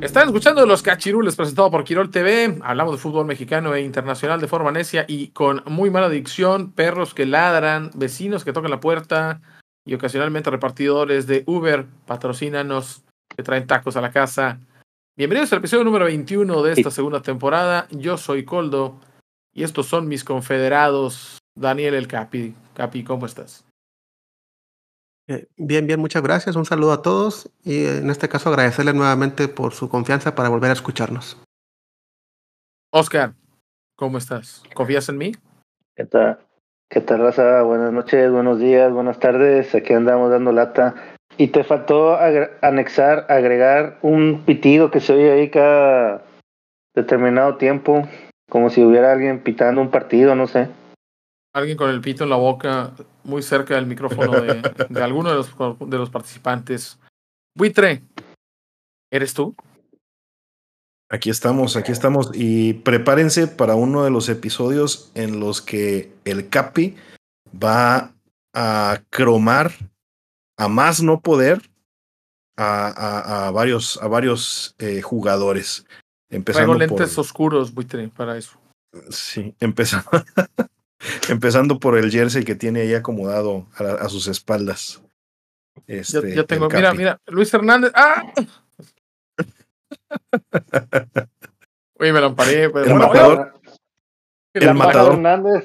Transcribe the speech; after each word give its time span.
Están 0.00 0.28
escuchando 0.28 0.64
Los 0.64 0.82
Cachirules 0.82 1.34
presentado 1.34 1.72
por 1.72 1.82
Quirol 1.82 2.12
TV. 2.12 2.60
Hablamos 2.62 2.94
de 2.94 2.98
fútbol 2.98 3.26
mexicano 3.26 3.74
e 3.74 3.80
internacional 3.80 4.40
de 4.40 4.46
forma 4.46 4.70
necia 4.70 5.04
y 5.08 5.28
con 5.28 5.64
muy 5.66 5.90
mala 5.90 6.08
dicción. 6.08 6.70
Perros 6.70 7.14
que 7.14 7.26
ladran, 7.26 7.90
vecinos 7.96 8.44
que 8.44 8.52
tocan 8.52 8.70
la 8.70 8.78
puerta 8.78 9.40
y 9.84 9.94
ocasionalmente 9.94 10.50
repartidores 10.50 11.26
de 11.26 11.42
Uber, 11.46 11.86
patrocínanos, 12.06 13.02
que 13.36 13.42
traen 13.42 13.66
tacos 13.66 13.96
a 13.96 14.00
la 14.00 14.12
casa. 14.12 14.60
Bienvenidos 15.16 15.52
al 15.52 15.58
episodio 15.58 15.82
número 15.82 16.04
21 16.04 16.62
de 16.62 16.72
esta 16.74 16.92
segunda 16.92 17.20
temporada. 17.20 17.88
Yo 17.90 18.18
soy 18.18 18.44
Coldo 18.44 19.00
y 19.52 19.64
estos 19.64 19.86
son 19.86 20.06
mis 20.06 20.22
confederados. 20.22 21.38
Daniel 21.56 21.94
el 21.94 22.06
Capi. 22.06 22.54
Capi, 22.74 23.02
¿cómo 23.02 23.26
estás? 23.26 23.67
Eh, 25.28 25.46
bien, 25.58 25.86
bien, 25.86 26.00
muchas 26.00 26.22
gracias. 26.22 26.56
Un 26.56 26.64
saludo 26.64 26.92
a 26.92 27.02
todos 27.02 27.50
y 27.62 27.84
en 27.84 28.08
este 28.08 28.30
caso 28.30 28.48
agradecerle 28.48 28.94
nuevamente 28.94 29.46
por 29.46 29.74
su 29.74 29.90
confianza 29.90 30.34
para 30.34 30.48
volver 30.48 30.70
a 30.70 30.72
escucharnos. 30.72 31.36
Oscar, 32.90 33.34
¿cómo 33.94 34.16
estás? 34.16 34.62
¿Confías 34.72 35.06
en 35.10 35.18
mí? 35.18 35.32
¿Qué 35.94 36.06
tal? 36.06 36.38
¿Qué 36.88 37.02
tal, 37.02 37.20
raza? 37.20 37.60
Buenas 37.62 37.92
noches, 37.92 38.32
buenos 38.32 38.58
días, 38.58 38.90
buenas 38.90 39.20
tardes. 39.20 39.74
Aquí 39.74 39.92
andamos 39.92 40.30
dando 40.30 40.50
lata. 40.52 40.94
Y 41.36 41.48
te 41.48 41.62
faltó 41.62 42.18
anexar, 42.62 43.26
agregar 43.28 43.98
un 44.00 44.44
pitido 44.46 44.90
que 44.90 45.00
se 45.00 45.12
oye 45.12 45.30
ahí 45.30 45.50
cada 45.50 46.24
determinado 46.94 47.58
tiempo, 47.58 48.08
como 48.48 48.70
si 48.70 48.82
hubiera 48.82 49.12
alguien 49.12 49.42
pitando 49.42 49.82
un 49.82 49.90
partido, 49.90 50.34
no 50.34 50.46
sé 50.46 50.68
alguien 51.58 51.76
con 51.76 51.90
el 51.90 52.00
pito 52.00 52.24
en 52.24 52.30
la 52.30 52.36
boca 52.36 52.92
muy 53.24 53.42
cerca 53.42 53.74
del 53.74 53.86
micrófono 53.86 54.40
de, 54.40 54.62
de 54.88 55.02
alguno 55.02 55.30
de 55.30 55.36
los, 55.36 55.50
de 55.80 55.98
los 55.98 56.10
participantes. 56.10 56.98
Buitre, 57.54 58.02
¿eres 59.10 59.34
tú? 59.34 59.54
Aquí 61.10 61.30
estamos, 61.30 61.76
aquí 61.76 61.92
estamos. 61.92 62.30
Y 62.34 62.74
prepárense 62.74 63.48
para 63.48 63.74
uno 63.74 64.04
de 64.04 64.10
los 64.10 64.28
episodios 64.28 65.10
en 65.14 65.40
los 65.40 65.62
que 65.62 66.12
el 66.24 66.48
Capi 66.48 66.96
va 67.50 68.14
a 68.54 69.02
cromar 69.10 69.72
a 70.58 70.68
más 70.68 71.02
no 71.02 71.20
poder 71.20 71.62
a, 72.56 72.88
a, 72.88 73.46
a 73.46 73.50
varios, 73.50 73.98
a 74.02 74.08
varios 74.08 74.74
eh, 74.78 75.00
jugadores. 75.00 75.86
Empezando 76.30 76.76
Traigo 76.76 76.96
lentes 76.96 77.16
oscuros, 77.16 77.72
Buitre, 77.72 78.08
para 78.08 78.36
eso. 78.36 78.58
Sí, 79.10 79.54
empezando. 79.60 80.10
Empezando 81.28 81.78
por 81.78 81.96
el 81.96 82.10
jersey 82.10 82.44
que 82.44 82.54
tiene 82.54 82.80
ahí 82.82 82.94
acomodado 82.94 83.66
a, 83.76 84.08
sus 84.08 84.26
espaldas. 84.28 85.02
Este, 85.86 86.34
yo, 86.34 86.44
tengo, 86.44 86.68
mira, 86.68 86.92
mira, 86.92 87.20
Luis 87.26 87.52
Hernández. 87.54 87.92
¡Ah! 87.94 88.24
Uy, 92.00 92.12
me 92.12 92.20
lo 92.20 92.26
amparé. 92.26 92.64
el, 92.64 92.70
matador, 92.94 93.54
el, 94.54 94.74
matador. 94.74 95.64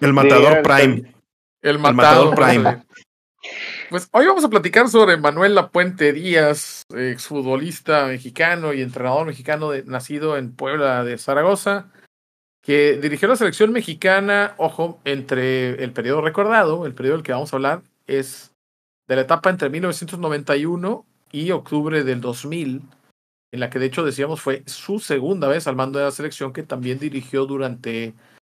El 0.00 0.12
matador 0.12 0.62
Prime. 0.62 1.14
El 1.60 1.78
matador, 1.78 2.34
Prime. 2.34 2.84
Pues 3.90 4.08
hoy 4.12 4.26
vamos 4.26 4.44
a 4.44 4.48
platicar 4.48 4.88
sobre 4.88 5.16
Manuel 5.16 5.54
Lapuente 5.54 6.12
Díaz, 6.12 6.84
exfutbolista 6.94 8.06
mexicano 8.06 8.72
y 8.72 8.82
entrenador 8.82 9.26
mexicano 9.26 9.70
de, 9.70 9.84
nacido 9.84 10.36
en 10.36 10.54
Puebla 10.54 11.04
de 11.04 11.18
Zaragoza 11.18 11.90
que 12.62 12.96
dirigió 12.96 13.28
la 13.28 13.36
selección 13.36 13.72
mexicana, 13.72 14.54
ojo, 14.56 15.00
entre 15.04 15.82
el 15.82 15.92
periodo 15.92 16.22
recordado, 16.22 16.86
el 16.86 16.94
periodo 16.94 17.16
del 17.16 17.24
que 17.24 17.32
vamos 17.32 17.52
a 17.52 17.56
hablar, 17.56 17.82
es 18.06 18.54
de 19.08 19.16
la 19.16 19.22
etapa 19.22 19.50
entre 19.50 19.68
1991 19.68 21.04
y 21.32 21.50
octubre 21.50 22.04
del 22.04 22.20
2000, 22.20 22.82
en 23.50 23.60
la 23.60 23.68
que 23.68 23.80
de 23.80 23.86
hecho 23.86 24.04
decíamos 24.04 24.40
fue 24.40 24.62
su 24.66 25.00
segunda 25.00 25.48
vez 25.48 25.66
al 25.66 25.76
mando 25.76 25.98
de 25.98 26.04
la 26.04 26.12
selección, 26.12 26.52
que 26.52 26.62
también 26.62 27.00
dirigió 27.00 27.46
durante 27.46 28.14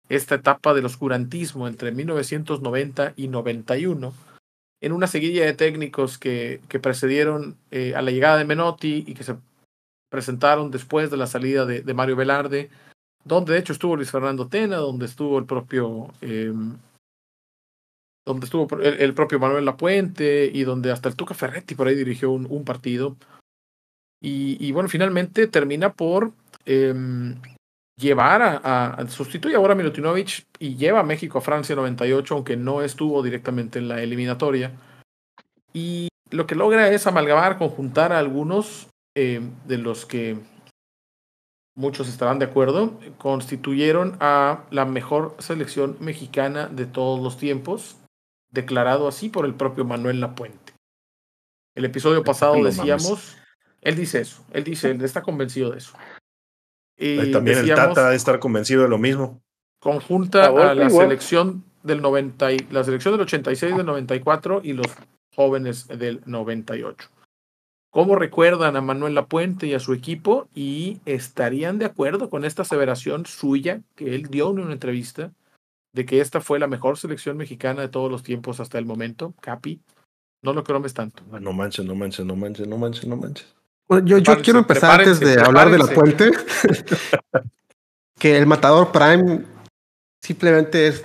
esta 0.09 0.37
etapa 0.37 0.73
del 0.73 0.87
oscurantismo 0.87 1.67
entre 1.67 1.91
1990 1.91 3.15
y 3.17 3.27
91, 3.27 4.15
en 4.83 4.93
una 4.93 5.09
seguilla 5.09 5.45
de 5.45 5.53
técnicos 5.53 6.17
que, 6.17 6.61
que 6.69 6.79
precedieron 6.79 7.57
eh, 7.73 7.95
a 7.97 8.03
la 8.03 8.13
llegada 8.13 8.37
de 8.37 8.45
Menotti 8.45 9.05
y 9.05 9.15
que 9.15 9.25
se 9.25 9.35
presentaron 10.11 10.71
después 10.71 11.11
de 11.11 11.17
la 11.17 11.27
salida 11.27 11.67
de, 11.67 11.83
de 11.83 11.95
Mario 11.95 12.15
Velarde 12.15 12.71
donde 13.27 13.53
de 13.53 13.59
hecho 13.59 13.73
estuvo 13.73 13.97
Luis 13.97 14.11
Fernando 14.11 14.47
Tena, 14.47 14.77
donde 14.77 15.07
estuvo 15.07 15.39
el 15.39 15.47
propio 15.47 16.09
eh, 16.21 16.53
donde 18.25 18.45
estuvo 18.45 18.69
el, 18.81 19.15
propio 19.15 19.39
Manuel 19.39 19.65
Lapuente 19.65 20.51
y 20.53 20.65
donde 20.65 20.91
hasta 20.91 21.09
el 21.09 21.17
Tuca 21.17 21.35
Ferretti 21.35 21.75
por 21.75 21.87
ahí 21.87 21.95
dirigió 21.95 22.31
un, 22.33 22.65
partido. 22.65 23.17
Y, 24.21 24.73
bueno, 24.73 24.89
finalmente 24.89 25.47
termina 25.47 25.93
por 25.93 26.33
eh, 26.65 26.93
llevar 27.97 28.43
a, 28.43 28.95
a, 28.95 29.09
sustituye 29.09 29.55
ahora 29.55 29.75
a 29.75 29.77
Milutinovic 29.77 30.45
y 30.59 30.75
lleva 30.75 31.01
a 31.01 31.05
México 31.05 31.39
a 31.39 31.43
Francia 31.43 31.77
98, 31.77 32.35
aunque 32.35 32.57
no 32.57 32.83
estuvo 32.83 33.23
directamente 33.23 33.79
en 33.79 33.87
la 33.87 34.03
eliminatoria. 34.03 34.73
Y 35.73 36.09
lo 36.31 36.49
que 36.49 36.57
logra 36.57 36.91
es 36.91 37.07
amalgamar, 37.07 37.59
conjuntar 37.59 38.13
a 38.13 38.19
algunos 38.19 38.89
eh, 39.15 39.41
de 39.67 39.79
los 39.79 40.05
que 40.05 40.37
muchos 41.77 42.09
estarán 42.09 42.39
de 42.41 42.47
acuerdo, 42.47 42.99
constituyeron 43.19 44.17
a 44.19 44.65
la 44.71 44.85
mejor 44.85 45.37
selección 45.39 45.97
mexicana 46.01 46.67
de 46.67 46.87
todos 46.87 47.23
los 47.23 47.37
tiempos, 47.37 47.97
declarado 48.51 49.07
así 49.07 49.29
por 49.29 49.45
el 49.45 49.55
propio 49.55 49.85
Manuel 49.85 50.21
Lapuente. 50.21 50.73
El 51.77 51.85
episodio 51.85 52.25
pasado 52.25 52.63
decíamos, 52.65 53.37
él 53.83 53.95
dice 53.95 54.23
eso, 54.23 54.43
él 54.53 54.65
dice, 54.65 54.91
él 54.91 55.05
está 55.05 55.23
convencido 55.23 55.71
de 55.71 55.79
eso. 55.79 55.93
Y 56.99 57.31
también 57.31 57.59
el 57.59 57.69
Tata 57.75 58.05
debe 58.05 58.17
estar 58.17 58.39
convencido 58.41 58.83
de 58.83 58.89
lo 58.89 58.97
mismo. 58.97 59.43
Conjunta 59.79 60.47
a, 60.47 60.75
la 60.75 60.89
selección 60.89 61.63
del 61.83 62.01
90 62.01 62.53
y, 62.53 62.59
la 62.71 62.83
selección 62.83 63.13
del 63.13 63.21
86 63.21 63.77
del 63.77 63.85
94 63.85 64.63
y 64.65 64.73
los 64.73 64.87
jóvenes 65.35 65.87
del 65.89 66.23
98 66.25 67.11
cómo 67.97 68.15
recuerdan 68.15 68.77
a 68.77 68.83
Manuel 68.83 69.15
Lapuente 69.15 69.67
y 69.67 69.73
a 69.73 69.81
su 69.81 69.95
equipo 69.95 70.51
y 70.55 71.01
estarían 71.07 71.79
de 71.79 71.87
acuerdo 71.87 72.29
con 72.29 72.45
esta 72.45 72.61
aseveración 72.61 73.25
suya 73.25 73.81
que 73.95 74.15
él 74.15 74.25
dio 74.25 74.51
en 74.51 74.59
una 74.59 74.75
entrevista 74.75 75.33
de 75.95 76.05
que 76.05 76.21
esta 76.21 76.43
fue 76.43 76.59
la 76.59 76.67
mejor 76.67 76.99
selección 76.99 77.39
mexicana 77.39 77.81
de 77.81 77.89
todos 77.89 78.11
los 78.11 78.23
tiempos 78.23 78.61
hasta 78.61 78.79
el 78.79 78.85
momento. 78.85 79.33
Capi, 79.41 79.81
no 80.43 80.53
lo 80.53 80.63
cromes 80.63 80.93
tanto. 80.93 81.23
No 81.41 81.55
manches, 81.55 81.87
no 81.87 81.95
manches, 81.95 82.27
no 82.27 82.37
manches, 82.37 82.69
no 82.69 82.77
manches, 82.77 83.07
no 83.07 83.17
manches. 83.17 83.55
yo, 84.05 84.19
yo 84.19 84.43
quiero 84.43 84.59
empezar 84.59 85.01
antes 85.01 85.19
de 85.19 85.41
hablar 85.41 85.71
de 85.71 85.79
Lapuente 85.79 86.33
que 88.19 88.37
el 88.37 88.45
matador 88.45 88.93
Prime 88.93 89.43
simplemente 90.21 90.89
es 90.89 91.03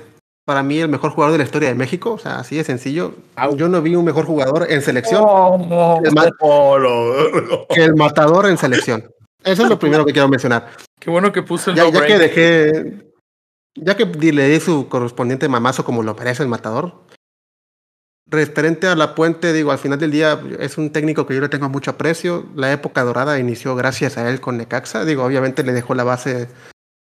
para 0.51 0.63
mí 0.63 0.79
el 0.79 0.89
mejor 0.89 1.11
jugador 1.11 1.31
de 1.31 1.37
la 1.37 1.45
historia 1.45 1.69
de 1.69 1.75
México. 1.75 2.11
O 2.11 2.17
sea, 2.17 2.39
así 2.39 2.57
de 2.57 2.65
sencillo. 2.65 3.13
Yo 3.55 3.69
no 3.69 3.81
vi 3.81 3.95
un 3.95 4.03
mejor 4.03 4.25
jugador 4.25 4.67
en 4.69 4.81
selección 4.81 5.23
que, 7.69 7.81
el 7.81 7.95
matador 7.95 8.47
en 8.47 8.57
selección. 8.57 9.09
Eso 9.45 9.63
es 9.63 9.69
lo 9.69 9.79
primero 9.79 10.05
que 10.05 10.11
quiero 10.11 10.27
mencionar. 10.27 10.67
Qué 10.99 11.09
bueno 11.09 11.31
que 11.31 11.41
puso 11.41 11.69
el 11.69 11.77
ya, 11.77 11.89
ya 11.89 12.05
que 12.05 12.17
dejé, 12.17 13.13
ya 13.75 13.95
que 13.95 14.03
le 14.03 14.49
di 14.49 14.59
su 14.59 14.89
correspondiente 14.89 15.47
mamazo 15.47 15.85
como 15.85 16.03
lo 16.03 16.15
merece 16.15 16.43
el 16.43 16.49
matador. 16.49 16.95
Referente 18.27 18.87
a 18.87 18.95
la 18.97 19.15
puente, 19.15 19.53
digo, 19.53 19.71
al 19.71 19.79
final 19.79 19.99
del 19.99 20.11
día 20.11 20.37
es 20.59 20.77
un 20.77 20.91
técnico 20.91 21.25
que 21.25 21.33
yo 21.35 21.39
le 21.39 21.47
tengo 21.47 21.69
mucho 21.69 21.91
aprecio. 21.91 22.45
La 22.55 22.73
época 22.73 23.05
dorada 23.05 23.39
inició 23.39 23.73
gracias 23.77 24.17
a 24.17 24.29
él 24.29 24.41
con 24.41 24.57
Necaxa. 24.57 25.05
Digo, 25.05 25.23
obviamente 25.23 25.63
le 25.63 25.71
dejó 25.71 25.95
la 25.95 26.03
base 26.03 26.49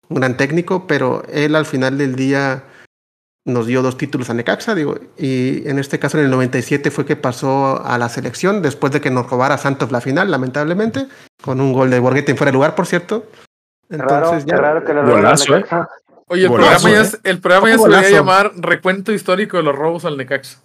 un 0.07 0.15
gran 0.15 0.37
técnico, 0.37 0.87
pero 0.87 1.23
él 1.27 1.57
al 1.57 1.65
final 1.65 1.97
del 1.97 2.15
día 2.15 2.63
nos 3.45 3.65
dio 3.65 3.81
dos 3.81 3.97
títulos 3.97 4.29
a 4.29 4.33
Necaxa, 4.35 4.75
digo, 4.75 4.95
y 5.17 5.67
en 5.67 5.79
este 5.79 5.97
caso 5.99 6.17
en 6.19 6.25
el 6.25 6.29
97 6.31 6.91
fue 6.91 7.05
que 7.05 7.15
pasó 7.15 7.83
a 7.83 7.97
la 7.97 8.07
selección 8.09 8.61
después 8.61 8.91
de 8.93 9.01
que 9.01 9.09
nos 9.09 9.29
robara 9.29 9.57
Santos 9.57 9.91
la 9.91 9.99
final, 10.01 10.29
lamentablemente, 10.29 11.07
con 11.43 11.59
un 11.59 11.73
gol 11.73 11.89
de 11.89 11.99
Borghetti 11.99 12.31
en 12.31 12.37
fuera 12.37 12.51
de 12.51 12.55
lugar, 12.55 12.75
por 12.75 12.85
cierto. 12.85 13.25
Entonces, 13.89 14.45
raro, 14.45 14.45
ya, 14.45 14.57
raro 14.57 14.85
que 14.85 14.93
le 14.93 15.01
golazo, 15.01 15.57
¿eh? 15.57 15.65
Oye, 16.27 16.43
el 16.43 16.49
Golazo, 16.49 16.83
programa, 16.83 16.89
ya, 16.91 17.01
¿eh? 17.01 17.05
se- 17.05 17.29
el 17.29 17.39
programa 17.41 17.69
ya 17.69 17.77
se 17.77 17.89
debería 17.89 18.09
llamar 18.11 18.51
Recuento 18.55 19.11
Histórico 19.11 19.57
de 19.57 19.63
los 19.63 19.75
Robos 19.75 20.05
al 20.05 20.15
Necaxa. 20.17 20.59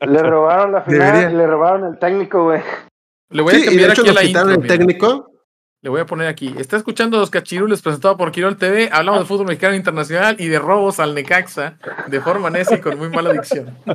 Le 0.00 0.22
robaron 0.22 0.72
la 0.72 0.82
final 0.82 1.00
Debería. 1.12 1.28
le 1.38 1.46
robaron 1.46 1.92
el 1.92 1.98
técnico, 1.98 2.44
güey. 2.44 2.62
Le 3.30 3.42
voy 3.42 3.52
a 3.54 3.56
Sí, 3.56 3.60
y 3.60 3.64
de 3.64 3.66
cambiar 3.70 3.90
hecho 3.90 4.00
aquí 4.00 4.08
nos 4.08 4.14
la 4.16 4.22
quitaron 4.22 4.48
intro. 4.54 4.62
el 4.62 4.62
mira. 4.62 4.76
técnico. 4.78 5.30
Le 5.80 5.90
voy 5.90 6.00
a 6.00 6.06
poner 6.06 6.26
aquí. 6.26 6.52
Está 6.58 6.76
escuchando 6.76 7.18
los 7.18 7.30
cachirules 7.30 7.82
presentado 7.82 8.16
por 8.16 8.32
Quirol 8.32 8.56
TV. 8.56 8.90
Hablamos 8.92 9.20
de 9.20 9.26
fútbol 9.26 9.46
mexicano 9.46 9.76
internacional 9.76 10.36
y 10.40 10.48
de 10.48 10.58
robos 10.58 10.98
al 10.98 11.14
Necaxa 11.14 11.78
de 12.08 12.20
forma 12.20 12.50
necia 12.50 12.78
y 12.78 12.80
con 12.80 12.98
muy 12.98 13.08
mala 13.08 13.32
dicción. 13.32 13.76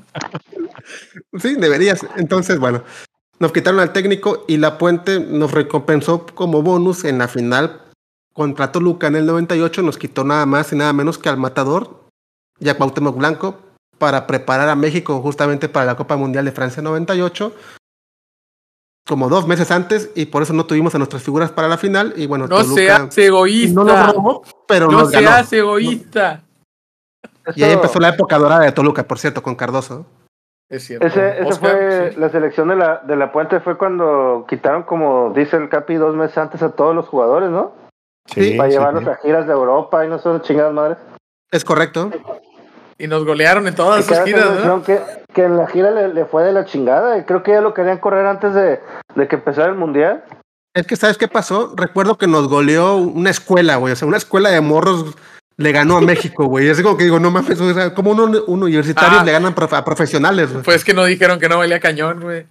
Sí, 1.40 1.56
deberías. 1.56 2.06
Entonces, 2.18 2.60
bueno, 2.60 2.84
nos 3.40 3.54
quitaron 3.54 3.80
al 3.80 3.94
técnico 3.94 4.44
y 4.50 4.58
la 4.58 4.78
Puente 4.78 5.20
nos 5.20 5.52
recompensó 5.52 6.26
como 6.26 6.62
bonus 6.62 7.06
en 7.06 7.20
la 7.20 7.30
final 7.30 7.82
contra 8.34 8.72
Toluca 8.72 9.08
en 9.08 9.16
el 9.16 9.26
98. 9.26 9.82
Nos 9.82 9.98
quitó 9.98 10.26
nada 10.26 10.46
más 10.46 10.74
y 10.74 10.76
nada 10.76 10.92
menos 10.92 11.18
que 11.18 11.30
al 11.30 11.38
Matador 11.38 12.04
y 12.60 12.68
a 12.68 12.76
Cuauhtémoc 12.76 13.18
Blanco 13.18 13.60
para 13.98 14.28
preparar 14.28 14.68
a 14.68 14.76
México 14.76 15.22
justamente 15.22 15.70
para 15.70 15.86
la 15.86 15.96
Copa 15.96 16.18
Mundial 16.18 16.44
de 16.46 16.52
Francia 16.52 16.84
98. 16.84 17.56
Como 19.06 19.28
dos 19.28 19.48
meses 19.48 19.70
antes, 19.72 20.12
y 20.16 20.28
por 20.28 20.44
eso 20.44 20.54
no 20.54 20.66
tuvimos 20.66 20.96
a 20.96 20.98
nuestras 20.98 21.22
figuras 21.24 21.52
para 21.52 21.68
la 21.68 21.78
final. 21.78 22.14
Y 22.16 22.26
bueno, 22.26 22.48
No 22.48 22.58
Toluca 22.58 22.74
seas 22.76 23.18
egoísta. 23.18 23.76
no 23.76 23.84
nos 23.84 24.14
robó, 24.16 24.44
pero 24.68 24.88
No 24.90 25.00
nos 25.00 25.12
ganó. 25.12 25.28
seas 25.28 25.52
egoísta. 25.54 26.42
Y 27.56 27.64
ahí 27.64 27.74
empezó 27.74 28.00
la 28.00 28.10
época 28.10 28.38
dorada 28.38 28.62
de 28.64 28.72
Toluca, 28.72 29.04
por 29.04 29.20
cierto, 29.20 29.44
con 29.44 29.56
Cardoso. 29.56 30.06
Es 30.70 30.86
cierto. 30.86 31.06
Ese, 31.06 31.40
ese 31.40 31.44
Oscar, 31.50 31.72
fue 31.72 32.12
sí. 32.14 32.20
la 32.20 32.30
selección 32.30 32.70
de 32.70 32.78
la, 32.78 32.98
de 33.00 33.16
la 33.18 33.32
Puente 33.34 33.60
fue 33.60 33.78
cuando 33.78 34.46
quitaron, 34.48 34.84
como 34.84 35.34
dice 35.36 35.58
el 35.58 35.68
Capi, 35.68 35.96
dos 35.96 36.16
meses 36.16 36.38
antes 36.38 36.64
a 36.64 36.72
todos 36.72 36.96
los 36.96 37.08
jugadores, 37.10 37.50
¿no? 37.50 37.74
Sí, 38.28 38.54
Para 38.56 38.70
sí, 38.70 38.78
llevarlos 38.78 39.04
sí. 39.04 39.10
a 39.10 39.16
giras 39.18 39.46
de 39.46 39.52
Europa 39.54 40.06
y 40.06 40.08
no 40.10 40.18
son 40.20 40.42
chingadas 40.42 40.74
madres. 40.74 40.98
Es 41.52 41.66
correcto. 41.66 42.10
Y 42.98 43.08
nos 43.08 43.26
golearon 43.26 43.68
en 43.68 43.76
todas 43.76 44.06
sus 44.06 44.20
giras, 44.24 44.66
¿no? 44.66 44.84
que, 44.84 45.00
que 45.34 45.44
en 45.44 45.58
la 45.58 45.68
gira 45.68 45.92
le, 45.92 46.14
le 46.14 46.26
fue 46.26 46.44
de 46.44 46.52
la 46.54 46.66
chingada 46.66 47.18
y 47.18 47.24
creo 47.24 47.42
que 47.44 47.52
ya 47.52 47.62
lo 47.62 47.74
querían 47.74 47.98
correr 47.98 48.26
antes 48.26 48.54
de, 48.54 48.80
de 49.16 49.28
que 49.28 49.36
empezara 49.36 49.70
el 49.70 49.76
mundial. 49.76 50.24
Es 50.76 50.88
que, 50.88 50.96
¿sabes 50.96 51.18
qué 51.18 51.28
pasó? 51.28 51.74
Recuerdo 51.76 52.18
que 52.18 52.28
nos 52.28 52.48
goleó 52.48 52.96
una 52.98 53.30
escuela, 53.30 53.76
güey. 53.78 53.94
O 53.94 53.96
sea, 53.96 54.08
una 54.08 54.18
escuela 54.18 54.50
de 54.50 54.62
morros 54.62 55.16
le 55.58 55.72
ganó 55.72 55.98
a 55.98 56.02
México, 56.02 56.46
güey. 56.46 56.68
Es 56.68 56.82
como 56.82 56.98
que 56.98 57.04
digo, 57.04 57.20
no 57.20 57.30
mames, 57.30 57.60
o 57.62 57.74
sea, 57.74 57.94
como 57.94 58.12
unos 58.12 58.44
un 58.48 58.64
universitarios 58.64 59.22
Ah. 59.22 59.26
le 59.26 59.32
ganan 59.32 59.54
prof- 59.54 59.74
a 59.74 59.86
profesionales, 59.86 60.52
güey. 60.52 60.64
Pues 60.64 60.84
que 60.84 60.94
no 60.96 61.06
dijeron 61.06 61.40
que 61.40 61.48
no 61.50 61.58
valía 61.60 61.80
cañón, 61.80 62.22
güey. 62.22 62.48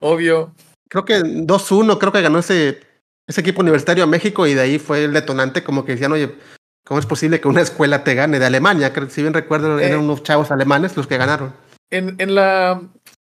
Obvio. 0.00 0.52
Creo 0.88 1.04
que 1.04 1.20
2-1, 1.22 1.98
creo 1.98 2.12
que 2.12 2.22
ganó 2.22 2.38
ese, 2.38 2.80
ese 3.28 3.40
equipo 3.40 3.62
universitario 3.62 4.04
a 4.04 4.08
México 4.08 4.46
y 4.46 4.54
de 4.54 4.60
ahí 4.60 4.78
fue 4.78 5.04
el 5.04 5.12
detonante, 5.12 5.64
como 5.64 5.84
que 5.84 5.92
decían, 5.92 6.12
oye, 6.12 6.36
¿cómo 6.84 7.00
es 7.00 7.06
posible 7.06 7.40
que 7.40 7.48
una 7.48 7.60
escuela 7.62 8.04
te 8.04 8.14
gane 8.14 8.38
de 8.38 8.46
Alemania? 8.46 8.92
Si 9.08 9.22
bien 9.22 9.34
recuerdo, 9.34 9.78
Eh. 9.78 9.86
eran 9.86 10.00
unos 10.00 10.22
chavos 10.22 10.50
alemanes 10.50 10.96
los 10.96 11.06
que 11.06 11.16
ganaron. 11.18 11.52
En, 11.90 12.16
en 12.18 12.34
la. 12.34 12.80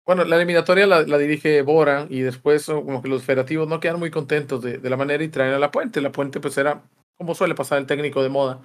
Bueno, 0.06 0.24
la 0.24 0.36
eliminatoria 0.36 0.86
la, 0.86 1.02
la 1.02 1.18
dirige 1.18 1.60
Bora 1.60 2.06
y 2.08 2.20
después 2.20 2.64
como 2.64 3.02
que 3.02 3.08
los 3.10 3.22
federativos 3.24 3.68
no 3.68 3.78
quedan 3.78 3.98
muy 3.98 4.10
contentos 4.10 4.62
de, 4.62 4.78
de 4.78 4.90
la 4.90 4.96
manera 4.96 5.22
y 5.22 5.28
traen 5.28 5.52
a 5.52 5.58
la 5.58 5.70
Puente. 5.70 6.00
La 6.00 6.10
Puente 6.12 6.40
pues 6.40 6.56
era, 6.56 6.80
como 7.18 7.34
suele 7.34 7.54
pasar 7.54 7.76
el 7.78 7.86
técnico 7.86 8.22
de 8.22 8.30
moda, 8.30 8.60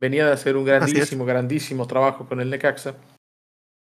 venía 0.00 0.24
de 0.26 0.32
hacer 0.32 0.56
un 0.56 0.64
grandísimo, 0.64 1.24
grandísimo 1.24 1.88
trabajo 1.88 2.28
con 2.28 2.40
el 2.40 2.50
Necaxa. 2.50 2.94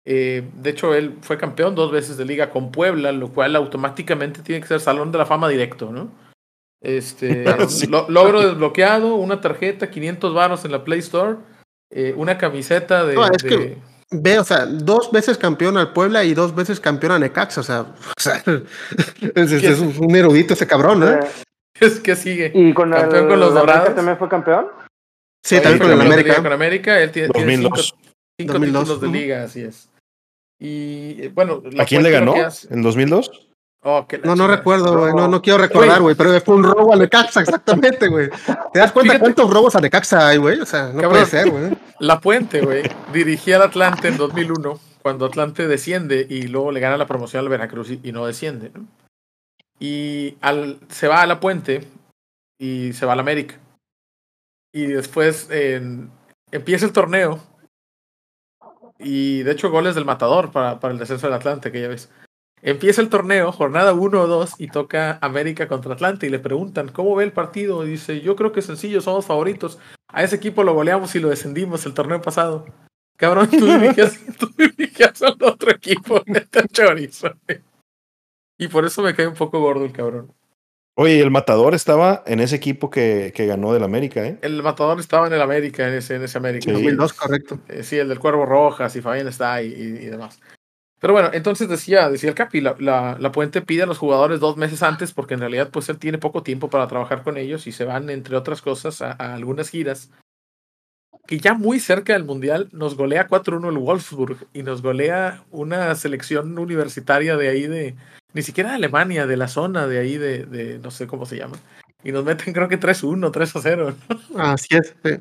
Eh, 0.06 0.44
de 0.56 0.70
hecho, 0.70 0.94
él 0.94 1.18
fue 1.22 1.38
campeón 1.38 1.74
dos 1.76 1.92
veces 1.92 2.18
de 2.18 2.26
liga 2.26 2.50
con 2.50 2.72
Puebla, 2.72 3.12
lo 3.14 3.30
cual 3.30 3.56
automáticamente 3.56 4.42
tiene 4.42 4.60
que 4.62 4.68
ser 4.68 4.80
Salón 4.82 5.12
de 5.14 5.20
la 5.20 5.26
Fama 5.26 5.48
directo, 5.48 5.92
¿no? 5.92 6.12
Este, 6.82 7.46
Sí. 7.70 7.88
lo- 7.88 8.10
logro 8.10 8.42
desbloqueado, 8.42 9.16
una 9.16 9.42
tarjeta, 9.42 9.90
500 9.90 10.34
varos 10.34 10.66
en 10.66 10.72
la 10.72 10.84
Play 10.84 11.00
Store, 11.00 11.38
eh, 11.92 12.14
una 12.16 12.38
camiseta 12.38 13.06
de... 13.06 13.16
No, 13.16 13.26
es 13.26 13.44
de- 13.44 13.50
que- 13.50 13.78
Ve, 14.12 14.40
o 14.40 14.44
sea, 14.44 14.66
dos 14.66 15.12
veces 15.12 15.38
campeón 15.38 15.78
al 15.78 15.94
Puebla 15.94 16.24
y 16.24 16.34
dos 16.34 16.56
veces 16.56 16.80
campeón 16.80 17.12
a 17.12 17.20
Necaxa, 17.20 17.62
o 17.62 17.64
sea, 17.64 17.82
o 18.18 18.20
sea, 18.20 18.42
es, 19.36 19.52
es- 19.52 19.80
un 19.80 20.16
erudito 20.16 20.56
ese 20.56 20.66
cabrón, 20.66 21.04
¿eh? 21.04 21.20
Eh, 21.22 21.28
es 21.80 22.00
que 22.00 22.16
sigue. 22.16 22.52
y 22.56 22.74
con 22.74 22.92
el 22.94 23.08
con 23.08 23.40
los 23.40 23.54
Dorados. 23.54 23.94
también 23.96 24.18
fue 24.18 24.28
campeón. 24.28 24.66
Sí, 25.46 25.56
Oye, 25.56 25.64
también 25.64 25.82
con 25.82 25.92
el 25.92 26.02
América. 26.02 26.36
Con 26.42 26.52
América, 26.52 27.00
él 27.00 27.12
tiene, 27.12 27.30
tiene 27.30 27.56
cinco, 27.58 27.70
2002. 27.70 27.96
cinco 28.40 28.54
2002, 28.54 28.84
títulos 28.84 29.02
de 29.02 29.08
liga, 29.20 29.44
así 29.44 29.62
es. 29.62 29.90
Y 30.60 31.22
eh, 31.26 31.32
bueno, 31.34 31.62
la 31.72 31.84
¿A 31.84 31.86
quién 31.86 32.02
le 32.02 32.10
ganó? 32.12 32.34
¿En 32.70 32.82
2002? 32.82 33.49
Oh, 33.82 34.06
No, 34.24 34.36
no 34.36 34.44
chingada. 34.44 34.58
recuerdo, 34.58 34.98
güey. 35.00 35.14
No, 35.14 35.28
No. 35.30 35.42
quiero 35.42 35.60
recordar, 35.60 36.02
Güey. 36.02 36.16
Pero 36.16 36.40
fue 36.42 36.56
un 36.56 36.64
robo 36.64 36.94
a 36.94 36.98
Necaxa, 36.98 37.40
exactamente, 37.42 38.08
güey. 38.10 38.30
¿Te 38.74 38.80
das 38.80 38.92
cuenta 38.92 39.14
Fíjate. 39.14 39.20
cuántos 39.20 39.54
robos 39.54 39.76
a 39.76 39.80
Necaxa 39.80 40.28
hay, 40.28 40.38
güey? 40.38 40.60
O 40.60 40.66
sea, 40.66 40.88
no 40.88 40.94
Cabrón. 41.02 41.10
puede 41.12 41.26
ser, 41.28 41.50
güey. 41.50 41.78
La 42.00 42.20
Puente, 42.20 42.62
güey, 42.62 42.84
dirigía 43.14 43.56
al 43.56 43.62
Atlante 43.64 44.10
en 44.10 44.18
2001, 44.18 44.80
cuando 45.02 45.26
Atlante 45.26 45.66
desciende 45.68 46.28
y 46.30 46.44
luego 46.48 46.72
le 46.74 46.82
gana 46.82 46.98
la 46.98 47.08
promoción 47.08 47.42
al 47.44 47.50
Veracruz 47.50 47.90
y, 47.92 48.00
y 48.04 48.12
no 48.12 48.26
desciende. 48.26 48.72
¿no? 48.74 48.86
Y 49.80 50.38
al, 50.42 50.80
se 50.90 51.08
va 51.08 51.22
a 51.22 51.28
La 51.28 51.40
Puente 51.40 51.88
y 52.60 52.92
se 52.92 53.06
va 53.06 53.14
al 53.14 53.20
América. 53.22 53.56
Y 54.74 54.88
después 54.88 55.48
empieza 56.52 56.86
el 56.86 56.92
torneo. 56.92 57.40
Y 58.98 59.44
de 59.44 59.52
hecho, 59.54 59.70
goles 59.72 59.96
del 59.96 60.04
matador 60.04 60.52
para, 60.52 60.82
para 60.82 60.94
el 60.94 61.00
descenso 61.00 61.28
del 61.28 61.36
Atlante, 61.36 61.72
que 61.72 61.82
ya 61.82 61.88
ves. 61.88 62.10
Empieza 62.62 63.02
el 63.02 63.10
torneo, 63.10 63.52
jornada 63.52 63.94
1 63.94 64.22
o 64.22 64.28
2, 64.28 64.56
y 64.58 64.68
toca 64.68 65.18
América 65.22 65.68
contra 65.68 65.94
Atlante. 65.94 66.28
Y 66.28 66.30
le 66.30 66.40
preguntan, 66.40 66.90
¿cómo 66.90 67.16
ve 67.16 67.24
el 67.24 67.32
partido? 67.32 67.86
Y 67.86 67.92
dice, 67.92 68.22
yo 68.22 68.36
creo 68.36 68.52
que 68.52 68.60
es 68.60 68.66
sencillo, 68.66 69.02
somos 69.02 69.26
favoritos. 69.26 69.80
A 70.08 70.24
ese 70.24 70.36
equipo 70.36 70.64
lo 70.64 70.74
goleamos 70.74 71.16
y 71.16 71.20
lo 71.20 71.30
descendimos 71.30 71.86
el 71.86 71.94
torneo 71.94 72.22
pasado. 72.22 72.66
Cabrón, 73.16 73.50
tú 73.50 73.66
dirigías, 73.66 74.20
tú 74.40 74.50
dirigías 74.58 75.22
al 75.22 75.38
otro 75.42 75.72
equipo, 75.72 76.22
neta 76.26 76.66
chorizo. 76.68 77.34
Y 78.58 78.68
por 78.68 78.86
eso 78.86 79.02
me 79.02 79.14
cae 79.14 79.28
un 79.28 79.36
poco 79.36 79.60
gordo 79.60 79.86
el 79.86 79.92
cabrón. 79.92 80.34
Oye, 80.96 81.22
el 81.22 81.32
matador 81.32 81.76
estaba 81.76 82.24
en 82.28 82.42
ese 82.42 82.58
equipo 82.58 82.90
que, 82.90 83.32
que 83.34 83.46
ganó 83.46 83.72
del 83.72 83.84
América, 83.84 84.26
¿eh? 84.26 84.38
El 84.42 84.62
matador 84.62 85.00
estaba 85.00 85.28
en 85.28 85.34
el 85.34 85.42
América, 85.42 85.88
en 85.88 85.94
ese, 85.94 86.16
en 86.16 86.24
ese 86.24 86.38
América. 86.38 86.66
Sí. 86.66 86.72
2002, 86.72 87.14
correcto. 87.14 87.60
Eh, 87.70 87.84
sí, 87.84 87.98
el 87.98 88.10
del 88.10 88.20
Cuervo 88.20 88.46
Rojas 88.46 88.94
y 88.98 89.02
Fabián 89.02 89.28
está 89.28 89.64
y, 89.64 89.68
y, 89.68 89.82
y 89.82 90.06
demás. 90.08 90.42
Pero 91.00 91.14
bueno, 91.14 91.30
entonces 91.34 91.70
decía, 91.70 92.10
decía 92.10 92.30
el 92.30 92.36
Capi, 92.36 92.62
la, 92.62 92.76
la, 92.80 93.18
la 93.20 93.32
Puente 93.32 93.62
pide 93.62 93.84
a 93.84 93.86
los 93.86 93.98
jugadores 93.98 94.40
dos 94.40 94.58
meses 94.58 94.84
antes 94.84 95.14
porque 95.14 95.34
en 95.34 95.40
realidad 95.40 95.70
pues 95.72 95.88
él 95.90 95.98
tiene 95.98 96.18
poco 96.18 96.44
tiempo 96.44 96.70
para 96.70 96.88
trabajar 96.88 97.24
con 97.24 97.38
ellos 97.38 97.68
y 97.68 97.72
se 97.72 97.86
van, 97.86 98.10
entre 98.10 98.36
otras 98.36 98.62
cosas, 98.62 99.02
a, 99.02 99.12
a 99.14 99.34
algunas 99.36 99.70
giras. 99.70 100.12
Que 101.28 101.40
ya 101.40 101.54
muy 101.54 101.80
cerca 101.80 102.14
del 102.14 102.24
Mundial 102.26 102.70
nos 102.72 102.96
golea 102.96 103.28
4-1 103.28 103.70
el 103.70 103.78
Wolfsburg 103.78 104.48
y 104.52 104.64
nos 104.64 104.82
golea 104.82 105.44
una 105.52 105.94
selección 105.96 106.58
universitaria 106.58 107.38
de 107.38 107.50
ahí 107.50 107.68
de, 107.68 107.96
ni 108.34 108.42
siquiera 108.42 108.72
de 108.72 108.76
Alemania, 108.78 109.28
de 109.28 109.38
la 109.38 109.48
zona 109.48 109.88
de 109.88 110.00
ahí 110.00 110.18
de, 110.18 110.46
de 110.46 110.80
no 110.80 110.92
sé 110.92 111.08
cómo 111.08 111.26
se 111.26 111.38
llama. 111.38 111.58
Y 112.04 112.12
nos 112.12 112.26
meten 112.26 112.54
creo 112.54 112.68
que 112.68 112.80
3-1, 112.80 113.32
3-0. 113.32 113.96
Así 114.38 114.76
es. 114.76 114.96
sí. 115.04 115.18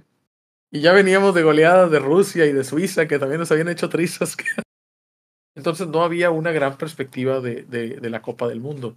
Y 0.70 0.80
ya 0.82 0.92
veníamos 0.92 1.35
de 1.35 1.42
goleadas 1.42 1.90
de 1.90 1.99
Rusia 1.99 2.47
y 2.47 2.52
de 2.52 2.64
Suiza, 2.64 3.08
que 3.08 3.18
también 3.18 3.40
nos 3.40 3.50
habían 3.52 3.68
hecho 3.68 3.88
trizas. 3.88 4.37
Entonces 5.59 5.88
no 5.88 6.03
había 6.03 6.31
una 6.31 6.53
gran 6.53 6.79
perspectiva 6.79 7.41
de, 7.41 7.65
de, 7.65 8.11
la 8.11 8.23
Copa 8.23 8.47
del 8.47 8.61
Mundo. 8.61 8.97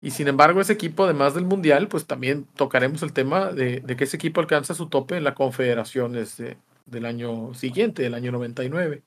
Y 0.00 0.12
sin 0.12 0.28
embargo, 0.28 0.60
ese 0.60 0.72
equipo, 0.72 1.02
además 1.04 1.34
del 1.34 1.46
Mundial, 1.46 1.88
pues 1.88 2.06
también 2.06 2.44
tocaremos 2.54 3.02
el 3.02 3.12
tema 3.12 3.50
de, 3.50 3.80
de 3.80 3.96
que 3.96 4.04
ese 4.04 4.16
equipo 4.16 4.40
alcanza 4.40 4.74
su 4.74 4.88
tope 4.88 5.16
en 5.16 5.24
la 5.24 5.34
Confederaciones 5.34 6.36
de, 6.36 6.56
del 6.86 7.06
año 7.06 7.52
siguiente, 7.54 8.04
del 8.04 8.14
año 8.14 8.30
99. 8.30 9.02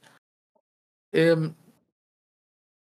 Eh, 1.13 1.35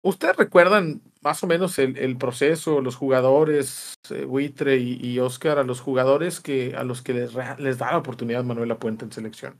¿Ustedes 0.02 0.36
recuerdan 0.36 1.00
más 1.20 1.44
o 1.44 1.46
menos 1.46 1.78
el, 1.78 1.96
el 1.96 2.16
proceso, 2.16 2.80
los 2.80 2.96
jugadores, 2.96 3.94
eh, 4.10 4.24
Buitre 4.24 4.78
y, 4.78 5.20
Oscar, 5.20 5.60
a 5.60 5.62
los 5.62 5.80
jugadores 5.80 6.40
que 6.40 6.74
a 6.74 6.82
los 6.82 7.00
que 7.00 7.14
les, 7.14 7.32
les 7.60 7.78
da 7.78 7.92
la 7.92 7.98
oportunidad 7.98 8.42
Manuel 8.42 8.70
Lapuente 8.70 9.04
en 9.04 9.12
selección? 9.12 9.56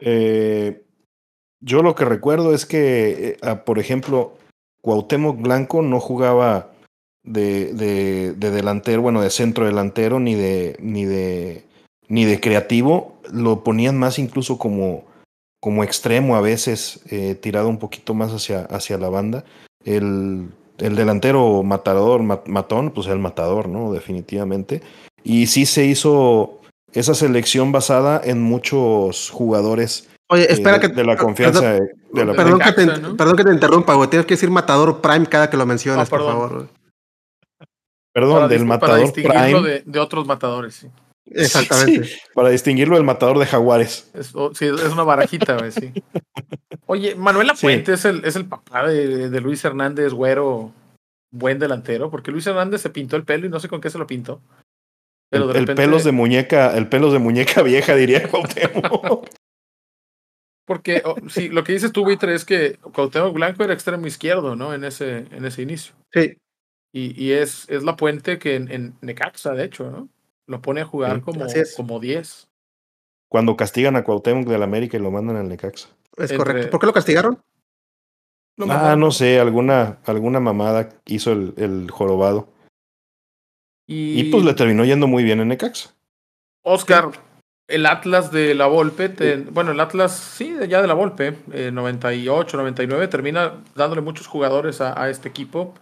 Eh, 0.00 0.84
yo 1.64 1.82
lo 1.82 1.94
que 1.94 2.04
recuerdo 2.04 2.54
es 2.54 2.66
que, 2.66 3.38
eh, 3.40 3.56
por 3.64 3.78
ejemplo, 3.78 4.36
Cuauhtémoc 4.82 5.40
Blanco 5.40 5.80
no 5.80 5.98
jugaba 5.98 6.70
de, 7.24 7.72
de, 7.72 8.34
de, 8.34 8.50
delantero, 8.50 9.00
bueno, 9.00 9.22
de 9.22 9.30
centro 9.30 9.64
delantero, 9.64 10.20
ni 10.20 10.34
de, 10.34 10.76
ni 10.78 11.06
de, 11.06 11.64
ni 12.08 12.26
de 12.26 12.38
creativo. 12.38 13.14
Lo 13.32 13.64
ponían 13.64 13.98
más 13.98 14.18
incluso 14.18 14.58
como, 14.58 15.04
como 15.58 15.82
extremo 15.82 16.36
a 16.36 16.42
veces, 16.42 17.00
eh, 17.10 17.34
tirado 17.34 17.70
un 17.70 17.78
poquito 17.78 18.12
más 18.12 18.32
hacia, 18.32 18.66
hacia 18.66 18.98
la 18.98 19.08
banda. 19.08 19.44
El, 19.84 20.50
el 20.76 20.96
delantero 20.96 21.62
matador, 21.62 22.22
mat, 22.22 22.46
matón, 22.46 22.90
pues 22.90 23.06
el 23.06 23.18
matador, 23.18 23.68
¿no? 23.70 23.90
Definitivamente. 23.90 24.82
Y 25.22 25.46
sí 25.46 25.64
se 25.64 25.86
hizo 25.86 26.60
esa 26.92 27.14
selección 27.14 27.72
basada 27.72 28.20
en 28.22 28.42
muchos 28.42 29.30
jugadores 29.30 30.10
Oye, 30.30 30.50
espera 30.50 30.76
eh, 30.76 30.80
que. 30.80 30.88
de 30.88 31.04
la 31.04 31.16
confianza 31.16 31.60
Perdón, 31.60 31.88
de, 32.12 32.20
de 32.20 32.24
la 32.26 32.32
perdón, 32.34 32.58
que 32.60 32.72
te, 32.72 32.86
¿no? 32.86 33.16
perdón 33.16 33.36
que 33.36 33.44
te 33.44 33.52
interrumpa, 33.52 33.94
güey. 33.94 34.08
Tienes 34.08 34.26
que 34.26 34.34
decir 34.34 34.50
Matador 34.50 35.00
Prime 35.00 35.26
cada 35.26 35.50
que 35.50 35.56
lo 35.56 35.66
mencionas, 35.66 36.08
Ah, 36.08 36.10
por 36.10 36.20
favor. 36.24 36.54
güey. 36.54 36.66
Perdón, 38.12 38.34
para, 38.34 38.48
del 38.48 38.62
dis- 38.62 38.68
para 38.68 38.78
matador 38.80 39.00
distinguirlo 39.02 39.62
Prime. 39.62 39.68
de, 39.70 39.82
de 39.84 39.98
otros 39.98 40.26
matadores. 40.26 40.74
Sí. 40.76 40.88
Exactamente. 41.26 42.04
Sí, 42.04 42.16
para 42.34 42.48
distinguirlo 42.50 42.96
del 42.96 43.04
matador 43.04 43.38
de 43.38 43.46
jaguares. 43.46 44.10
Es, 44.14 44.30
oh, 44.34 44.54
sí, 44.54 44.66
es 44.66 44.92
una 44.92 45.02
barajita, 45.04 45.56
güey, 45.58 45.72
sí. 45.72 45.92
Oye, 46.86 47.14
Manuel 47.14 47.46
Lapuente 47.48 47.94
es, 47.94 48.04
el, 48.04 48.24
es 48.24 48.36
el 48.36 48.44
papá 48.46 48.86
de, 48.86 49.30
de 49.30 49.40
Luis 49.40 49.64
Hernández, 49.64 50.12
güero, 50.12 50.70
buen 51.32 51.58
delantero, 51.58 52.10
porque 52.10 52.30
Luis 52.30 52.46
Hernández 52.46 52.82
se 52.82 52.90
pintó 52.90 53.16
el 53.16 53.24
pelo 53.24 53.46
y 53.46 53.48
no 53.48 53.58
sé 53.58 53.68
con 53.68 53.80
qué 53.80 53.88
se 53.90 53.98
lo 53.98 54.06
pintó. 54.06 54.40
Pero 55.30 55.44
el, 55.46 55.52
de 55.52 55.58
el 55.60 55.66
repente- 55.66 55.82
pelos 55.82 56.04
de 56.04 56.12
muñeca, 56.12 56.76
el 56.76 56.88
pelos 56.88 57.12
de 57.12 57.18
muñeca 57.18 57.62
vieja, 57.62 57.94
diría 57.94 58.28
Cuauhtémoc. 58.28 59.26
Porque 60.66 61.02
oh, 61.04 61.16
sí, 61.28 61.48
lo 61.50 61.62
que 61.62 61.72
dices 61.72 61.92
tú, 61.92 62.04
Buitre, 62.04 62.34
es 62.34 62.44
que 62.44 62.78
Cuauhtémoc 62.78 63.34
Blanco 63.34 63.64
era 63.64 63.74
extremo 63.74 64.06
izquierdo, 64.06 64.56
¿no? 64.56 64.72
En 64.72 64.84
ese, 64.84 65.18
en 65.30 65.44
ese 65.44 65.62
inicio. 65.62 65.94
Sí, 66.12 66.38
Y, 66.92 67.22
y 67.22 67.32
es, 67.32 67.68
es 67.68 67.82
la 67.82 67.96
puente 67.96 68.38
que 68.38 68.54
en, 68.56 68.70
en 68.70 68.94
Necaxa, 69.02 69.52
de 69.52 69.64
hecho, 69.64 69.90
¿no? 69.90 70.08
Lo 70.46 70.62
pone 70.62 70.80
a 70.80 70.84
jugar 70.86 71.16
Sí, 71.16 71.22
como, 71.22 71.46
como 71.76 72.00
10. 72.00 72.48
Cuando 73.28 73.56
castigan 73.56 73.96
a 73.96 74.04
Cuauhtémoc 74.04 74.46
del 74.46 74.62
América 74.62 74.96
y 74.96 75.00
lo 75.00 75.10
mandan 75.10 75.36
al 75.36 75.48
Necaxa. 75.48 75.88
es 76.16 76.30
Entre- 76.30 76.36
correcto. 76.38 76.70
¿Por 76.70 76.80
qué 76.80 76.86
lo 76.86 76.92
castigaron? 76.92 77.42
No 78.56 78.66
ah, 78.70 78.94
no 78.96 79.10
sé, 79.10 79.40
alguna, 79.40 79.98
alguna 80.06 80.38
mamada 80.38 80.88
hizo 81.06 81.32
el, 81.32 81.54
el 81.56 81.90
jorobado. 81.90 82.48
Y, 83.86 84.20
Y 84.20 84.30
pues 84.30 84.44
le 84.44 84.54
terminó 84.54 84.84
yendo 84.84 85.08
muy 85.08 85.24
bien 85.24 85.40
en 85.40 85.48
Necaxa. 85.48 85.94
Oscar, 86.62 87.10
el 87.68 87.86
Atlas 87.86 88.30
de 88.30 88.54
la 88.54 88.66
Volpe, 88.66 89.08
te- 89.08 89.36
bueno, 89.38 89.72
el 89.72 89.80
Atlas, 89.80 90.12
sí, 90.12 90.54
ya 90.68 90.82
de 90.82 90.88
la 90.88 90.94
Volpe, 90.94 91.34
eh, 91.52 91.70
98, 91.72 92.56
99, 92.56 93.08
termina 93.08 93.54
dándole 93.74 94.02
muchos 94.02 94.26
jugadores 94.26 94.80
a, 94.80 95.00
a 95.00 95.08
este 95.10 95.28
equipo. 95.28 95.74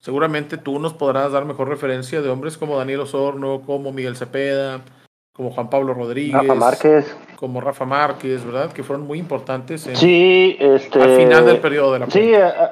Seguramente 0.00 0.58
tú 0.58 0.78
nos 0.78 0.92
podrás 0.94 1.32
dar 1.32 1.44
mejor 1.44 1.68
referencia 1.68 2.20
de 2.20 2.28
hombres 2.28 2.58
como 2.58 2.76
Daniel 2.76 3.00
Osorno, 3.00 3.62
como 3.62 3.92
Miguel 3.92 4.16
Cepeda, 4.16 4.80
como 5.34 5.50
Juan 5.52 5.70
Pablo 5.70 5.94
Rodríguez, 5.94 6.34
Rafa 6.34 6.54
Márquez. 6.54 7.16
como 7.36 7.60
Rafa 7.60 7.84
Márquez, 7.86 8.44
¿verdad? 8.44 8.72
Que 8.72 8.82
fueron 8.82 9.06
muy 9.06 9.18
importantes 9.18 9.86
en- 9.86 9.96
Sí, 9.96 10.56
este. 10.60 11.00
al 11.00 11.16
final 11.16 11.46
del 11.46 11.58
periodo 11.60 11.92
de 11.94 11.98
la 12.00 12.10
Sí, 12.10 12.18
Volpe. 12.20 12.42
a- 12.42 12.48
a- 12.64 12.70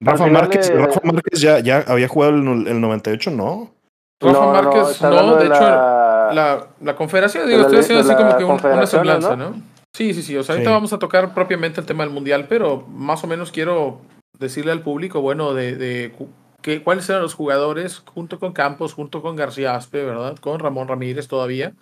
Rafa 0.00 0.26
Márquez, 0.26 0.68
de- 0.68 0.74
Rafa 0.76 1.00
Márquez 1.02 1.40
ya, 1.40 1.58
ya 1.60 1.78
había 1.88 2.08
jugado 2.08 2.34
el, 2.34 2.66
el 2.68 2.80
98, 2.80 3.30
¿no? 3.30 3.70
Rafa 4.20 4.38
no, 4.38 4.46
no, 4.46 4.52
Márquez, 4.52 5.00
no, 5.02 5.36
de, 5.36 5.46
hecho, 5.46 5.54
la- 6.28 6.34
la, 6.34 6.66
la 6.80 6.96
confederación, 6.96 7.44
de 7.46 7.50
digo, 7.52 7.62
la 7.62 7.66
estoy 7.68 7.80
haciendo 7.80 8.04
de 8.04 8.12
así 8.14 8.22
como 8.22 8.38
que 8.38 8.44
un- 8.66 8.72
una 8.72 8.86
semblanza, 8.86 9.36
¿no? 9.36 9.50
¿no? 9.50 9.62
Sí, 9.94 10.12
sí, 10.14 10.22
sí, 10.22 10.36
o 10.36 10.42
sea, 10.42 10.54
ahorita 10.54 10.70
Sí. 10.70 10.74
vamos 10.74 10.92
a 10.92 10.98
tocar 10.98 11.34
propiamente 11.34 11.80
el 11.80 11.86
tema 11.86 12.04
del 12.04 12.12
mundial, 12.12 12.46
pero 12.48 12.84
más 12.88 13.22
o 13.22 13.26
menos 13.26 13.52
quiero 13.52 14.00
decirle 14.38 14.72
al 14.72 14.82
público, 14.82 15.20
bueno, 15.20 15.54
de, 15.54 15.76
de 15.76 16.12
que, 16.62 16.82
cuáles 16.82 17.08
eran 17.08 17.22
los 17.22 17.34
jugadores 17.34 18.02
junto 18.12 18.38
con 18.40 18.52
Campos, 18.52 18.92
junto 18.94 19.22
con 19.22 19.36
García 19.36 19.76
Aspe, 19.76 20.04
¿verdad? 20.04 20.36
Con 20.38 20.58
Ramón 20.58 20.88
Ramírez 20.88 21.28
todavía, 21.28 21.74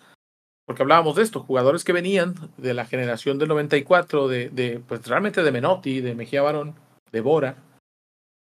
porque 0.66 0.82
hablábamos 0.82 1.16
de 1.16 1.22
esto, 1.22 1.40
jugadores 1.40 1.84
que 1.84 1.92
venían 1.92 2.34
de 2.58 2.74
la 2.74 2.84
generación 2.84 3.38
del 3.38 3.48
94, 3.48 4.28
de, 4.28 4.50
de 4.50 4.80
pues 4.86 5.06
realmente 5.06 5.42
de 5.42 5.50
Menotti, 5.52 6.00
de 6.02 6.14
Mejía 6.14 6.42
Barón, 6.42 6.74
de 7.12 7.20
Bora, 7.22 7.56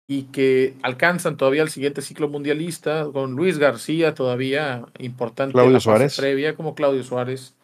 y 0.10 0.24
que 0.32 0.76
alcanzan 0.84 1.36
todavía 1.36 1.64
el 1.64 1.70
siguiente 1.70 2.02
ciclo 2.02 2.30
mundialista 2.30 3.08
con 3.12 3.34
Luis 3.34 3.58
García 3.58 4.14
todavía 4.14 4.86
importante 5.00 5.52
Claudio 5.54 5.80
Suárez. 5.80 6.16
previa 6.18 6.56
como 6.56 6.76
Claudio 6.76 7.04
Suárez 7.04 7.56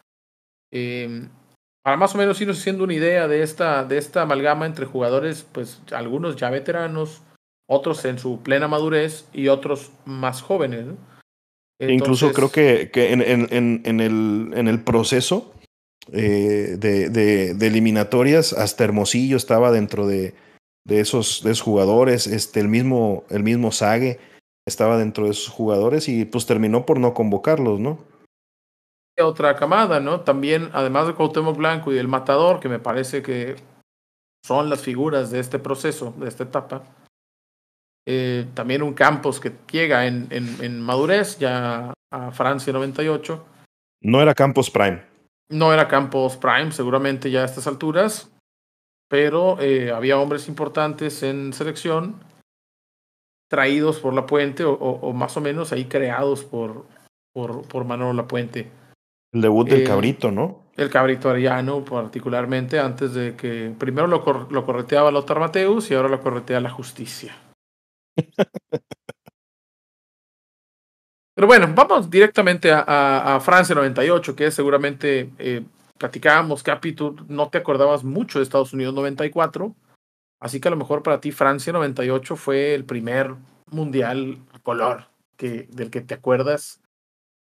Eh, 0.71 1.27
para 1.83 1.97
más 1.97 2.15
o 2.15 2.17
menos 2.17 2.41
irnos 2.41 2.59
haciendo 2.59 2.83
una 2.83 2.93
idea 2.93 3.27
de 3.27 3.43
esta 3.43 3.83
de 3.85 3.97
esta 3.97 4.23
amalgama 4.23 4.65
entre 4.65 4.85
jugadores 4.85 5.45
pues 5.51 5.81
algunos 5.91 6.35
ya 6.35 6.49
veteranos 6.49 7.21
otros 7.69 8.03
en 8.05 8.17
su 8.19 8.41
plena 8.41 8.67
madurez 8.67 9.25
y 9.33 9.47
otros 9.49 9.91
más 10.05 10.41
jóvenes 10.41 10.85
¿no? 10.85 10.97
Incluso 11.79 12.31
creo 12.31 12.49
que, 12.49 12.91
que 12.91 13.11
en, 13.11 13.21
en, 13.21 13.47
en, 13.51 13.81
en 13.83 13.99
el, 13.99 14.51
en 14.55 14.67
el 14.67 14.81
proceso 14.81 15.53
eh, 16.11 16.75
de, 16.77 17.09
de, 17.09 17.53
de 17.55 17.67
eliminatorias, 17.67 18.53
hasta 18.53 18.83
Hermosillo 18.85 19.35
estaba 19.35 19.71
dentro 19.71 20.07
de, 20.07 20.33
de, 20.85 20.99
esos, 20.99 21.43
de 21.43 21.51
esos 21.51 21.63
jugadores. 21.63 22.27
Este, 22.27 22.59
el 22.59 22.67
mismo, 22.67 23.23
el 23.29 23.43
mismo 23.43 23.71
Sague 23.71 24.19
estaba 24.67 24.97
dentro 24.97 25.25
de 25.25 25.31
esos 25.31 25.49
jugadores 25.49 26.07
y 26.07 26.25
pues 26.25 26.45
terminó 26.45 26.85
por 26.85 26.99
no 26.99 27.13
convocarlos, 27.13 27.79
¿no? 27.79 27.99
otra 29.21 29.55
camada, 29.55 29.99
¿no? 29.99 30.21
También, 30.21 30.69
además 30.73 31.05
de 31.05 31.13
Cuauhtémoc 31.13 31.55
Blanco 31.55 31.93
y 31.93 31.99
el 31.99 32.07
Matador, 32.07 32.59
que 32.59 32.67
me 32.67 32.79
parece 32.79 33.21
que 33.21 33.55
son 34.43 34.69
las 34.71 34.81
figuras 34.81 35.29
de 35.29 35.39
este 35.39 35.59
proceso, 35.59 36.13
de 36.17 36.27
esta 36.27 36.43
etapa. 36.45 36.83
Eh, 38.07 38.47
también 38.55 38.81
un 38.81 38.93
Campos 38.93 39.39
que 39.39 39.53
llega 39.71 40.07
en, 40.07 40.27
en, 40.31 40.63
en 40.63 40.81
madurez 40.81 41.37
ya 41.37 41.93
a 42.11 42.31
Francia 42.31 42.73
98. 42.73 43.45
No 44.01 44.21
era 44.21 44.33
Campos 44.33 44.69
Prime. 44.69 45.03
No 45.49 45.71
era 45.71 45.87
Campos 45.87 46.35
Prime, 46.37 46.71
seguramente 46.71 47.29
ya 47.29 47.43
a 47.43 47.45
estas 47.45 47.67
alturas, 47.67 48.32
pero 49.13 49.61
eh, 49.61 49.91
había 49.91 50.17
hombres 50.17 50.47
importantes 50.47 51.21
en 51.21 51.53
selección 51.53 52.15
traídos 53.47 53.99
por 53.99 54.11
La 54.15 54.25
Puente 54.25 54.63
o, 54.63 54.73
o, 54.73 54.89
o 55.07 55.13
más 55.13 55.37
o 55.37 55.41
menos 55.41 55.71
ahí 55.71 55.85
creados 55.85 56.43
por, 56.43 56.87
por, 57.31 57.61
por 57.67 57.85
Manolo 57.85 58.13
La 58.13 58.27
Puente. 58.27 58.71
El 59.31 59.41
debut 59.41 59.69
del 59.69 59.81
Eh, 59.81 59.83
cabrito, 59.83 60.31
¿no? 60.31 60.63
El 60.75 60.89
cabrito 60.89 61.29
Arellano, 61.29 61.85
particularmente, 61.85 62.79
antes 62.79 63.13
de 63.13 63.35
que 63.35 63.71
primero 63.77 64.07
lo, 64.07 64.23
cor 64.23 64.51
lo 64.51 64.65
correteaba 64.65 65.11
Lothar 65.11 65.39
Mateus 65.39 65.91
y 65.91 65.93
ahora 65.93 66.09
lo 66.09 66.19
corretea 66.19 66.59
la 66.59 66.71
justicia. 66.71 67.35
Pero 71.35 71.45
bueno, 71.45 71.71
vamos 71.75 72.09
directamente 72.09 72.71
a, 72.71 72.79
a, 72.79 73.35
a 73.35 73.39
Francia 73.41 73.75
98, 73.75 74.35
que 74.35 74.47
es 74.47 74.55
seguramente, 74.55 75.29
eh, 75.37 75.61
platicábamos, 75.97 76.63
Capi, 76.63 76.93
tú 76.93 77.15
no 77.27 77.49
te 77.49 77.57
acordabas 77.57 78.03
mucho 78.03 78.39
de 78.39 78.43
Estados 78.43 78.73
Unidos 78.73 78.93
94, 78.93 79.75
así 80.39 80.59
que 80.59 80.67
a 80.67 80.71
lo 80.71 80.77
mejor 80.77 81.03
para 81.03 81.21
ti 81.21 81.31
Francia 81.31 81.73
98 81.73 82.35
fue 82.35 82.73
el 82.73 82.85
primer 82.85 83.35
mundial 83.69 84.39
color 84.63 85.07
que, 85.37 85.67
del 85.71 85.89
que 85.89 86.01
te 86.01 86.13
acuerdas. 86.13 86.81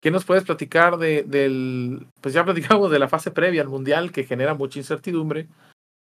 ¿Qué 0.00 0.10
nos 0.10 0.24
puedes 0.24 0.44
platicar 0.44 0.96
de, 0.96 1.24
del, 1.24 2.06
pues 2.20 2.34
ya 2.34 2.44
platicamos 2.44 2.90
de 2.90 2.98
la 2.98 3.08
fase 3.08 3.30
previa 3.30 3.62
al 3.62 3.68
mundial 3.68 4.12
que 4.12 4.24
genera 4.24 4.54
mucha 4.54 4.78
incertidumbre, 4.78 5.48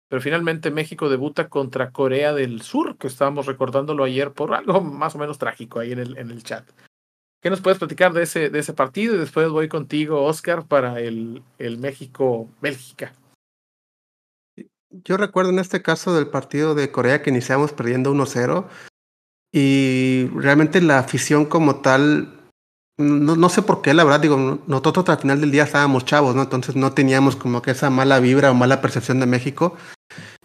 pero 0.09 0.23
finalmente 0.23 0.71
México 0.71 1.09
debuta 1.09 1.49
contra 1.49 1.93
Corea 1.93 2.33
del 2.33 2.63
Sur, 2.63 2.97
que 2.99 3.07
estábamos 3.07 3.47
recordándolo 3.47 4.05
ayer 4.05 4.33
por 4.33 4.55
algo 4.55 4.81
más 4.81 5.15
o 5.15 5.19
menos 5.19 5.39
trágico 5.39 5.81
ahí 5.81 5.93
en 5.93 6.01
el, 6.01 6.19
en 6.19 6.31
el 6.31 6.43
chat. 6.43 6.69
¿Qué 7.41 7.49
nos 7.49 7.63
puedes 7.63 7.79
platicar 7.79 8.13
de 8.13 8.23
ese, 8.23 8.51
de 8.51 8.59
ese 8.59 8.75
partido? 8.75 9.15
Y 9.15 9.19
después 9.19 9.49
voy 9.49 9.69
contigo, 9.69 10.25
Oscar, 10.25 10.67
para 10.67 11.01
el, 11.01 11.43
el 11.59 11.79
México-Bélgica. 11.79 13.15
Yo 14.91 15.17
recuerdo 15.17 15.51
en 15.51 15.59
este 15.59 15.83
caso 15.83 16.15
del 16.15 16.27
partido 16.27 16.75
de 16.75 16.91
Corea 16.91 17.23
que 17.23 17.31
iniciamos 17.31 17.73
perdiendo 17.73 18.13
1-0 18.13 18.67
y 19.53 20.27
realmente 20.35 20.81
la 20.83 20.99
afición 20.99 21.47
como 21.47 21.77
tal, 21.77 22.41
no, 22.99 23.37
no, 23.37 23.49
sé 23.49 23.63
por 23.63 23.83
qué, 23.83 23.95
la 23.95 24.05
verdad, 24.05 24.21
digo, 24.21 24.63
nosotros 24.67 25.09
al 25.09 25.19
final 25.19 25.41
del 25.41 25.51
día 25.51 25.63
estábamos 25.63 26.05
chavos, 26.05 26.35
¿no? 26.35 26.43
Entonces 26.43 26.77
no 26.77 26.93
teníamos 26.93 27.37
como 27.37 27.63
que 27.63 27.71
esa 27.71 27.89
mala 27.89 28.21
vibra 28.21 28.51
o 28.51 28.55
mala 28.55 28.83
percepción 28.83 29.19
de 29.21 29.27
México 29.27 29.77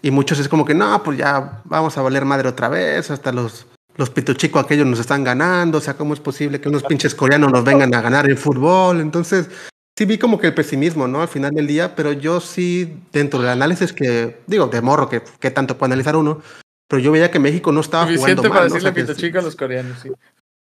y 0.01 0.11
muchos 0.11 0.39
es 0.39 0.47
como 0.47 0.63
que 0.63 0.75
no, 0.75 1.03
pues 1.03 1.17
ya 1.17 1.61
vamos 1.65 1.97
a 1.97 2.01
valer 2.03 2.23
madre 2.23 2.47
otra 2.47 2.69
vez, 2.69 3.11
hasta 3.11 3.31
los 3.31 3.67
los 3.97 4.09
pituchicos 4.09 4.63
aquellos 4.63 4.85
nos 4.85 4.99
están 4.99 5.23
ganando, 5.23 5.77
o 5.77 5.81
sea, 5.81 5.95
¿cómo 5.95 6.13
es 6.13 6.19
posible 6.19 6.59
que 6.59 6.69
unos 6.69 6.83
pinches 6.83 7.15
coreanos 7.15 7.51
nos 7.51 7.63
vengan 7.63 7.93
a 7.93 8.01
ganar 8.01 8.29
el 8.29 8.37
fútbol? 8.37 8.99
Entonces, 8.99 9.49
sí 9.97 10.05
vi 10.05 10.17
como 10.17 10.39
que 10.39 10.47
el 10.47 10.53
pesimismo, 10.53 11.07
¿no? 11.07 11.21
Al 11.21 11.27
final 11.27 11.53
del 11.53 11.67
día, 11.67 11.95
pero 11.95 12.11
yo 12.11 12.41
sí, 12.41 12.97
dentro 13.11 13.39
del 13.39 13.49
análisis 13.49 13.93
que, 13.93 14.41
digo, 14.47 14.67
de 14.67 14.81
morro, 14.81 15.09
que, 15.09 15.21
que 15.39 15.51
tanto 15.51 15.77
puede 15.77 15.89
analizar 15.93 16.15
uno, 16.15 16.41
pero 16.87 17.01
yo 17.01 17.11
veía 17.11 17.31
que 17.31 17.39
México 17.39 17.71
no 17.71 17.81
estaba 17.81 18.05
Suficiente 18.05 18.35
jugando 18.35 18.49
para 18.49 18.61
mal, 18.61 18.69
¿no? 18.69 18.75
decirle 18.75 19.13
o 19.13 19.15
sea, 19.15 19.39
a 19.39 19.43
los 19.43 19.55
coreanos, 19.55 19.99
sí. 19.99 20.11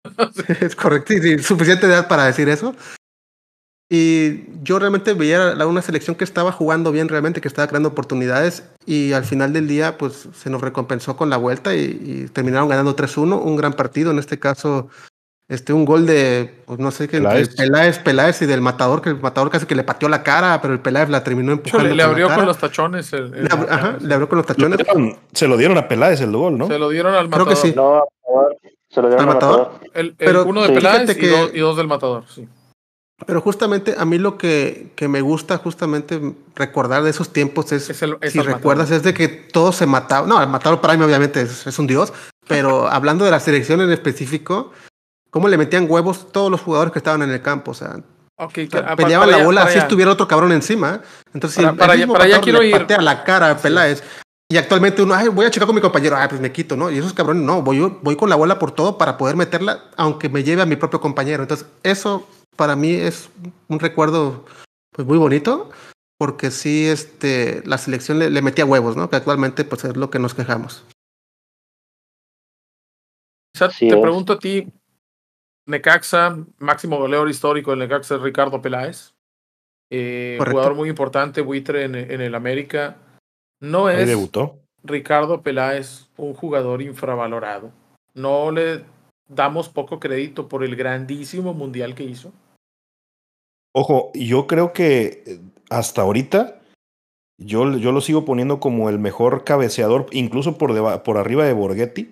es 0.61 0.77
correcto, 0.77 1.15
sí, 1.15 1.21
sí, 1.21 1.39
suficiente 1.39 1.87
edad 1.87 2.09
para 2.09 2.27
decir 2.27 2.49
eso. 2.49 2.75
Y 3.95 4.45
yo 4.63 4.79
realmente 4.79 5.13
veía 5.13 5.55
la, 5.55 5.67
una 5.67 5.83
selección 5.83 6.17
que 6.17 6.25
estaba 6.25 6.51
jugando 6.51 6.93
bien 6.93 7.11
realmente, 7.11 7.43
que 7.43 7.49
estaba 7.49 7.69
creando 7.69 7.91
oportunidades 7.91 8.65
y 8.87 9.13
al 9.13 9.25
final 9.27 9.53
del 9.53 9.69
día 9.69 9.99
pues 9.99 10.29
se 10.35 10.49
nos 10.49 10.63
recompensó 10.63 11.15
con 11.15 11.29
la 11.29 11.37
vuelta 11.37 11.75
y, 11.75 12.01
y 12.03 12.27
terminaron 12.33 12.71
ganando 12.71 12.97
3-1, 12.97 13.39
un 13.43 13.55
gran 13.57 13.75
partido, 13.75 14.11
en 14.11 14.19
este 14.19 14.39
caso 14.39 14.89
este 15.47 15.75
un 15.75 15.85
gol 15.85 16.07
de 16.07 16.63
pues 16.65 16.79
no 16.79 16.91
sé 16.91 17.07
qué 17.07 17.19
Peláez. 17.19 17.55
Peláez, 17.55 17.99
Peláez 17.99 18.41
y 18.41 18.47
del 18.47 18.63
Matador, 18.63 19.03
que 19.03 19.11
el 19.11 19.21
Matador 19.21 19.51
casi 19.51 19.67
que 19.67 19.75
le 19.75 19.85
pateó 19.85 20.09
la 20.09 20.23
cara, 20.23 20.59
pero 20.63 20.73
el 20.73 20.81
Peláez 20.81 21.11
la 21.11 21.23
terminó 21.23 21.53
empujando. 21.53 21.87
Le, 21.91 21.95
le 21.95 22.03
con 22.03 22.11
abrió 22.13 22.27
con 22.29 22.35
cara. 22.37 22.47
los 22.47 22.57
tachones. 22.57 23.13
El, 23.13 23.35
el 23.35 23.45
Le, 23.45 23.49
ajá, 23.69 23.99
le 24.01 24.15
abrió 24.15 24.27
con 24.27 24.39
los 24.39 24.49
Lo 24.49 24.55
tachones. 24.55 24.79
dieron- 24.79 25.19
se 25.35 25.47
lo 25.49 25.59
dieron 25.59 25.77
a 25.77 25.87
Peláez 25.87 26.23
el 26.23 26.33
gol, 26.35 26.57
¿no? 26.57 26.67
Se 26.67 26.79
lo 26.79 26.89
dieron 26.89 27.13
al 27.13 27.29
Creo 27.29 27.45
matador. 27.45 27.49
que 27.49 27.57
sí. 27.69 27.75
No, 27.77 28.05
se 28.89 29.03
lo 29.03 29.09
dieron 29.09 29.29
¿Al 29.29 29.35
Matador? 29.35 29.59
matador. 29.59 29.81
El, 29.93 30.07
el 30.07 30.15
Pero 30.15 30.47
uno 30.47 30.63
de 30.63 30.69
sí, 30.69 30.75
Peláez 30.77 31.01
fíjate 31.03 31.13
y, 31.13 31.21
que- 31.21 31.29
dos, 31.31 31.51
y 31.53 31.59
dos 31.59 31.77
del 31.77 31.89
matador, 31.89 32.25
sí. 32.35 32.49
Pero 33.27 33.41
justamente 33.41 33.95
a 33.99 34.05
mí 34.05 34.19
lo 34.19 34.37
que, 34.39 34.93
que 34.97 35.09
me 35.09 35.21
gusta 35.21 35.59
justamente 35.59 36.21
recordar 36.55 37.03
de 37.03 37.11
esos 37.11 37.33
tiempos 37.33 37.73
es, 37.73 37.91
Es 37.91 38.03
el- 38.03 38.17
si 38.31 38.41
recuerdas, 38.41 38.91
Matador. 38.91 38.97
es 38.97 39.03
de 39.03 39.15
que 39.15 39.29
todos 39.29 39.77
se 39.77 39.87
mataban. 39.87 40.29
No, 40.29 40.41
el 40.43 40.49
Matador 40.49 40.81
Prime 40.81 41.05
obviamente 41.05 41.41
es, 41.43 41.67
es 41.67 41.79
un 41.79 41.87
dios, 41.87 42.13
pero 42.49 42.89
hablando 42.91 43.25
de 43.25 43.31
la 43.31 43.41
selección 43.41 43.81
en 43.81 43.91
específico, 43.93 44.73
cómo 45.31 45.49
le 45.49 45.57
metían 45.59 45.87
huevos 45.89 46.31
todos 46.33 46.51
los 46.51 46.61
jugadores 46.61 46.93
que 46.93 46.99
estaban 46.99 47.23
en 47.23 47.31
el 47.31 47.43
campo. 47.43 47.71
O 47.73 47.75
sea, 47.75 47.97
Ok, 48.39 48.59
O 48.67 48.71
sea, 48.71 48.81
ah, 48.81 48.87
pa- 48.89 48.97
peleaban 48.97 49.29
para 49.29 49.39
la 49.39 49.45
bola 49.45 49.61
para 49.61 49.71
así 49.71 49.79
estuviera 49.79 50.11
otro 50.11 50.27
cabrón 50.27 50.51
encima. 50.53 51.01
Entonces, 51.33 51.59
Para- 51.59 51.71
el 51.71 51.77
para 51.77 51.93
allá- 51.93 51.99
mismo 52.01 52.13
para 52.15 52.25
allá 52.25 52.41
quiero 52.41 52.61
le 52.61 52.69
ir. 52.69 52.73
patea 52.73 53.01
la 53.01 53.23
cara 53.25 53.51
a 53.51 53.57
Peláez. 53.57 54.03
Y 54.51 54.57
actualmente 54.57 55.01
uno, 55.01 55.15
ay, 55.15 55.29
voy 55.29 55.47
a 55.47 55.51
checar 55.51 55.67
con 55.67 55.75
mi 55.77 55.81
compañero, 55.81 56.17
ah, 56.17 56.27
pues 56.29 56.41
me 56.41 56.51
quito, 56.53 56.77
¿no? 56.77 56.91
Y 56.91 56.99
esos 56.99 57.13
cabrones, 57.15 57.43
no, 57.45 57.63
voy, 57.63 57.79
voy 58.03 58.17
con 58.17 58.29
la 58.29 58.37
bola 58.37 58.59
por 58.59 58.73
todo 58.73 58.99
para 58.99 59.17
poder 59.17 59.37
meterla, 59.37 59.85
aunque 59.97 60.29
me 60.29 60.43
lleve 60.43 60.61
a 60.61 60.67
mi 60.67 60.77
propio 60.77 61.01
compañero. 61.01 61.43
Entonces, 61.43 61.67
eso 61.83 62.27
para 62.57 62.77
mí 62.77 62.93
es 62.93 63.31
un 63.69 63.79
recuerdo 63.79 64.45
pues 64.91 65.07
muy 65.07 65.19
bonito, 65.19 65.71
porque 66.19 66.51
sí, 66.51 66.87
este, 66.87 67.63
la 67.67 67.79
selección 67.79 68.19
le, 68.19 68.31
le 68.31 68.43
metía 68.43 68.65
huevos, 68.65 68.97
¿no? 68.97 69.09
Que 69.11 69.17
actualmente 69.17 69.65
pues 69.65 69.85
es 69.85 69.97
lo 69.97 70.11
que 70.11 70.19
nos 70.19 70.35
quejamos. 70.35 70.85
Te 73.89 73.95
es. 73.95 74.01
pregunto 74.01 74.33
a 74.33 74.39
ti, 74.39 74.73
Necaxa, 75.67 76.37
máximo 76.59 76.99
goleador 76.99 77.29
histórico 77.29 77.71
del 77.71 77.81
Necaxa 77.81 78.17
es 78.17 78.23
Ricardo 78.23 78.61
Peláez. 78.61 79.15
Eh, 79.91 80.39
jugador 80.39 80.75
muy 80.75 80.89
importante, 80.89 81.43
buitre 81.43 81.85
en, 81.85 81.95
en 81.95 82.21
el 82.21 82.35
América. 82.35 82.97
No 83.61 83.87
Ahí 83.87 84.03
es 84.03 84.09
debutó. 84.09 84.59
Ricardo 84.83 85.43
Peláez 85.43 86.09
un 86.17 86.35
jugador 86.35 86.83
infravalorado. 86.83 87.73
No 88.15 88.51
le 88.51 88.85
damos 89.29 89.69
poco 89.69 90.01
crédito 90.01 90.49
por 90.49 90.65
el 90.65 90.77
grandísimo 90.77 91.55
mundial 91.55 91.95
que 91.95 92.05
hizo. 92.05 92.33
Ojo, 93.75 94.11
yo 94.15 94.47
creo 94.47 94.73
que 94.73 95.23
eh, 95.27 95.39
hasta 95.71 96.03
ahorita 96.03 96.61
yo, 97.39 97.77
yo 97.77 97.93
lo 97.93 98.01
sigo 98.01 98.25
poniendo 98.25 98.61
como 98.61 98.89
el 98.89 98.99
mejor 98.99 99.45
cabeceador, 99.45 100.07
incluso 100.13 100.59
por, 100.59 100.75
deba- 100.75 101.03
por 101.03 101.17
arriba 101.19 101.45
de 101.45 101.53
Borghetti. 101.53 102.11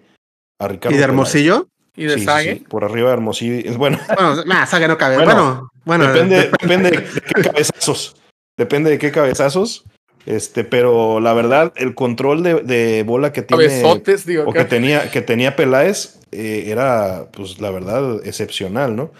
A 0.61 0.69
Ricardo 0.69 0.95
¿Y 0.95 0.99
de. 0.99 1.05
Hermosillo? 1.05 1.69
Y 1.97 2.05
de 2.05 2.15
Sí, 2.15 2.21
sí, 2.21 2.25
Sague. 2.27 2.55
sí, 2.55 2.61
por 2.61 2.85
arriba 2.85 3.09
de 3.09 3.15
Hermosillo. 3.15 3.79
Bueno, 3.79 3.99
Bueno, 4.17 4.45
nah, 4.45 4.67
Saga 4.67 4.89
no 4.89 4.97
cabe. 4.99 5.17
Bueno, 5.17 5.35
Bueno, 5.35 5.71
bueno, 5.85 6.13
depende, 6.13 6.37
de- 6.37 6.51
depende 6.61 6.91
de 6.91 7.05
qué 7.05 7.43
cabezazos. 7.43 8.17
Depende 8.59 8.91
de 8.91 8.99
qué 8.99 9.11
cabezazos. 9.13 9.85
Este, 10.27 10.65
pero 10.65 11.19
la 11.19 11.33
verdad, 11.33 11.73
el 11.77 11.95
control 11.95 12.43
de, 12.43 12.55
de 12.63 13.03
bola 13.05 13.33
que 13.33 13.41
tiene 13.41 13.67
Cabezotes, 13.69 14.27
digo. 14.27 14.45
o 14.47 14.53
que 14.53 14.65
tenía, 14.67 15.11
que 15.11 15.23
tenía 15.23 15.57
Peláez 15.57 16.19
eh, 16.31 16.65
era, 16.67 17.29
pues 17.33 17.59
la 17.59 17.71
verdad, 17.71 18.21
excepcional, 18.27 18.97
¿no? 18.97 19.13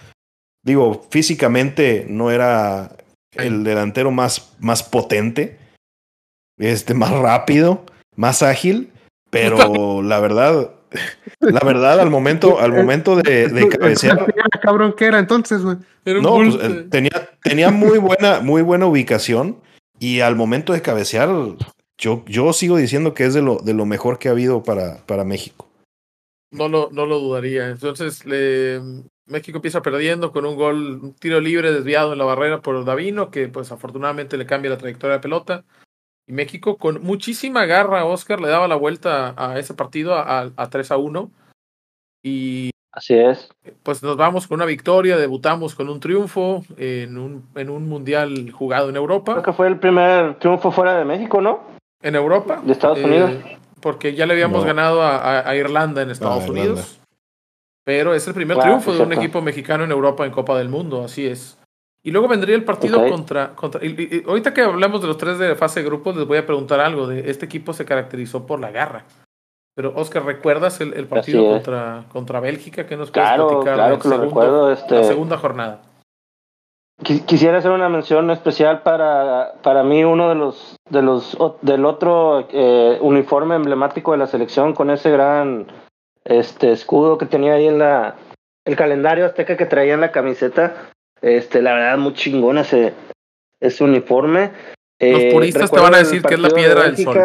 Digo, 0.63 1.07
físicamente 1.11 2.07
no 2.09 2.31
era 2.31 2.97
el 3.33 3.65
delantero 3.65 4.11
más, 4.11 4.55
más 4.61 4.83
potente, 4.83 5.59
este, 6.59 6.95
más 6.95 7.11
rápido, 7.13 7.85
más 8.17 8.43
ágil, 8.43 8.91
pero 9.31 9.57
la 10.03 10.21
verdad, 10.21 10.71
la 11.41 11.61
verdad, 11.61 12.01
al 12.01 12.11
momento, 12.11 12.59
al 12.61 12.73
momento 12.73 13.17
de, 13.17 13.49
de 13.49 13.69
cabecear, 13.69 14.35
cabrón 14.63 14.95
que 14.97 15.07
era 15.07 15.19
entonces, 15.19 15.63
güey. 15.63 15.77
No, 16.05 16.35
pues, 16.37 16.55
eh, 16.61 16.87
tenía, 16.91 17.31
tenía 17.43 17.71
muy 17.71 17.99
buena, 17.99 18.41
muy 18.41 18.63
buena 18.63 18.87
ubicación 18.87 19.61
y 19.99 20.21
al 20.21 20.35
momento 20.37 20.73
de 20.73 20.83
cabecear, 20.83 21.29
yo, 21.99 22.25
yo 22.27 22.53
sigo 22.53 22.77
diciendo 22.77 23.15
que 23.15 23.25
es 23.27 23.35
de 23.35 23.43
lo, 23.43 23.57
de 23.59 23.75
lo 23.75 23.87
mejor 23.87 24.19
que 24.19 24.29
ha 24.29 24.33
habido 24.33 24.63
para, 24.63 24.99
para 25.07 25.25
México. 25.25 25.69
No 26.53 26.69
lo, 26.69 26.89
no 26.91 27.07
lo 27.07 27.21
dudaría. 27.21 27.69
Entonces, 27.69 28.25
le- 28.27 28.81
México 29.31 29.59
empieza 29.59 29.81
perdiendo 29.83 30.33
con 30.33 30.45
un 30.45 30.57
gol, 30.57 31.01
un 31.03 31.15
tiro 31.15 31.41
libre 31.41 31.73
desviado 31.73 32.13
en 32.13 32.19
la 32.19 32.25
barrera 32.25 32.61
por 32.61 32.85
Davino, 32.85 33.31
que 33.31 33.49
pues 33.49 33.71
afortunadamente 33.73 34.37
le 34.37 34.47
cambia 34.47 34.71
la 34.71 34.79
trayectoria 34.79 35.17
de 35.17 35.21
pelota. 35.23 35.65
Y 36.29 36.33
México 36.33 36.77
con 36.77 37.03
muchísima 37.03 37.65
garra, 37.65 38.05
Oscar, 38.05 38.41
le 38.41 38.49
daba 38.49 38.69
la 38.69 38.77
vuelta 38.77 39.35
a 39.37 39.59
ese 39.59 39.75
partido 39.75 40.15
a, 40.15 40.51
a 40.57 40.71
3 40.71 40.91
a 40.93 40.97
1. 40.97 41.31
Y 42.23 42.71
Así 42.93 43.15
es. 43.15 43.49
pues 43.83 44.03
nos 44.03 44.17
vamos 44.17 44.47
con 44.47 44.57
una 44.57 44.67
victoria, 44.67 45.17
debutamos 45.17 45.75
con 45.75 45.89
un 45.89 46.01
triunfo 46.01 46.65
en 46.77 47.17
un, 47.19 47.47
en 47.55 47.71
un 47.71 47.89
mundial 47.89 48.51
jugado 48.53 48.87
en 48.89 48.93
Creo 48.95 49.03
Europa. 49.03 49.43
que 49.43 49.53
fue 49.53 49.69
el 49.69 49.79
primer 49.79 50.39
triunfo 50.39 50.71
fuera 50.71 50.99
de 50.99 51.05
México, 51.05 51.41
¿no? 51.41 51.61
En 52.03 52.15
Europa. 52.15 52.61
De 52.65 52.73
Estados 52.73 52.99
eh, 52.99 53.05
Unidos. 53.05 53.33
Porque 53.81 54.15
ya 54.15 54.27
le 54.27 54.35
habíamos 54.35 54.61
No. 54.63 54.67
ganado 54.67 55.03
a, 55.03 55.17
a- 55.17 55.49
a 55.49 55.57
Irlanda 55.57 56.03
en 56.03 56.11
Estados 56.11 56.43
Ah, 56.45 56.47
Irlanda. 56.49 56.63
Unidos. 56.73 57.00
Pero 57.85 58.15
es 58.15 58.27
el 58.29 58.35
primer 58.35 58.57
Claro, 58.57 58.71
triunfo 58.79 58.93
de 58.93 59.03
un 59.03 59.13
equipo 59.13 59.41
mexicano 59.41 59.85
en 59.85 59.91
Europa 59.91 60.25
en 60.27 60.33
Copa 60.33 60.57
del 60.59 60.69
Mundo, 60.69 61.03
así 61.03 61.27
es. 61.27 61.59
Y 62.03 62.11
luego 62.13 62.29
vendría 62.29 62.55
el 62.57 62.65
partido 62.65 63.07
contra... 63.09 63.55
contra 63.55 63.85
y- 63.85 64.23
ahorita 64.27 64.55
que 64.55 64.63
hablamos 64.63 65.01
de 65.03 65.09
los 65.09 65.19
tres 65.19 65.39
de 65.39 65.55
fase 65.55 65.81
de 65.81 65.87
grupos, 65.87 66.17
les 66.17 66.27
voy 66.27 66.39
a 66.39 66.47
preguntar 66.47 66.81
algo. 66.81 67.07
De 67.07 67.31
este 67.31 67.47
equipo 67.47 67.73
se 67.73 67.85
caracterizó 67.85 68.47
por 68.47 68.61
la 68.61 68.71
garra. 68.71 69.05
Pero, 69.75 69.93
Oscar, 69.97 70.25
¿recuerdas 70.25 70.81
el, 70.81 70.93
el 70.95 71.07
partido 71.07 71.47
contra, 71.49 72.05
contra 72.13 72.41
Bélgica? 72.41 72.87
¿Qué 72.87 72.97
nos 72.97 73.11
puedes 73.11 73.29
Claro, 73.29 73.49
platicar 73.49 73.75
claro 73.75 73.99
que 73.99 74.09
lo 74.09 74.19
recuerdo. 74.19 74.73
Este, 74.73 74.95
la 74.97 75.05
segunda 75.05 75.37
jornada? 75.39 75.83
Qui- 77.03 77.25
Quisiera 77.25 77.59
hacer 77.59 77.71
una 77.71 77.89
mención 77.89 78.31
especial 78.31 78.83
para, 78.83 79.55
para 79.63 79.83
mí, 79.83 80.05
uno 80.05 80.29
de 80.29 80.35
los, 80.35 80.77
de 80.91 81.03
los 81.03 81.37
del 81.63 81.85
otro 81.87 82.47
eh, 82.51 82.99
uniforme 83.01 83.55
emblemático 83.57 84.13
de 84.13 84.19
la 84.19 84.27
selección 84.27 84.75
con 84.75 84.91
ese 84.91 85.11
gran 85.11 85.67
este 86.25 86.73
escudo 86.73 87.19
que 87.19 87.27
tenía 87.27 87.55
ahí 87.55 87.67
en 87.67 87.79
la 87.79 88.17
el 88.67 88.77
calendario 88.77 89.25
azteca 89.27 89.57
que 89.57 89.67
traía 89.67 89.95
en 89.95 90.01
la 90.01 90.13
camiseta. 90.13 90.91
Este, 91.23 91.61
la 91.63 91.75
verdad, 91.75 91.99
muy 91.99 92.15
chingón 92.15 92.59
ese, 92.59 92.95
ese 93.61 93.85
uniforme. 93.85 94.53
Los 95.01 95.21
Eh, 95.21 95.31
puristas 95.33 95.71
te 95.71 95.81
van 95.81 95.95
a 95.95 95.99
decir 95.99 96.23
que 96.23 96.35
es 96.35 96.41
la 96.41 96.49
de 96.49 96.55
piedra 96.55 96.83
del 96.85 96.97
sol. 96.97 97.19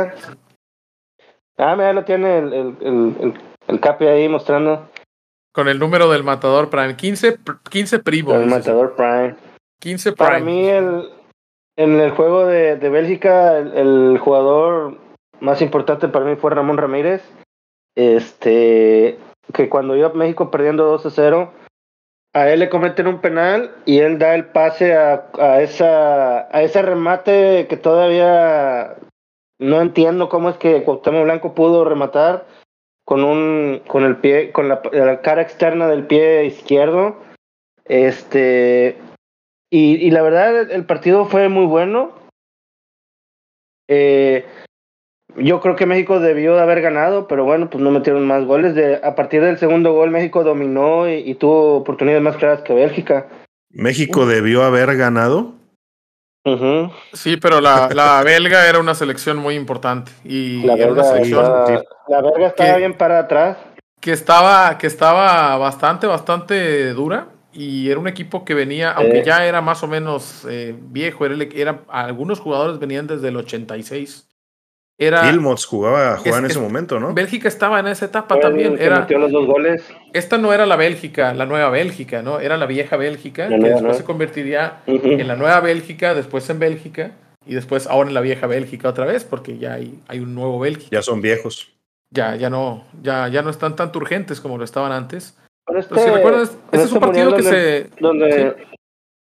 Ah, 1.58 1.76
mira, 1.76 1.94
lo 1.94 2.04
tiene 2.04 2.40
el, 2.40 2.54
el, 2.54 2.76
el, 2.82 3.34
el, 3.68 3.80
Capi 3.80 4.06
ahí 4.08 4.28
mostrando. 4.28 4.90
Con 5.54 5.70
el 5.70 5.80
número 5.80 6.10
del 6.10 6.24
matador 6.24 6.70
Prime. 6.70 6.96
15, 6.98 7.40
pr- 7.40 7.60
15 7.70 8.00
primo. 8.00 8.34
el 8.36 8.48
matador 8.48 8.96
Prime. 8.96 9.36
15 9.80 10.12
Prime. 10.14 10.18
Para 10.30 10.40
mí, 10.40 10.68
el, 10.68 11.10
en 11.78 12.00
el 12.02 12.12
juego 12.12 12.46
de, 12.46 12.76
de 12.76 12.90
Bélgica, 12.90 13.58
el, 13.58 13.74
el 13.74 14.18
jugador 14.20 14.98
más 15.40 15.62
importante 15.62 16.08
para 16.10 16.26
mí 16.26 16.36
fue 16.36 16.52
Ramón 16.52 16.78
Ramírez. 16.78 17.22
Este, 17.96 19.18
que 19.54 19.70
cuando 19.70 19.96
iba 19.96 20.08
a 20.10 20.14
México 20.14 20.52
perdiendo 20.52 20.86
2 20.86 21.06
a 21.06 21.10
0, 21.10 21.54
a 22.34 22.50
él 22.50 22.60
le 22.60 22.70
cometen 22.70 23.08
un 23.08 23.22
penal 23.22 23.72
y 23.86 24.00
él 24.00 24.20
da 24.20 24.36
el 24.36 24.46
pase 24.48 24.94
a, 24.94 25.28
a, 25.40 25.62
esa, 25.62 26.54
a 26.56 26.62
ese 26.64 26.82
remate 26.82 27.68
que 27.70 27.78
todavía 27.78 28.98
no 29.60 29.82
entiendo 29.82 30.28
cómo 30.28 30.50
es 30.50 30.58
que 30.58 30.84
Cuauhtémoc 30.84 31.24
Blanco 31.24 31.56
pudo 31.56 31.86
rematar 31.86 32.46
con 33.06 33.24
un 33.24 33.82
con 33.88 34.04
el 34.04 34.18
pie 34.18 34.52
con 34.52 34.68
la, 34.68 34.82
cara 35.22 35.42
externa 35.42 35.88
del 35.88 36.08
pie 36.08 36.46
izquierdo. 36.46 37.16
Este 37.86 38.98
y, 39.72 39.96
y 39.96 40.12
la 40.12 40.22
verdad, 40.22 40.60
el- 40.62 40.72
el 40.72 40.86
partido 40.86 41.26
fue 41.26 41.48
muy 41.48 41.66
bueno. 41.66 42.12
Eh, 43.88 44.46
yo 45.38 45.62
creo 45.62 45.76
que 45.76 45.86
México 45.86 46.20
debió 46.20 46.56
de 46.56 46.62
haber 46.62 46.82
ganado, 46.82 47.28
pero 47.28 47.44
bueno, 47.46 47.70
pues 47.70 47.84
no 47.84 47.92
metieron 47.92 48.26
más 48.28 48.46
goles. 48.46 48.76
De, 48.76 49.00
a 49.04 49.16
partir 49.16 49.42
del 49.42 49.58
segundo 49.58 49.94
gol, 49.94 50.10
México 50.12 50.44
dominó 50.44 51.10
y, 51.10 51.16
y 51.30 51.36
tuvo 51.36 51.76
oportunidades 51.78 52.24
más 52.24 52.38
claras 52.38 52.62
que 52.62 52.74
Bélgica. 52.74 53.28
México 53.72 54.26
debió 54.26 54.64
haber 54.64 54.96
ganado. 54.96 55.54
Sí, 57.14 57.38
pero 57.38 57.60
la, 57.60 57.90
la 57.94 58.22
belga 58.24 58.70
era 58.70 58.80
una 58.80 58.94
selección 58.94 59.38
muy 59.38 59.56
importante. 59.56 60.12
Y 60.24 60.62
La 60.64 60.74
era 60.76 60.92
una 60.92 61.02
verga 61.02 61.04
selección 61.04 61.44
estaba, 61.44 61.68
sí. 61.68 61.74
la 62.08 62.22
verga 62.22 62.48
estaba 62.48 62.72
que- 62.74 62.78
bien 62.78 62.94
para 62.94 63.20
atrás. 63.20 63.58
que 64.00 64.12
estaba, 64.12 64.78
que 64.78 64.86
estaba 64.88 65.58
bastante, 65.58 66.06
bastante 66.06 66.94
dura. 66.94 67.30
Y 67.52 67.90
era 67.90 68.00
un 68.00 68.08
equipo 68.08 68.44
que 68.46 68.54
venía, 68.54 68.92
aunque 68.92 69.20
Eh. 69.20 69.24
ya 69.26 69.46
era 69.46 69.62
más 69.62 69.82
o 69.82 69.88
menos 69.88 70.46
eh, 70.50 70.76
viejo, 70.80 71.26
era, 71.26 71.34
el- 71.34 71.50
era, 71.56 71.80
algunos 71.88 72.40
jugadores 72.40 72.78
venían 72.80 73.08
desde 73.08 73.30
el 73.30 73.38
86. 73.38 74.28
Era, 74.98 75.24
Wilmots 75.24 75.66
jugaba, 75.66 76.16
jugaba 76.18 76.38
en 76.40 76.46
es- 76.46 76.52
ese 76.52 76.60
es- 76.60 76.64
momento, 76.66 77.00
¿no? 77.02 77.14
Bélgica 77.14 77.50
estaba 77.50 77.80
en 77.82 77.88
esa 77.88 78.06
etapa 78.06 78.40
también. 78.40 78.78
Era, 78.80 79.02
metió 79.02 79.20
los 79.20 79.32
dos 79.32 79.46
goles. 79.46 79.84
esta 80.14 80.38
no 80.38 80.54
era 80.54 80.66
la 80.66 80.78
Bélgica, 80.78 81.34
la 81.34 81.46
nueva 81.46 81.70
Bélgica, 81.70 82.22
¿no? 82.22 82.40
Era 82.40 82.56
la 82.58 82.66
vieja 82.66 82.96
Bélgica, 82.96 83.44
La 83.44 83.50
que 83.50 83.58
nueva, 83.58 83.76
después 83.76 83.92
¿no? 83.94 83.98
se 84.00 84.06
convertiría 84.06 84.78
en 84.88 85.28
la 85.28 85.36
nueva 85.36 85.60
Bélgica, 85.60 86.14
después 86.14 86.50
en 86.50 86.60
Bélgica, 86.60 87.12
y 87.46 87.56
después 87.56 87.88
ahora 87.88 88.08
en 88.08 88.14
la 88.16 88.22
vieja 88.22 88.48
Bélgica 88.48 88.88
otra 88.88 89.06
vez, 89.06 89.26
porque 89.26 89.58
ya 89.58 89.74
hay, 89.74 90.00
hay 90.08 90.20
un 90.20 90.34
nuevo 90.34 90.60
Bélgica. 90.60 90.90
Ya 90.92 91.02
son 91.02 91.22
viejos. 91.22 91.74
Ya, 92.12 92.36
ya 92.38 92.50
no, 92.50 92.86
ya, 93.04 93.28
ya 93.28 93.42
no 93.42 93.50
están 93.50 93.76
tan 93.76 93.92
urgentes 93.96 94.40
como 94.40 94.58
lo 94.58 94.64
estaban 94.64 94.94
antes. 94.94 95.38
Pero 95.68 95.80
este, 95.80 95.96
Pero 95.96 96.08
si 96.08 96.14
recuerdas, 96.14 96.58
en 96.72 96.80
ese 96.80 96.86
es 96.86 96.92
un 96.92 96.98
este 96.98 97.00
partido 97.06 97.36
que 97.36 97.44
se. 97.44 97.90
donde, 98.00 98.56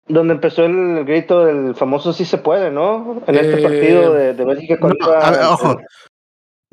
donde 0.08 0.34
empezó 0.34 0.66
el 0.66 1.06
grito 1.06 1.46
del 1.46 1.76
famoso 1.76 2.12
sí 2.14 2.26
se 2.26 2.38
puede, 2.38 2.72
¿no? 2.72 3.22
En 3.28 3.36
este 3.36 3.60
Eh, 3.60 3.64
partido 3.64 4.14
de, 4.14 4.34
de 4.34 4.46
Bélgica 4.46 4.76
No, 4.76 4.80
contra 4.82 5.20
a 5.20 5.32
ver, 5.32 5.42
ojo, 5.44 5.78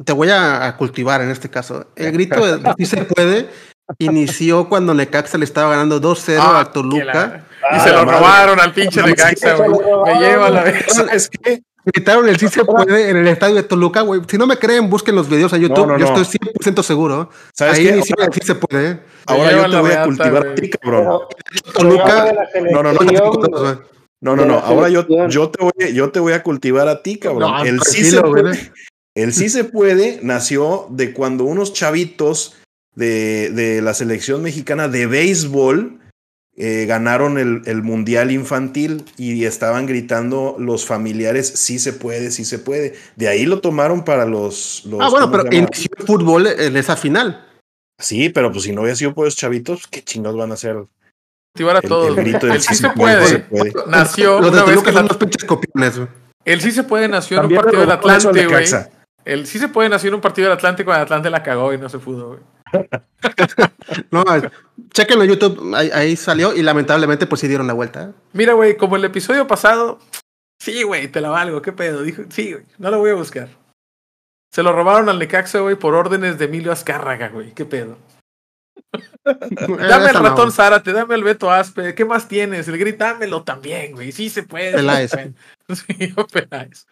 te 0.05 0.13
voy 0.13 0.31
a, 0.31 0.67
a 0.67 0.77
cultivar 0.77 1.21
en 1.23 1.31
este 1.31 1.49
caso. 1.49 1.87
El 1.97 2.13
grito 2.13 2.45
de 2.45 2.73
sí 2.79 2.87
se 2.87 3.05
puede 3.05 3.49
inició 3.99 4.69
cuando 4.69 4.93
Necaxa 4.95 5.39
le 5.39 5.45
estaba 5.45 5.71
ganando 5.71 6.01
2-0 6.01 6.39
Ah, 6.41 6.61
a 6.61 6.65
que 6.67 6.73
Toluca. 6.73 7.05
la- 7.15 7.45
Y 7.61 7.75
Ah, 7.77 7.81
se 7.81 7.91
lo 7.91 8.05
madre. 8.05 8.19
robaron 8.19 8.61
al 8.61 8.73
pinche 8.73 9.01
No, 9.01 9.07
Necaxa. 9.09 9.57
Me 9.59 10.15
lleva 10.21 10.49
la 10.51 10.63
vez. 10.63 10.85
¿Sabes 10.89 11.29
qué? 11.29 11.63
Gritaron 11.93 12.29
el 12.29 12.39
sí 12.39 12.49
se 12.49 12.65
puede 12.65 13.11
en 13.11 13.17
el 13.17 13.29
estadio 13.29 13.55
de 13.57 13.63
Toluca, 13.63 14.03
güey. 14.03 14.21
Si 14.29 14.39
no 14.39 14.47
me 14.47 14.57
creen, 14.57 14.89
busquen 14.91 15.15
los 15.15 15.29
videos 15.29 15.53
a 15.53 15.57
YouTube. 15.57 15.87
No, 15.87 15.93
no, 15.95 15.99
yo 15.99 16.11
no. 16.11 16.21
estoy 16.21 16.39
100% 16.55 16.83
seguro. 16.83 17.31
¿Sabes 17.53 17.79
Ahí 17.79 17.87
qué? 17.87 18.03
sí 18.03 18.41
se 18.45 18.55
puede. 18.55 19.01
Ahora 19.27 19.51
llevan 19.51 19.71
yo 19.71 19.77
te 19.77 19.83
voy 19.83 19.93
a 19.93 20.05
cultivar 20.05 20.47
a 20.47 20.55
ti, 20.55 20.71
cabrón. 20.71 21.03
Pero- 21.05 21.73
Toluca. 21.73 22.33
No, 22.71 22.83
no, 22.83 22.93
no, 22.93 23.83
No, 24.21 24.37
no, 24.37 24.45
no. 24.45 24.59
Ahora 24.59 24.89
yo, 24.89 25.07
yo, 25.29 25.51
te 25.51 25.63
voy, 25.63 25.93
yo 25.95 26.11
te 26.11 26.21
voy 26.21 26.33
a 26.33 26.43
cultivar 26.43 26.89
a 26.89 27.03
ti, 27.03 27.19
cabrón. 27.19 27.53
No, 27.53 27.65
el, 27.65 27.81
sí 27.83 28.05
se 28.05 28.21
puede, 28.21 28.73
el 29.15 29.33
sí 29.33 29.49
se 29.49 29.65
puede 29.65 30.21
nació 30.23 30.87
de 30.91 31.13
cuando 31.13 31.45
unos 31.45 31.73
chavitos 31.73 32.57
de, 32.95 33.51
de 33.51 33.81
la 33.81 33.95
selección 33.95 34.43
mexicana 34.43 34.89
de 34.89 35.07
béisbol 35.07 36.01
eh, 36.61 36.87
ganaron 36.87 37.39
el, 37.39 37.63
el 37.67 37.83
mundial 37.85 38.33
infantil 38.33 39.05
y 39.17 39.45
estaban 39.45 39.87
gritando 39.87 40.57
los 40.59 40.85
familiares, 40.85 41.47
sí 41.47 41.79
se 41.79 41.93
puede, 41.93 42.33
sí 42.33 42.45
se 42.45 42.59
puede. 42.59 42.97
De 43.15 43.29
ahí 43.29 43.47
lo 43.47 43.61
tomaron 43.61 44.05
para 44.05 44.27
los... 44.27 44.83
los 44.87 45.01
Ah, 45.01 45.09
bueno, 45.09 45.31
¿cómo 45.31 45.45
pero 45.45 45.57
inició 45.57 45.89
el 45.97 46.05
fútbol 46.05 46.49
en 46.49 46.77
esa 46.77 46.97
final. 46.97 47.47
Sí, 48.01 48.29
pero 48.29 48.51
pues 48.51 48.65
si 48.65 48.73
no 48.73 48.81
hubiera 48.81 48.97
sido 48.97 49.15
por 49.15 49.29
esos 49.29 49.39
chavitos, 49.39 49.87
¿qué 49.87 50.03
chingados 50.03 50.37
van 50.37 50.51
a 50.51 50.55
hacer? 50.55 50.77
Motivar 51.55 51.77
a 51.77 51.79
El, 51.81 51.89
todos. 51.89 52.09
el 52.09 52.15
grito 52.17 52.47
del 52.47 52.57
El 52.57 52.63
sí 52.63 52.75
se 52.75 52.91
puede. 52.91 53.25
sí 53.25 53.33
se 53.35 53.39
puede. 53.41 53.73
Nació 53.87 54.41
Los 54.41 54.53
de 54.53 54.63
una 54.63 54.71
vez 54.73 54.83
que 54.83 54.93
son 54.93 55.05
unos 55.05 55.17
pinches 55.17 55.45
copiones, 55.45 55.97
güey. 55.97 56.09
El 56.45 56.61
sí 56.61 56.73
se 56.73 56.83
puede 56.83 57.09
nació 57.09 57.39
en 57.39 57.47
un 57.47 57.55
partido 57.55 57.81
del 57.83 57.91
Atlante, 57.91 58.47
güey. 58.47 58.65
El 59.25 59.47
sí 59.47 59.59
se 59.59 59.69
puede 59.69 59.89
nació 59.89 60.09
en 60.09 60.15
un 60.15 60.21
partido 60.21 60.49
del 60.49 60.57
Atlante 60.57 60.85
cuando 60.85 61.03
el 61.03 61.05
Atlante 61.05 61.31
la 61.31 61.43
cagó 61.43 61.73
y 61.73 61.79
no 61.79 61.89
se 61.89 61.99
pudo, 61.99 62.29
güey. 62.29 62.41
No, 64.11 64.25
chequenlo 64.91 65.25
en 65.25 65.31
YouTube, 65.31 65.75
ahí, 65.75 65.91
ahí 65.93 66.17
salió 66.17 66.55
y 66.55 66.63
lamentablemente 66.63 67.27
pues 67.27 67.41
sí 67.41 67.49
dieron 67.49 67.67
la 67.67 67.73
vuelta. 67.73 68.05
¿eh? 68.05 68.13
Mira, 68.33 68.53
güey, 68.53 68.77
como 68.77 68.97
el 68.97 69.05
episodio 69.05 69.47
pasado, 69.47 69.99
sí, 70.59 70.83
güey, 70.83 71.09
te 71.09 71.21
la 71.21 71.31
valgo, 71.31 71.63
qué 71.63 71.73
pedo. 71.73 72.03
Dijo, 72.03 72.23
sí, 72.29 72.53
güey, 72.53 72.65
no 72.79 72.91
lo 72.91 72.99
voy 72.99 73.11
a 73.11 73.15
buscar. 73.15 73.49
Se 74.53 74.63
lo 74.63 74.73
robaron 74.73 75.09
al 75.09 75.19
Necaxa, 75.19 75.61
güey, 75.61 75.77
por 75.77 75.95
órdenes 75.95 76.39
de 76.39 76.47
Emilio 76.47 76.73
Azcárraga, 76.73 77.29
güey, 77.29 77.53
qué 77.53 77.65
pedo. 77.65 77.99
Dame 79.25 80.13
no, 80.13 80.23
ratón. 80.23 80.53
Zárate, 80.53 80.93
dame 80.93 81.15
el 81.15 81.25
Beto 81.25 81.51
Aspe, 81.51 81.95
¿qué 81.95 82.05
más 82.05 82.29
tienes? 82.29 82.69
El 82.69 82.79
grita, 82.79 83.13
dámelo 83.13 83.43
también, 83.43 83.93
güey, 83.93 84.13
sí 84.13 84.31
se 84.31 84.43
puede. 84.43 84.73
Peláez. 84.73 85.13
Sí, 85.69 86.15
Peláez. 86.33 86.87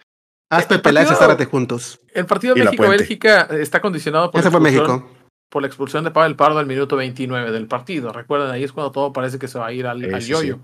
Aspe, 0.50 0.74
El 0.74 0.82
Peláez 0.82 1.10
y 1.10 1.14
Zárate 1.14 1.46
juntos. 1.46 1.98
El 2.12 2.26
partido. 2.26 2.54
México-Bélgica 2.54 3.48
está 3.52 3.80
condicionado 3.80 4.30
por 4.30 4.40
Ese 4.40 4.50
fue 4.50 4.60
México. 4.60 5.08
Por 5.48 5.62
la 5.62 5.68
expulsión 5.68 6.04
de 6.04 6.10
Pavel 6.10 6.36
Pardo 6.36 6.58
al 6.58 6.66
minuto 6.66 6.96
29 6.96 7.50
del 7.52 7.66
partido. 7.66 8.12
Recuerden, 8.12 8.50
ahí 8.50 8.64
es 8.64 8.72
cuando 8.72 8.92
todo 8.92 9.12
parece 9.12 9.38
que 9.38 9.48
se 9.48 9.58
va 9.58 9.66
a 9.66 9.72
ir 9.72 9.86
al, 9.86 10.00
Sí, 10.00 10.12
al 10.12 10.22
sí, 10.22 10.28
yoyo. 10.30 10.58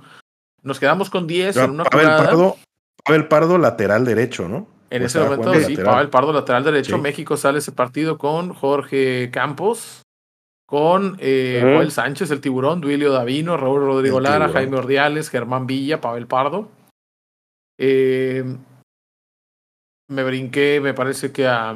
Nos 0.62 0.78
quedamos 0.78 1.10
con 1.10 1.26
10 1.26 1.56
en 1.56 1.70
una 1.70 1.84
Pavel 1.84 2.06
jugada. 2.06 2.24
Pardo, 2.24 2.56
Pavel 3.04 3.28
Pardo, 3.28 3.58
lateral 3.58 4.04
derecho, 4.04 4.48
¿no? 4.48 4.68
En 4.90 5.02
O 5.02 5.06
ese 5.06 5.20
momento, 5.20 5.54
sí, 5.54 5.60
lateral. 5.60 5.84
Pavel 5.84 6.10
Pardo, 6.10 6.32
lateral 6.32 6.64
derecho. 6.64 6.96
Sí. 6.96 7.02
México 7.02 7.36
sale 7.36 7.58
ese 7.58 7.72
partido 7.72 8.18
con 8.18 8.52
Jorge 8.52 9.30
Campos, 9.32 10.02
con 10.66 11.16
eh. 11.18 11.60
Joel 11.62 11.90
Sánchez, 11.90 12.30
el 12.30 12.40
tiburón, 12.40 12.80
Duilio 12.80 13.12
Davino, 13.12 13.56
Raúl 13.56 13.80
Rodrigo 13.80 14.18
El 14.18 14.24
Lara, 14.24 14.46
tiburón. 14.46 14.52
Jaime 14.54 14.76
Ordiales, 14.76 15.30
Germán 15.30 15.66
Villa, 15.66 16.00
Pavel 16.00 16.26
Pardo. 16.26 16.68
Eh, 17.78 18.44
me 20.08 20.24
brinqué, 20.24 20.80
me 20.82 20.94
parece 20.94 21.32
que 21.32 21.46
a, 21.48 21.74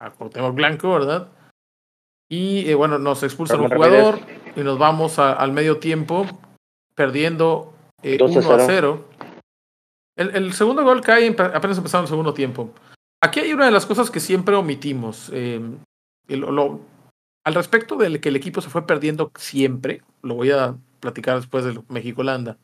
a 0.00 0.10
Cuauhtémoc 0.10 0.54
Blanco, 0.54 0.92
¿verdad? 0.92 1.28
Y 2.30 2.68
eh, 2.68 2.74
bueno, 2.74 2.98
nos 2.98 3.22
expulsan 3.22 3.60
un 3.60 3.68
jugador 3.76 4.18
y 4.56 4.60
nos 4.60 4.78
vamos 4.78 5.18
a- 5.18 5.32
al 5.32 5.52
medio 5.52 5.78
tiempo 5.78 6.26
perdiendo 6.94 7.72
eh, 8.02 8.18
2 8.18 8.36
a 8.36 8.40
1 8.40 8.50
a 8.50 8.58
0. 8.66 8.66
0. 8.66 9.08
El, 10.18 10.34
el 10.34 10.52
segundo 10.52 10.82
gol 10.82 11.00
cae 11.02 11.28
apenas 11.28 11.76
empezando 11.78 12.04
el 12.04 12.08
segundo 12.08 12.34
tiempo. 12.34 12.70
Aquí 13.22 13.40
hay 13.40 13.52
una 13.52 13.66
de 13.66 13.70
las 13.70 13.86
cosas 13.86 14.10
que 14.10 14.20
siempre 14.20 14.54
omitimos. 14.56 15.30
eh, 15.32 15.60
el- 16.28 16.40
lo- 16.40 16.80
al 17.44 17.54
respecto 17.54 17.96
del 17.96 18.20
que 18.20 18.30
el 18.30 18.36
equipo 18.36 18.60
se 18.60 18.70
fue 18.70 18.86
perdiendo 18.86 19.30
siempre, 19.36 20.02
lo 20.22 20.34
voy 20.34 20.50
a 20.50 20.74
platicar 21.00 21.36
después 21.36 21.64
del 21.64 21.80
México-Holanda. 21.88 22.58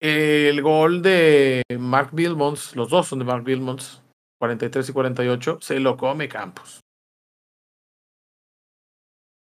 El 0.00 0.62
gol 0.62 1.02
de 1.02 1.62
Mark 1.78 2.10
Bilmons, 2.12 2.74
los 2.76 2.88
dos 2.90 3.08
son 3.08 3.18
de 3.18 3.24
Mark 3.24 3.42
Bilmons, 3.44 4.02
43 4.44 4.88
y 4.88 4.92
48, 4.94 5.58
se 5.60 5.78
lo 5.80 5.96
come 5.98 6.28
Campos. 6.28 6.80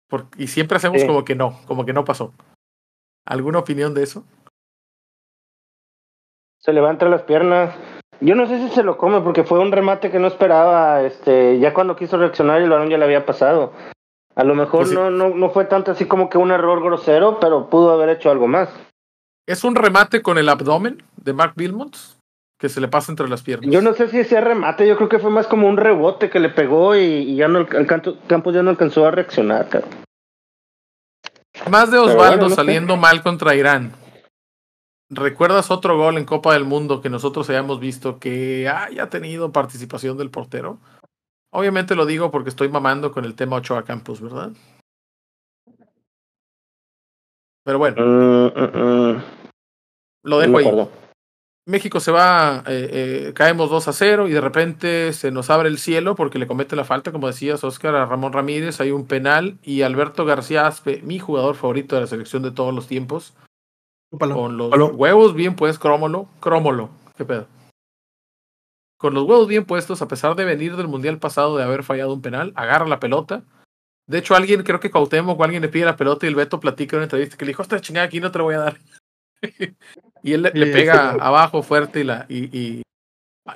Por- 0.08 0.28
y 0.38 0.46
siempre 0.46 0.76
hacemos 0.78 1.02
Sí. 1.02 1.06
como 1.06 1.24
que 1.24 1.34
no, 1.34 1.58
como 1.66 1.84
que 1.84 1.92
no 1.92 2.04
pasó. 2.04 2.32
¿Alguna 3.26 3.58
opinión 3.58 3.92
de 3.92 4.04
eso? 4.04 4.24
Se 6.60 6.72
levanta 6.72 7.06
las 7.08 7.22
piernas. 7.22 7.76
Yo 8.20 8.34
no 8.34 8.46
sé 8.46 8.58
si 8.58 8.74
se 8.74 8.82
lo 8.82 8.96
come 8.96 9.20
porque 9.20 9.44
fue 9.44 9.58
un 9.60 9.70
remate 9.70 10.10
que 10.10 10.18
no 10.18 10.28
esperaba. 10.28 11.02
Este, 11.02 11.58
ya 11.58 11.74
cuando 11.74 11.96
quiso 11.96 12.16
reaccionar 12.16 12.62
el 12.62 12.70
balón 12.70 12.88
ya 12.88 12.96
le 12.96 13.04
había 13.04 13.26
pasado. 13.26 13.72
A 14.34 14.44
lo 14.44 14.54
mejor 14.54 14.80
Pues 14.80 14.90
sí. 14.90 14.94
no, 14.94 15.10
no, 15.10 15.28
no 15.30 15.50
fue 15.50 15.66
tanto 15.66 15.90
así 15.90 16.06
como 16.06 16.30
que 16.30 16.38
un 16.38 16.50
error 16.52 16.82
grosero, 16.82 17.38
pero 17.40 17.68
pudo 17.68 17.90
haber 17.92 18.08
hecho 18.10 18.30
algo 18.30 18.46
más. 18.46 18.70
Es 19.46 19.64
un 19.64 19.74
remate 19.74 20.22
con 20.22 20.38
el 20.38 20.48
abdomen 20.48 21.02
de 21.16 21.32
Mark 21.34 21.52
Bilmont 21.56 21.94
que 22.58 22.68
se 22.68 22.80
le 22.80 22.88
pasa 22.88 23.12
entre 23.12 23.28
las 23.28 23.42
piernas. 23.42 23.70
Yo 23.70 23.82
no 23.82 23.92
sé 23.92 24.08
si 24.08 24.18
ese 24.18 24.40
remate, 24.40 24.86
yo 24.88 24.96
creo 24.96 25.08
que 25.08 25.18
fue 25.18 25.30
más 25.30 25.46
como 25.46 25.68
un 25.68 25.76
rebote 25.76 26.30
que 26.30 26.40
le 26.40 26.48
pegó 26.48 26.96
y, 26.96 27.00
y 27.00 27.36
ya 27.36 27.48
no 27.48 27.58
el, 27.60 27.86
Campos 28.26 28.54
ya 28.54 28.62
no 28.62 28.70
alcanzó 28.70 29.06
a 29.06 29.10
reaccionar. 29.10 29.68
cabrón. 29.68 29.90
Más 31.70 31.90
de 31.90 31.98
Osvaldo 31.98 32.16
bueno, 32.16 32.42
no 32.44 32.48
sé. 32.50 32.54
saliendo 32.56 32.96
mal 32.96 33.22
contra 33.22 33.54
Irán. 33.54 33.92
¿Recuerdas 35.08 35.70
otro 35.70 35.96
gol 35.96 36.18
en 36.18 36.24
Copa 36.24 36.52
del 36.54 36.64
Mundo 36.64 37.00
que 37.00 37.10
nosotros 37.10 37.48
hayamos 37.48 37.78
visto 37.78 38.18
que 38.18 38.68
haya 38.68 39.08
tenido 39.08 39.52
participación 39.52 40.18
del 40.18 40.30
portero? 40.30 40.78
Obviamente 41.52 41.94
lo 41.94 42.06
digo 42.06 42.30
porque 42.30 42.50
estoy 42.50 42.68
mamando 42.68 43.12
con 43.12 43.24
el 43.24 43.34
tema 43.34 43.56
Ochoa 43.56 43.84
Campos, 43.84 44.20
¿verdad? 44.20 44.50
Pero 47.64 47.78
bueno, 47.78 47.96
Mm, 48.04 48.46
mm, 48.46 49.14
mm, 49.14 49.22
lo 50.24 50.38
dejo 50.38 50.58
ahí. 50.58 50.88
México 51.68 51.98
se 51.98 52.12
va, 52.12 52.62
eh, 52.68 52.88
eh, 53.28 53.32
caemos 53.34 53.70
2 53.70 53.88
a 53.88 53.92
0 53.92 54.28
y 54.28 54.32
de 54.32 54.40
repente 54.40 55.12
se 55.12 55.32
nos 55.32 55.50
abre 55.50 55.68
el 55.68 55.78
cielo 55.78 56.14
porque 56.14 56.38
le 56.38 56.46
comete 56.46 56.76
la 56.76 56.84
falta, 56.84 57.10
como 57.10 57.26
decías, 57.26 57.64
Oscar, 57.64 57.96
a 57.96 58.06
Ramón 58.06 58.32
Ramírez. 58.32 58.80
Hay 58.80 58.92
un 58.92 59.04
penal 59.04 59.58
y 59.64 59.82
Alberto 59.82 60.24
García 60.24 60.68
Aspe, 60.68 61.02
mi 61.02 61.18
jugador 61.18 61.56
favorito 61.56 61.96
de 61.96 62.02
la 62.02 62.06
selección 62.06 62.44
de 62.44 62.52
todos 62.52 62.72
los 62.72 62.86
tiempos, 62.86 63.34
con 64.16 64.56
los 64.56 64.92
huevos 64.94 65.34
bien 65.34 65.56
puestos, 65.56 65.80
crómolo, 65.80 66.28
crómolo, 66.38 66.90
qué 67.16 67.24
pedo. 67.24 67.48
Con 68.96 69.14
los 69.14 69.24
huevos 69.24 69.48
bien 69.48 69.64
puestos, 69.64 70.00
a 70.02 70.08
pesar 70.08 70.36
de 70.36 70.44
venir 70.44 70.76
del 70.76 70.86
mundial 70.86 71.18
pasado 71.18 71.56
de 71.56 71.64
haber 71.64 71.82
fallado 71.82 72.14
un 72.14 72.22
penal, 72.22 72.52
agarra 72.54 72.86
la 72.86 73.00
pelota. 73.00 73.42
De 74.06 74.18
hecho, 74.18 74.36
alguien, 74.36 74.62
creo 74.62 74.78
que 74.78 74.92
Cuauhtémoc 74.92 75.38
o 75.38 75.42
alguien 75.42 75.62
le 75.62 75.68
pide 75.68 75.84
la 75.84 75.96
pelota 75.96 76.26
y 76.26 76.28
el 76.28 76.36
Beto 76.36 76.60
platica 76.60 76.94
en 76.94 76.98
una 76.98 77.04
entrevista 77.06 77.36
que 77.36 77.44
le 77.44 77.50
dijo, 77.50 77.62
esta 77.62 77.80
chingada 77.80 78.06
aquí 78.06 78.20
no 78.20 78.30
te 78.30 78.38
la 78.38 78.44
voy 78.44 78.54
a 78.54 78.60
dar. 78.60 78.78
y 80.22 80.32
él 80.32 80.42
le, 80.42 80.50
pega 80.66 81.10
abajo 81.20 81.62
fuerte 81.62 82.00
y, 82.00 82.04
la, 82.04 82.26
y, 82.28 82.44
y, 82.58 82.82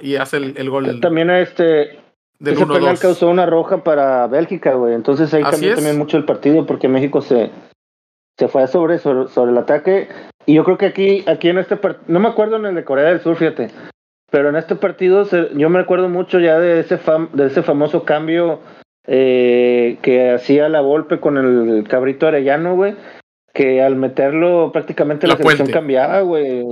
y 0.01 0.17
hace 0.17 0.37
el, 0.39 0.55
el 0.57 0.71
gol 0.71 1.01
También 1.01 1.31
este, 1.31 1.99
del 2.39 2.55
ese 2.55 2.67
penal 2.67 2.97
1-2. 2.97 3.01
causó 3.01 3.29
una 3.29 3.47
roja 3.47 3.83
para 3.85 4.27
Bélgica, 4.27 4.75
güey. 4.75 4.95
Entonces 4.95 5.33
ahí 5.35 5.43
Así 5.43 5.53
cambió 5.53 5.71
es. 5.71 5.75
también 5.77 5.99
mucho 5.99 6.17
el 6.17 6.25
partido 6.25 6.67
porque 6.67 6.89
México 6.89 7.23
se, 7.23 7.51
se 8.39 8.49
fue 8.49 8.67
sobre, 8.69 8.99
sobre, 8.99 9.29
sobre 9.29 9.53
el 9.53 9.59
ataque. 9.59 10.09
Y 10.47 10.55
yo 10.55 10.65
creo 10.65 10.79
que 10.79 10.87
aquí, 10.87 11.25
aquí 11.27 11.49
en 11.49 11.59
este 11.59 11.77
partido, 11.77 12.05
no 12.09 12.21
me 12.21 12.29
acuerdo 12.29 12.57
en 12.57 12.67
el 12.67 12.75
de 12.75 12.85
Corea 12.85 13.09
del 13.11 13.21
Sur, 13.21 13.37
fíjate. 13.37 13.71
Pero 14.31 14.49
en 14.49 14.57
este 14.57 14.77
partido 14.77 15.25
se- 15.25 15.49
yo 15.55 15.69
me 15.71 15.81
acuerdo 15.81 16.09
mucho 16.09 16.39
ya 16.39 16.59
de 16.59 16.81
ese, 16.81 16.99
fam- 16.99 17.31
de 17.33 17.47
ese 17.49 17.63
famoso 17.63 18.05
cambio 18.05 18.61
eh, 19.07 19.99
que 20.03 20.31
hacía 20.31 20.69
la 20.69 20.81
Volpe 20.81 21.19
con 21.19 21.37
el 21.37 21.87
cabrito 21.89 22.27
arellano, 22.29 22.77
güey. 22.77 22.95
Que 23.53 23.83
al 23.83 23.97
meterlo 23.97 24.71
prácticamente 24.73 25.27
la, 25.27 25.33
La 25.35 25.39
selección 25.39 25.67
Puente. 25.67 25.73
cambiaba, 25.73 26.21
güey. 26.21 26.65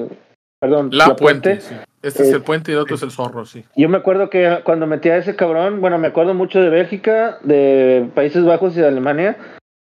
Perdón, 0.61 0.91
La, 0.93 1.15
puente. 1.17 1.61
sí. 1.61 1.75
Este 2.03 2.23
es 2.25 2.29
Eh, 2.31 2.37
el 2.37 2.43
puente 2.43 2.71
y 2.71 2.75
el 2.75 2.81
otro 2.81 2.95
es 2.97 3.03
el 3.03 3.11
zorro, 3.11 3.45
sí. 3.45 3.65
yo 3.77 3.89
me 3.89 3.97
acuerdo 3.97 4.31
que 4.31 4.61
cuando 4.65 4.87
metía 4.87 5.15
a 5.15 5.17
ese 5.19 5.35
cabrón, 5.37 5.81
bueno, 5.81 5.99
me 5.99 6.07
acuerdo 6.09 6.35
mucho 6.35 6.61
de 6.61 6.69
Bélgica, 6.69 7.39
de 7.43 8.09
Países 8.15 8.45
Bajos 8.45 8.77
y 8.77 8.81
de 8.81 8.87
Alemania, 8.87 9.37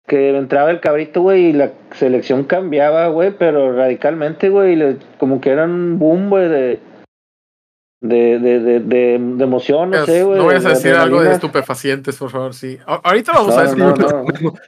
que 0.06 0.34
entraba 0.36 0.70
el 0.70 0.80
cabrito, 0.80 1.20
güey, 1.20 1.46
y 1.46 1.52
la 1.52 1.72
selección 1.94 2.44
cambiaba, 2.44 3.08
güey, 3.08 3.32
pero 3.38 3.74
radicalmente, 3.76 4.48
güey, 4.48 4.72
y 4.72 4.76
le- 4.76 4.96
como 5.18 5.40
que 5.42 5.50
eran 5.50 5.70
un 5.70 5.98
boom, 5.98 6.30
güey, 6.30 6.48
de, 6.48 6.80
de, 8.02 8.38
de, 8.38 8.60
de, 8.60 8.80
de, 8.80 9.18
de 9.20 9.44
emoción, 9.44 9.90
no 9.90 10.04
sé, 10.06 10.22
güey. 10.22 10.38
no 10.38 10.46
vayas 10.46 10.64
a 10.64 10.68
de 10.70 10.74
decir 10.74 10.94
algo 10.94 11.22
de 11.22 11.32
estupefacientes, 11.32 12.16
por 12.16 12.30
favor, 12.30 12.54
sí. 12.54 12.78
A- 12.86 13.00
ahorita 13.04 13.32
vamos 13.32 13.56
a 13.56 13.74
no. 13.74 13.94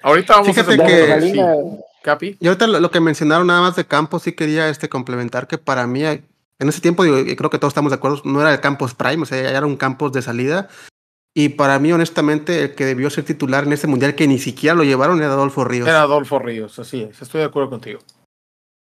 Ahorita 0.02 0.34
vamos 0.34 0.48
Fíjate 0.48 0.74
a 0.82 1.16
De 1.18 1.78
Capi. 2.02 2.36
Y 2.40 2.46
ahorita 2.46 2.66
lo, 2.66 2.80
lo 2.80 2.90
que 2.90 3.00
mencionaron 3.00 3.46
nada 3.46 3.60
más 3.60 3.76
de 3.76 3.86
Campos, 3.86 4.22
sí 4.22 4.32
quería 4.32 4.68
este 4.68 4.88
complementar 4.88 5.46
que 5.46 5.58
para 5.58 5.86
mí, 5.86 6.04
en 6.04 6.24
ese 6.60 6.80
tiempo, 6.80 7.04
digo, 7.04 7.18
y 7.18 7.36
creo 7.36 7.50
que 7.50 7.58
todos 7.58 7.72
estamos 7.72 7.90
de 7.90 7.96
acuerdo, 7.96 8.22
no 8.24 8.40
era 8.40 8.52
el 8.52 8.60
Campos 8.60 8.94
Prime, 8.94 9.22
o 9.22 9.26
sea, 9.26 9.42
ya 9.42 9.50
era 9.50 9.66
un 9.66 9.76
Campos 9.76 10.12
de 10.12 10.22
salida. 10.22 10.68
Y 11.34 11.50
para 11.50 11.78
mí, 11.78 11.92
honestamente, 11.92 12.62
el 12.64 12.74
que 12.74 12.84
debió 12.84 13.10
ser 13.10 13.24
titular 13.24 13.64
en 13.64 13.72
ese 13.72 13.86
mundial, 13.86 14.14
que 14.14 14.26
ni 14.26 14.38
siquiera 14.38 14.74
lo 14.74 14.82
llevaron, 14.82 15.18
era 15.18 15.32
Adolfo 15.32 15.64
Ríos. 15.64 15.86
Era 15.86 16.02
Adolfo 16.02 16.38
Ríos, 16.38 16.78
así 16.78 17.02
es. 17.02 17.22
Estoy 17.22 17.40
de 17.40 17.46
acuerdo 17.46 17.70
contigo. 17.70 18.00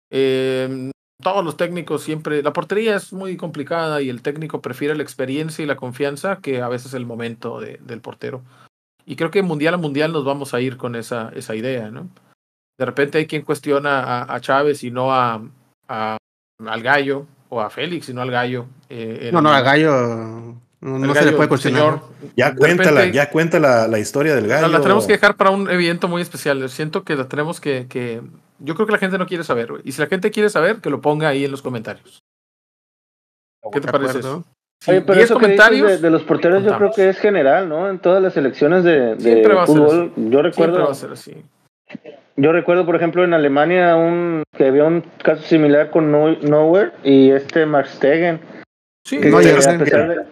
Eh, 0.09 0.91
todos 1.21 1.43
los 1.43 1.57
técnicos 1.57 2.01
siempre, 2.01 2.41
la 2.41 2.53
portería 2.53 2.95
es 2.95 3.11
muy 3.11 3.35
complicada 3.35 4.01
y 4.01 4.09
el 4.09 4.21
técnico 4.21 4.61
prefiere 4.61 4.95
la 4.95 5.03
experiencia 5.03 5.61
y 5.63 5.67
la 5.67 5.75
confianza 5.75 6.39
que 6.41 6.61
a 6.61 6.69
veces 6.69 6.93
el 6.93 7.05
momento 7.05 7.59
de, 7.59 7.77
del 7.83 7.99
portero. 8.01 8.41
Y 9.05 9.15
creo 9.15 9.29
que 9.29 9.43
mundial 9.43 9.73
a 9.73 9.77
mundial 9.77 10.13
nos 10.13 10.23
vamos 10.23 10.53
a 10.53 10.61
ir 10.61 10.77
con 10.77 10.95
esa, 10.95 11.31
esa 11.35 11.55
idea, 11.55 11.91
¿no? 11.91 12.09
De 12.79 12.85
repente 12.85 13.17
hay 13.17 13.27
quien 13.27 13.43
cuestiona 13.43 13.99
a, 13.99 14.33
a 14.33 14.39
Chávez 14.39 14.83
y 14.85 14.89
no 14.89 15.13
a, 15.13 15.41
a, 15.87 16.17
al 16.65 16.81
gallo, 16.81 17.27
o 17.49 17.59
a 17.59 17.69
Félix 17.69 18.07
y 18.09 18.13
no 18.13 18.21
al 18.21 18.31
gallo. 18.31 18.67
Eh, 18.89 19.29
no, 19.33 19.41
no, 19.41 19.51
al 19.51 19.63
gallo 19.63 19.91
no, 20.81 20.97
no 20.97 21.13
se 21.13 21.25
le 21.25 21.33
puede 21.33 21.49
cuestionar. 21.49 21.81
Señor, 21.81 22.01
ya 22.37 22.55
cuéntala, 22.55 23.05
ya 23.07 23.29
cuenta 23.29 23.59
la, 23.59 23.87
la, 23.87 23.99
historia 23.99 24.33
del 24.33 24.47
gallo. 24.47 24.69
La 24.69 24.79
tenemos 24.79 25.05
que 25.05 25.13
dejar 25.13 25.35
para 25.35 25.49
un 25.49 25.69
evento 25.69 26.07
muy 26.07 26.21
especial. 26.21 26.69
Siento 26.69 27.03
que 27.03 27.17
la 27.17 27.27
tenemos 27.27 27.59
que, 27.59 27.87
que... 27.89 28.21
Yo 28.59 28.75
creo 28.75 28.87
que 28.87 28.93
la 28.93 28.97
gente 28.97 29.17
no 29.17 29.27
quiere 29.27 29.43
saber, 29.43 29.69
Y 29.83 29.91
si 29.91 30.01
la 30.01 30.07
gente 30.07 30.31
quiere 30.31 30.49
saber, 30.49 30.77
que 30.77 30.89
lo 30.89 31.01
ponga 31.01 31.27
ahí 31.27 31.43
en 31.43 31.51
los 31.51 31.61
comentarios. 31.61 32.23
¿Qué 33.73 33.81
te 33.81 33.91
parece 33.91 34.19
eso? 34.19 34.45
Sí, 34.81 34.91
Oye, 34.91 35.01
pero 35.01 35.19
eso 35.19 35.33
comentarios 35.33 35.91
de, 35.91 35.97
de, 35.97 36.09
los 36.09 36.23
porteros 36.23 36.63
yo 36.63 36.77
creo 36.77 36.91
que 36.91 37.09
es 37.09 37.19
general, 37.19 37.67
¿no? 37.67 37.89
En 37.89 37.99
todas 37.99 38.23
las 38.23 38.37
elecciones 38.37 38.85
de, 38.85 39.15
de 39.15 39.43
fútbol. 39.65 40.13
Yo 40.15 40.41
recuerdo. 40.41 40.51
Siempre 40.53 40.83
va 40.83 40.91
a 40.91 40.93
ser 40.93 41.11
así. 41.11 41.43
Yo 42.39 42.53
recuerdo, 42.53 42.85
por 42.85 42.95
ejemplo, 42.95 43.23
en 43.25 43.33
Alemania 43.33 43.97
un 43.97 44.43
que 44.57 44.67
había 44.67 44.85
un 44.85 45.01
caso 45.23 45.43
similar 45.43 45.91
con 45.91 46.09
Nowhere 46.11 46.91
y 47.03 47.31
este 47.31 47.65
Max 47.65 47.91
Stegen. 47.95 48.39
Sí, 49.05 49.19
que, 49.19 49.27
a 49.27 49.37
pesar 49.37 50.07
de, 50.07 50.25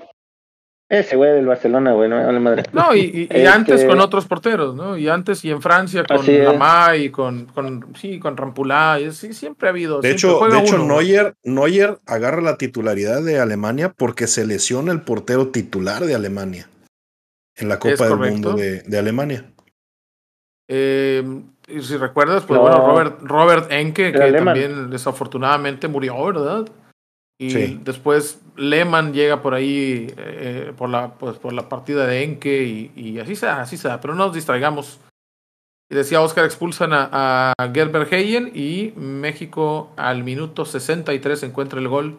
ese 0.89 1.17
güey 1.17 1.33
del 1.33 1.45
Barcelona, 1.45 1.91
güey, 1.91 2.09
no 2.09 2.39
madre. 2.39 2.63
No, 2.71 2.95
y, 2.95 3.27
y, 3.29 3.37
y 3.37 3.45
antes 3.45 3.83
con 3.83 3.99
otros 3.99 4.25
porteros, 4.25 4.73
¿no? 4.73 4.97
Y 4.97 5.09
antes 5.09 5.43
y 5.43 5.51
en 5.51 5.61
Francia 5.61 6.05
con 6.05 6.25
Lamay 6.25 7.05
y 7.05 7.09
con, 7.09 7.47
con, 7.47 7.93
sí, 7.95 8.19
con 8.19 8.37
Rampulá, 8.37 8.99
y 9.01 9.11
sí, 9.11 9.33
siempre 9.33 9.67
ha 9.67 9.71
habido. 9.71 9.99
De 9.99 10.11
hecho, 10.11 10.39
de 10.47 10.59
hecho 10.59 10.77
Neuer, 10.77 11.33
Neuer 11.43 11.99
agarra 12.05 12.39
la 12.41 12.57
titularidad 12.57 13.21
de 13.21 13.39
Alemania 13.39 13.93
porque 13.97 14.27
se 14.27 14.45
lesiona 14.45 14.93
el 14.93 15.01
portero 15.01 15.49
titular 15.49 16.05
de 16.05 16.15
Alemania 16.15 16.69
en 17.57 17.67
la 17.67 17.79
Copa 17.79 18.07
del 18.07 18.17
Mundo 18.17 18.53
de, 18.53 18.81
de 18.83 18.97
Alemania. 18.97 19.51
Eh, 20.69 21.23
si 21.67 21.97
recuerdas, 21.97 22.43
pues 22.45 22.57
no. 22.57 22.63
bueno, 22.63 22.85
Robert, 22.85 23.21
Robert 23.21 23.71
Enke, 23.71 24.11
que 24.11 24.31
también 24.31 24.89
desafortunadamente 24.89 25.87
murió, 25.87 26.25
¿verdad? 26.25 26.67
Y 27.39 27.51
sí. 27.51 27.79
después 27.83 28.41
Lehmann 28.55 29.13
llega 29.13 29.41
por 29.41 29.53
ahí 29.53 30.11
eh, 30.17 30.73
por, 30.75 30.89
la, 30.89 31.13
pues, 31.15 31.37
por 31.37 31.53
la 31.53 31.69
partida 31.69 32.07
de 32.07 32.23
Enke 32.23 32.63
y, 32.63 32.91
y 32.95 33.19
así 33.19 33.35
sea, 33.35 33.61
así 33.61 33.77
sea. 33.77 34.01
Pero 34.01 34.15
no 34.15 34.25
nos 34.25 34.33
distraigamos. 34.33 34.99
Y 35.89 35.95
decía 35.95 36.21
Oscar, 36.21 36.45
expulsan 36.45 36.93
a, 36.93 37.53
a 37.57 37.71
Gerber 37.73 38.11
Heyen 38.11 38.51
y 38.53 38.93
México 38.95 39.91
al 39.97 40.23
minuto 40.23 40.65
63 40.65 41.43
encuentra 41.43 41.79
el 41.79 41.87
gol. 41.87 42.17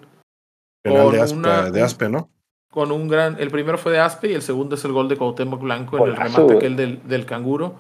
Penal 0.83 1.11
de 1.11 1.21
Aspe, 1.21 1.39
una, 1.39 1.71
de 1.71 1.83
Aspe, 1.83 2.09
¿no? 2.09 2.31
Con 2.71 2.93
un 2.93 3.09
gran. 3.09 3.37
El 3.41 3.51
primero 3.51 3.77
fue 3.77 3.93
de 3.93 3.99
Aspe 3.99 4.31
y 4.31 4.35
el 4.35 4.43
segundo 4.43 4.77
es 4.77 4.85
el 4.85 4.93
gol 4.93 5.09
de 5.09 5.17
Cuauhtémoc 5.17 5.61
Blanco 5.61 5.99
en 5.99 6.11
el 6.13 6.17
remate 6.17 6.57
aquel 6.57 6.77
del, 6.77 7.07
del 7.09 7.27
canguro. 7.27 7.77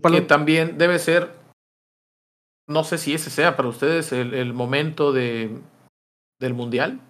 Que 0.00 0.20
también 0.22 0.78
debe 0.78 0.98
ser. 0.98 1.30
No 2.66 2.84
sé 2.84 2.96
si 2.96 3.14
ese 3.14 3.28
sea 3.28 3.56
para 3.56 3.68
ustedes 3.68 4.12
el, 4.12 4.32
el 4.34 4.54
momento 4.54 5.12
de, 5.12 5.50
del 6.40 6.54
mundial. 6.54 7.00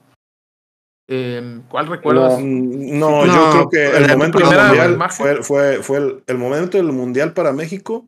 Eh, 1.08 1.60
¿Cuál 1.68 1.88
recuerdas? 1.88 2.40
No, 2.40 3.26
no, 3.26 3.26
yo 3.26 3.50
creo 3.50 3.68
que 3.68 3.96
el, 3.96 4.04
el 4.04 4.16
momento 4.16 4.38
del 4.38 4.46
mundial 4.48 4.98
fue, 5.10 5.42
fue, 5.42 5.82
fue 5.82 5.98
el, 5.98 6.22
el, 6.26 6.38
momento 6.38 6.78
del 6.78 6.92
mundial 6.92 7.32
para 7.32 7.52
México. 7.52 8.06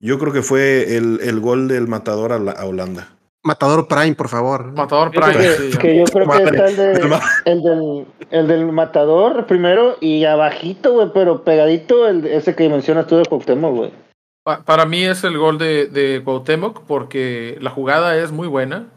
Yo 0.00 0.18
creo 0.18 0.32
que 0.32 0.42
fue 0.42 0.96
el, 0.96 1.20
el 1.22 1.40
gol 1.40 1.68
del 1.68 1.86
matador 1.86 2.32
a, 2.32 2.38
la, 2.38 2.52
a, 2.52 2.66
Holanda. 2.66 3.08
Matador 3.42 3.86
Prime, 3.88 4.14
por 4.14 4.28
favor. 4.28 4.72
Matador 4.72 5.10
Prime. 5.10 5.32
Que, 5.32 5.54
sí, 5.54 5.78
que 5.78 5.98
yo 5.98 6.04
creo 6.04 6.28
que 6.28 6.42
está 6.42 6.66
el, 6.66 6.76
de, 6.76 6.92
el, 7.44 7.62
del, 7.62 8.06
el 8.30 8.48
del 8.48 8.72
matador 8.72 9.46
primero 9.46 9.96
y 10.00 10.24
abajito, 10.24 10.92
güey, 10.92 11.10
pero 11.14 11.44
pegadito 11.44 12.08
el, 12.08 12.26
ese 12.26 12.54
que 12.54 12.68
mencionas 12.68 13.06
tú 13.06 13.16
de 13.16 13.24
Cuauhtémoc, 13.24 13.74
güey. 13.74 13.92
Para 14.42 14.86
mí 14.86 15.04
es 15.04 15.22
el 15.24 15.36
gol 15.36 15.58
de, 15.58 15.86
de 15.86 16.22
Cuauhtémoc 16.24 16.82
porque 16.86 17.58
la 17.60 17.70
jugada 17.70 18.16
es 18.16 18.32
muy 18.32 18.48
buena 18.48 18.88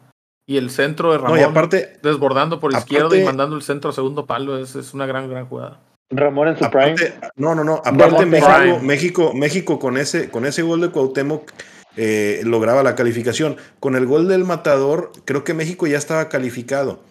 y 0.46 0.58
el 0.58 0.70
centro 0.70 1.12
de 1.12 1.18
Ramón 1.18 1.38
no, 1.38 1.42
y 1.42 1.44
aparte, 1.44 2.00
desbordando 2.02 2.60
por 2.60 2.72
aparte, 2.72 2.94
izquierda 2.94 3.18
y 3.18 3.24
mandando 3.24 3.56
el 3.56 3.62
centro 3.62 3.90
a 3.90 3.94
segundo 3.94 4.26
palo 4.26 4.58
es, 4.58 4.76
es 4.76 4.94
una 4.94 5.06
gran, 5.06 5.30
gran 5.30 5.46
jugada. 5.46 5.82
Ramón 6.10 6.50
en 6.50 6.58
su 6.58 6.66
aparte, 6.66 6.96
prime. 6.96 7.32
No, 7.36 7.56
no, 7.56 7.64
no. 7.64 7.82
Aparte 7.84 8.26
México. 8.26 8.80
México, 8.82 9.32
México 9.34 9.80
con 9.80 9.98
ese, 9.98 10.30
con 10.30 10.46
ese 10.46 10.62
gol 10.62 10.82
de 10.82 10.90
Cuauhtémoc 10.90 11.52
eh, 11.96 12.42
lograba 12.46 12.84
la 12.84 12.96
calificación. 12.96 13.58
Con 13.80 13.96
el 13.96 14.06
gol 14.06 14.28
del 14.28 14.44
matador, 14.44 15.12
creo 15.26 15.44
que 15.44 15.54
México 15.54 15.88
ya 15.88 15.98
estaba 15.98 16.30
calificado. 16.30 17.02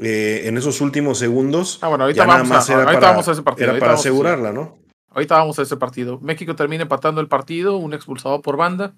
Eh, 0.00 0.42
en 0.44 0.56
esos 0.56 0.80
últimos 0.80 1.18
segundos. 1.18 1.78
Ah, 1.82 1.88
bueno, 1.88 2.04
ahorita, 2.04 2.24
vamos 2.24 2.70
a, 2.70 2.74
ahorita 2.74 2.92
para, 2.92 3.10
vamos 3.10 3.28
a, 3.28 3.32
ese 3.32 3.42
partido. 3.42 3.70
Era 3.70 3.80
para 3.80 3.94
asegurarla, 3.94 4.52
¿no? 4.52 4.78
Ahorita 5.10 5.38
vamos 5.38 5.58
a 5.58 5.62
ese 5.62 5.76
partido. 5.76 6.18
México 6.20 6.54
termina 6.54 6.82
empatando 6.82 7.20
el 7.20 7.28
partido, 7.28 7.76
un 7.76 7.94
expulsado 7.94 8.42
por 8.42 8.56
banda. 8.56 8.94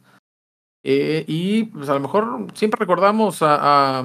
Eh, 0.83 1.25
y 1.29 1.65
pues 1.65 1.89
a 1.89 1.95
lo 1.95 2.01
mejor 2.01 2.47
siempre 2.55 2.79
recordamos 2.79 3.43
a, 3.43 3.99
a, 4.01 4.05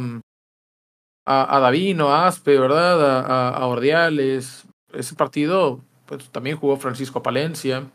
a, 1.25 1.57
a 1.57 1.59
Davino, 1.59 2.09
a 2.09 2.27
Aspe, 2.27 2.59
¿verdad? 2.59 3.25
A, 3.25 3.49
a, 3.49 3.67
Ordiales. 3.67 4.65
Ese 4.93 5.15
partido 5.15 5.81
pues 6.05 6.29
también 6.29 6.57
jugó 6.57 6.77
Francisco 6.77 7.23
Palencia, 7.23 7.89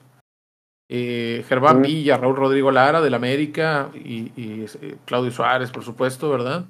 eh, 0.88 1.44
Germán. 1.48 1.82
Villa, 1.82 2.16
Raúl 2.16 2.36
Rodrigo 2.36 2.70
Lara 2.70 3.00
del 3.00 3.14
América 3.14 3.90
y, 3.94 4.32
y 4.34 4.66
eh, 4.82 4.96
Claudio 5.04 5.30
Suárez, 5.30 5.70
por 5.70 5.84
supuesto, 5.84 6.28
¿verdad? 6.30 6.64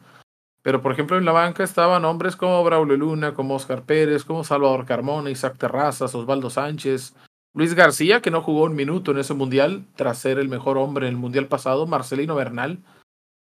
Pero 0.63 0.83
por 0.83 0.93
ejemplo 0.93 1.17
en 1.17 1.25
la 1.25 1.33
banca 1.33 1.65
estaban 1.65 2.05
hombres 2.05 2.37
como 2.37 2.63
Braulio 2.63 2.97
Luna, 2.97 3.33
como 3.33 3.55
Oscar 3.55 3.83
Pérez, 3.83 4.25
como 4.25 4.45
Salvador 4.45 4.85
Carmona, 4.85 5.31
Isaac 5.31 5.57
Terrazas, 5.57 6.15
Osvaldo 6.15 6.51
Sánchez, 6.51 7.15
Luis 7.53 7.75
García, 7.75 8.23
que 8.23 8.31
no 8.31 8.43
jugó 8.43 8.65
un 8.65 8.77
minuto 8.77 9.11
en 9.11 9.19
ese 9.19 9.35
mundial, 9.35 9.85
tras 9.97 10.19
ser 10.19 10.39
el 10.39 10.49
mejor 10.49 10.79
hombre 10.79 11.07
en 11.07 11.15
el 11.15 11.19
mundial 11.19 11.47
pasado, 11.47 11.87
Marcelino 11.87 12.37
Bernal, 12.37 12.79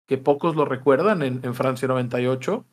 que 0.08 0.18
pocos 0.18 0.56
lo 0.56 0.64
recuerdan 0.64 1.22
en, 1.22 1.54
Francia 1.54 1.86
98. 1.86 2.64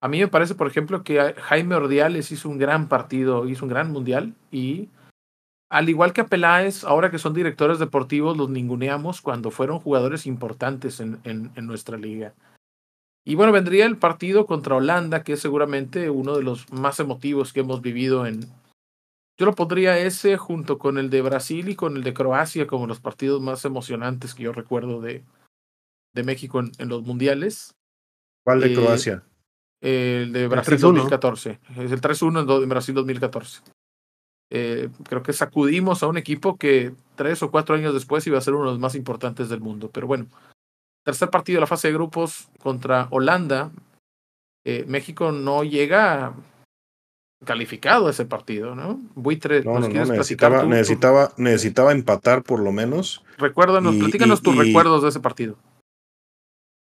A 0.00 0.08
mí 0.08 0.20
me 0.20 0.28
parece, 0.28 0.54
por 0.54 0.68
ejemplo, 0.68 1.02
que 1.02 1.34
Jaime 1.36 1.74
Ordiales 1.74 2.30
hizo 2.30 2.48
un 2.48 2.58
gran 2.58 2.88
partido, 2.88 3.48
hizo 3.48 3.64
un 3.64 3.70
gran 3.70 3.90
mundial, 3.90 4.34
y 4.52 4.88
al 5.68 5.88
igual 5.88 6.12
que 6.12 6.20
a 6.20 6.26
Peláez, 6.26 6.84
ahora 6.84 7.10
que 7.10 7.18
son 7.18 7.34
directores 7.34 7.80
deportivos, 7.80 8.36
los 8.36 8.48
ninguneamos 8.48 9.20
cuando 9.20 9.50
fueron 9.50 9.80
jugadores 9.80 10.26
importantes 10.26 11.00
en, 11.00 11.20
en 11.24 11.66
nuestra 11.66 11.98
liga. 11.98 12.34
Y 13.24 13.34
bueno, 13.34 13.50
vendría 13.52 13.84
el 13.84 13.98
partido 13.98 14.46
contra 14.46 14.76
Holanda, 14.76 15.24
que 15.24 15.32
es 15.32 15.40
seguramente 15.40 16.08
uno 16.08 16.36
de 16.36 16.44
los 16.44 16.72
más 16.72 17.00
emotivos 17.00 17.52
que 17.52 17.60
hemos 17.60 17.82
vivido 17.82 18.24
en, 18.24 18.46
yo 19.38 19.46
lo 19.46 19.54
pondría 19.54 19.98
ese 19.98 20.36
junto 20.36 20.78
con 20.78 20.98
el 20.98 21.10
de 21.10 21.22
Brasil 21.22 21.68
y 21.68 21.76
con 21.76 21.96
el 21.96 22.02
de 22.02 22.12
Croacia 22.12 22.66
como 22.66 22.88
los 22.88 23.00
partidos 23.00 23.40
más 23.40 23.64
emocionantes 23.64 24.34
que 24.34 24.42
yo 24.42 24.52
recuerdo 24.52 25.00
de, 25.00 25.24
de 26.12 26.22
México 26.24 26.58
en, 26.58 26.72
en 26.78 26.88
los 26.88 27.02
mundiales. 27.04 27.76
¿Cuál 28.44 28.60
de 28.60 28.72
eh, 28.72 28.74
Croacia? 28.74 29.22
El 29.80 30.32
de 30.32 30.48
Brasil 30.48 30.74
el 30.74 30.80
2014. 30.80 31.60
Es 31.76 31.92
el 31.92 32.00
3-1 32.00 32.62
en 32.62 32.68
Brasil 32.68 32.94
2014. 32.96 33.62
Eh, 34.50 34.88
creo 35.04 35.22
que 35.22 35.32
sacudimos 35.32 36.02
a 36.02 36.08
un 36.08 36.16
equipo 36.16 36.56
que 36.56 36.92
tres 37.14 37.42
o 37.42 37.50
cuatro 37.50 37.76
años 37.76 37.94
después 37.94 38.26
iba 38.26 38.38
a 38.38 38.42
ser 38.42 38.54
uno 38.54 38.64
de 38.64 38.70
los 38.72 38.80
más 38.80 38.96
importantes 38.96 39.48
del 39.48 39.60
mundo. 39.60 39.90
Pero 39.92 40.08
bueno, 40.08 40.26
tercer 41.04 41.30
partido 41.30 41.58
de 41.58 41.60
la 41.60 41.66
fase 41.68 41.88
de 41.88 41.94
grupos 41.94 42.48
contra 42.60 43.06
Holanda. 43.10 43.70
Eh, 44.64 44.84
México 44.88 45.30
no 45.30 45.62
llega 45.62 46.34
calificado 47.44 48.08
ese 48.08 48.24
partido, 48.24 48.74
¿no? 48.74 49.00
Buitre, 49.14 49.62
no, 49.62 49.78
no, 49.78 49.88
no 49.88 50.04
necesitaba, 50.06 50.62
tú, 50.62 50.68
necesitaba, 50.68 51.28
tú? 51.28 51.42
necesitaba 51.42 51.92
empatar 51.92 52.42
por 52.42 52.60
lo 52.60 52.72
menos. 52.72 53.22
Recuérdanos, 53.38 53.94
y, 53.94 53.98
platícanos 54.00 54.40
y, 54.40 54.42
tus 54.42 54.54
y, 54.56 54.58
recuerdos 54.58 55.02
de 55.02 55.08
ese 55.08 55.20
partido. 55.20 55.56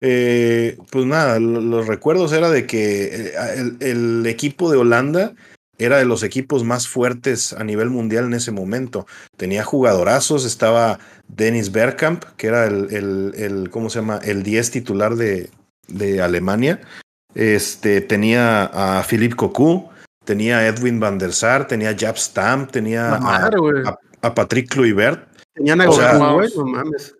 Eh, 0.02 0.78
pues 0.92 1.06
nada, 1.06 1.40
los 1.40 1.88
recuerdos 1.88 2.34
era 2.34 2.50
de 2.50 2.68
que 2.68 3.06
eh, 3.06 3.34
el, 3.56 3.78
el, 3.80 4.26
equipo 4.26 4.70
de 4.70 4.78
Holanda 4.78 5.34
era 5.78 5.98
de 5.98 6.06
los 6.06 6.24
equipos 6.24 6.64
más 6.64 6.88
fuertes 6.88 7.54
a 7.54 7.64
nivel 7.64 7.90
mundial 7.90 8.26
en 8.26 8.34
ese 8.34 8.52
momento. 8.52 9.08
Tenía 9.38 9.64
jugadorazos, 9.64 10.46
estaba 10.46 11.00
Dennis 11.28 11.72
Bergkamp, 11.72 12.24
que 12.38 12.48
era 12.48 12.66
el, 12.66 12.94
el, 12.94 13.34
el 13.38 13.70
¿cómo 13.70 13.90
se 13.90 14.00
llama? 14.00 14.20
El 14.24 14.44
10 14.44 14.72
titular 14.72 15.16
de, 15.16 15.50
de 15.88 16.22
Alemania. 16.22 16.82
Este, 17.34 18.02
tenía 18.02 18.66
a 18.66 19.04
Philippe 19.04 19.36
Cocu, 19.36 19.90
tenía 20.26 20.68
Edwin 20.68 21.00
van 21.00 21.18
der 21.18 21.34
Sar, 21.34 21.68
tenía 21.68 21.96
Jab 21.98 22.18
Stamp, 22.18 22.72
tenía 22.72 23.18
madre, 23.20 23.58
a, 23.86 23.90
a, 23.90 24.00
a, 24.22 24.36
Patrick 24.36 24.70
Kluivert. 24.70 25.28
Tenían 25.54 25.82
a 25.82 25.86
o 25.86 25.88
Goku, 25.88 26.02
sea, 26.02 26.14
no 26.18 26.66
mames. 26.66 27.16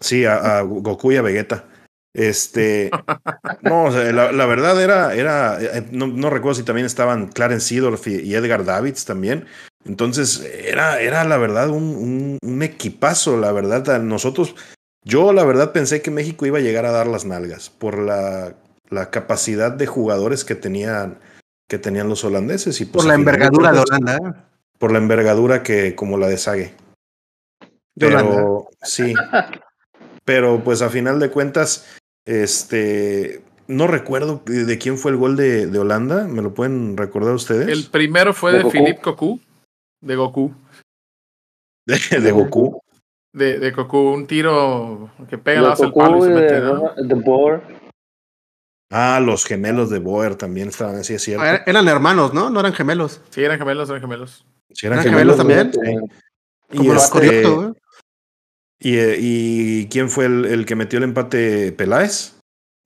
Sí, 0.00 0.24
a, 0.24 0.58
a, 0.58 0.62
Goku 0.62 1.12
y 1.12 1.16
a 1.16 1.22
Vegeta. 1.22 1.66
Este, 2.12 2.90
no, 3.62 3.84
o 3.84 3.92
sea, 3.92 4.12
la, 4.12 4.32
la, 4.32 4.46
verdad 4.46 4.80
era, 4.80 5.14
era 5.14 5.60
eh, 5.60 5.86
no, 5.90 6.06
no, 6.06 6.30
recuerdo 6.30 6.54
si 6.54 6.62
también 6.62 6.86
estaban 6.86 7.28
Clarence 7.28 7.68
Seedorf 7.68 8.06
y, 8.06 8.20
y, 8.20 8.34
Edgar 8.34 8.64
Davids 8.64 9.04
también. 9.04 9.46
Entonces, 9.84 10.48
era, 10.64 11.00
era 11.00 11.24
la 11.24 11.36
verdad 11.36 11.70
un, 11.70 11.82
un, 11.82 12.38
un 12.40 12.62
equipazo, 12.62 13.36
la 13.36 13.52
verdad. 13.52 14.00
Nosotros, 14.00 14.54
yo 15.04 15.32
la 15.32 15.44
verdad 15.44 15.72
pensé 15.72 16.02
que 16.02 16.10
México 16.10 16.46
iba 16.46 16.58
a 16.58 16.62
llegar 16.62 16.86
a 16.86 16.92
dar 16.92 17.06
las 17.06 17.24
nalgas 17.24 17.68
por 17.68 17.98
la 17.98 18.54
la 18.90 19.10
capacidad 19.10 19.72
de 19.72 19.86
jugadores 19.86 20.44
que 20.44 20.54
tenían, 20.54 21.18
que 21.74 21.78
tenían 21.80 22.08
los 22.08 22.22
holandeses. 22.22 22.80
Y 22.80 22.84
pues, 22.84 23.02
Por 23.02 23.06
la 23.06 23.14
envergadura 23.14 23.72
de 23.72 23.80
Holanda. 23.80 24.16
¿eh? 24.16 24.32
Por 24.78 24.92
la 24.92 24.98
envergadura 24.98 25.64
que, 25.64 25.96
como 25.96 26.16
la 26.18 26.28
de 26.28 26.36
Holanda. 26.36 26.72
Pero 27.98 28.68
sí. 28.82 29.12
Pero 30.24 30.62
pues 30.62 30.82
a 30.82 30.88
final 30.88 31.18
de 31.18 31.30
cuentas, 31.30 31.96
este. 32.24 33.42
No 33.66 33.86
recuerdo 33.86 34.42
de 34.44 34.78
quién 34.78 34.98
fue 34.98 35.10
el 35.10 35.16
gol 35.16 35.36
de, 35.36 35.66
de 35.66 35.78
Holanda. 35.78 36.28
¿Me 36.28 36.42
lo 36.42 36.54
pueden 36.54 36.96
recordar 36.96 37.34
ustedes? 37.34 37.66
El 37.66 37.90
primero 37.90 38.34
fue 38.34 38.52
¿De 38.52 38.58
de? 38.62 38.70
Philippe 38.70 39.00
Cocu, 39.00 39.40
de 40.00 40.16
Goku. 40.16 40.54
De, 41.86 41.98
de 42.20 42.30
Goku. 42.30 42.80
De, 43.32 43.58
de 43.58 43.70
Goku, 43.72 43.98
un 43.98 44.26
tiro 44.26 45.10
que 45.28 45.38
pega 45.38 45.74
el 45.76 45.92
palo 45.92 46.18
y 46.18 46.22
se 46.22 46.30
y 46.30 46.34
mete, 46.34 46.60
de, 46.60 46.60
¿no? 46.60 46.92
de 46.94 47.14
Boer. 47.14 47.62
Ah, 48.90 49.20
los 49.20 49.44
gemelos 49.44 49.90
de 49.90 49.98
Boer 49.98 50.36
también 50.36 50.68
estaban 50.68 50.96
así, 50.96 51.14
es 51.14 51.22
cierto. 51.22 51.44
Ah, 51.44 51.62
Eran 51.66 51.88
hermanos, 51.88 52.32
¿no? 52.34 52.50
No 52.50 52.60
eran 52.60 52.72
gemelos. 52.74 53.20
Sí, 53.30 53.42
eran 53.42 53.58
gemelos, 53.58 53.88
eran 53.88 54.00
gemelos. 54.02 54.44
Sí, 54.72 54.86
eran 54.86 55.00
¿Eran 55.00 55.12
gemelos. 55.12 55.36
gemelos 55.36 55.70
también? 55.72 56.10
Y, 56.70 56.76
Como 56.78 56.94
los 56.94 57.04
este, 57.04 57.12
Corioto, 57.12 57.68
¿eh? 57.68 57.72
y, 58.80 58.96
eh, 58.98 59.16
¿Y 59.18 59.86
quién 59.88 60.10
fue 60.10 60.26
el, 60.26 60.44
el 60.44 60.66
que 60.66 60.76
metió 60.76 60.98
el 60.98 61.04
empate? 61.04 61.72
¿Peláez? 61.72 62.34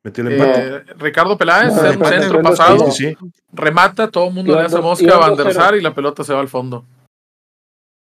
¿Metió 0.05 0.27
el 0.27 0.33
empate? 0.33 0.67
Eh, 0.77 0.83
Ricardo 0.99 1.37
Peláez, 1.37 1.75
No, 1.75 1.85
en 1.85 1.93
empate, 1.95 2.21
centro 2.21 2.43
pasado, 2.43 2.77
no. 2.87 2.91
sí, 2.93 3.09
sí. 3.11 3.17
remata, 3.53 4.09
todo 4.11 4.29
el 4.29 4.35
mundo 4.35 4.55
le 4.55 4.63
hace 4.63 4.79
mosca 4.81 5.05
a 5.05 5.09
iban 5.09 5.21
Van 5.21 5.29
dos 5.31 5.39
der 5.39 5.53
cero. 5.53 5.65
Sar 5.65 5.77
y 5.77 5.81
la 5.81 5.95
pelota 5.95 6.25
se 6.25 6.33
va 6.33 6.41
al 6.41 6.49
fondo. 6.49 6.85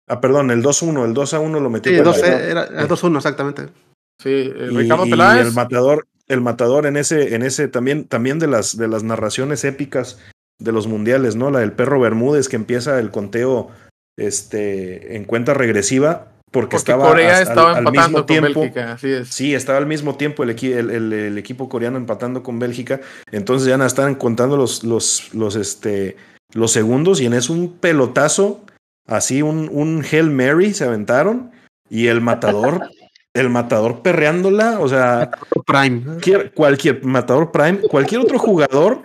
Ah, 0.08 0.22
perdón, 0.22 0.52
el 0.52 0.62
2-1. 0.62 1.06
El 1.06 1.14
2-1 1.16 1.60
lo 1.62 1.70
metió 1.70 1.92
Sí, 1.92 1.98
Peláez. 1.98 2.22
12, 2.22 2.52
era, 2.52 2.66
era 2.66 2.88
2-1, 2.88 3.18
exactamente. 3.18 3.64
Sí, 4.22 4.30
eh, 4.30 4.70
Y- 4.72 4.78
Ricardo 4.78 5.06
y 5.06 5.10
Peláez. 5.10 5.48
el 5.48 5.54
matador, 5.54 6.06
el 6.28 6.42
matador 6.42 6.86
en 6.86 6.98
ese, 6.98 7.36
en 7.36 7.44
ese 7.44 7.68
también, 7.68 8.06
también 8.06 8.40
de 8.40 8.48
las 8.48 8.78
de 8.78 8.88
las 8.88 9.04
narraciones 9.04 9.64
épicas 9.64 10.20
de 10.60 10.72
los 10.72 10.88
mundiales, 10.88 11.36
¿no? 11.36 11.52
La 11.52 11.60
del 11.60 11.72
perro 11.74 12.00
Bermúdez 12.00 12.48
que 12.50 12.56
empieza 12.56 13.00
el 13.00 13.12
conteo 13.12 13.70
este, 14.18 15.16
en 15.16 15.26
cuenta 15.26 15.54
regresiva 15.54 16.28
porque, 16.52 16.68
porque 16.68 16.76
estaba 16.78 17.08
Corea 17.10 17.42
estaba 17.42 17.72
al, 17.72 17.76
al 17.76 17.88
empatando 17.88 18.02
mismo 18.02 18.18
con 18.20 18.26
tiempo. 18.28 18.60
Bélgica, 18.62 18.94
así 18.94 19.12
es. 19.12 19.28
Sí, 19.30 19.54
estaba 19.54 19.78
al 19.78 19.88
mismo 19.88 20.16
tiempo 20.16 20.44
el, 20.44 20.56
equi- 20.56 20.74
el, 20.74 20.90
el- 20.90 21.14
el 21.14 21.38
equipo 21.38 21.68
coreano 21.68 21.98
empatando 21.98 22.42
con 22.44 22.60
Bélgica. 22.60 23.02
Entonces 23.32 23.68
ya 23.68 23.78
no 23.78 23.86
están 23.86 24.16
contando 24.16 24.56
los, 24.56 24.84
los, 24.86 25.34
los, 25.34 25.56
este, 25.58 26.16
los 26.54 26.72
segundos 26.72 27.20
y 27.20 27.26
en 27.26 27.34
eso 27.34 27.52
un 27.52 27.74
pelotazo, 27.74 28.64
así 29.06 29.42
un, 29.42 29.70
un 29.72 30.04
Hail 30.10 30.30
Mary 30.32 30.74
se 30.74 30.86
aventaron 30.86 31.52
y 31.90 32.08
el 32.08 32.22
matador, 32.22 32.90
el 33.36 33.50
matador 33.50 34.02
perreándola, 34.02 34.80
o 34.80 34.90
sea, 34.90 35.30
Prime. 35.66 36.02
cualquier, 36.02 36.52
cualquier 36.54 37.04
matador 37.06 37.52
Prime, 37.52 37.80
cualquier 37.82 38.22
otro 38.22 38.40
jugador, 38.40 39.02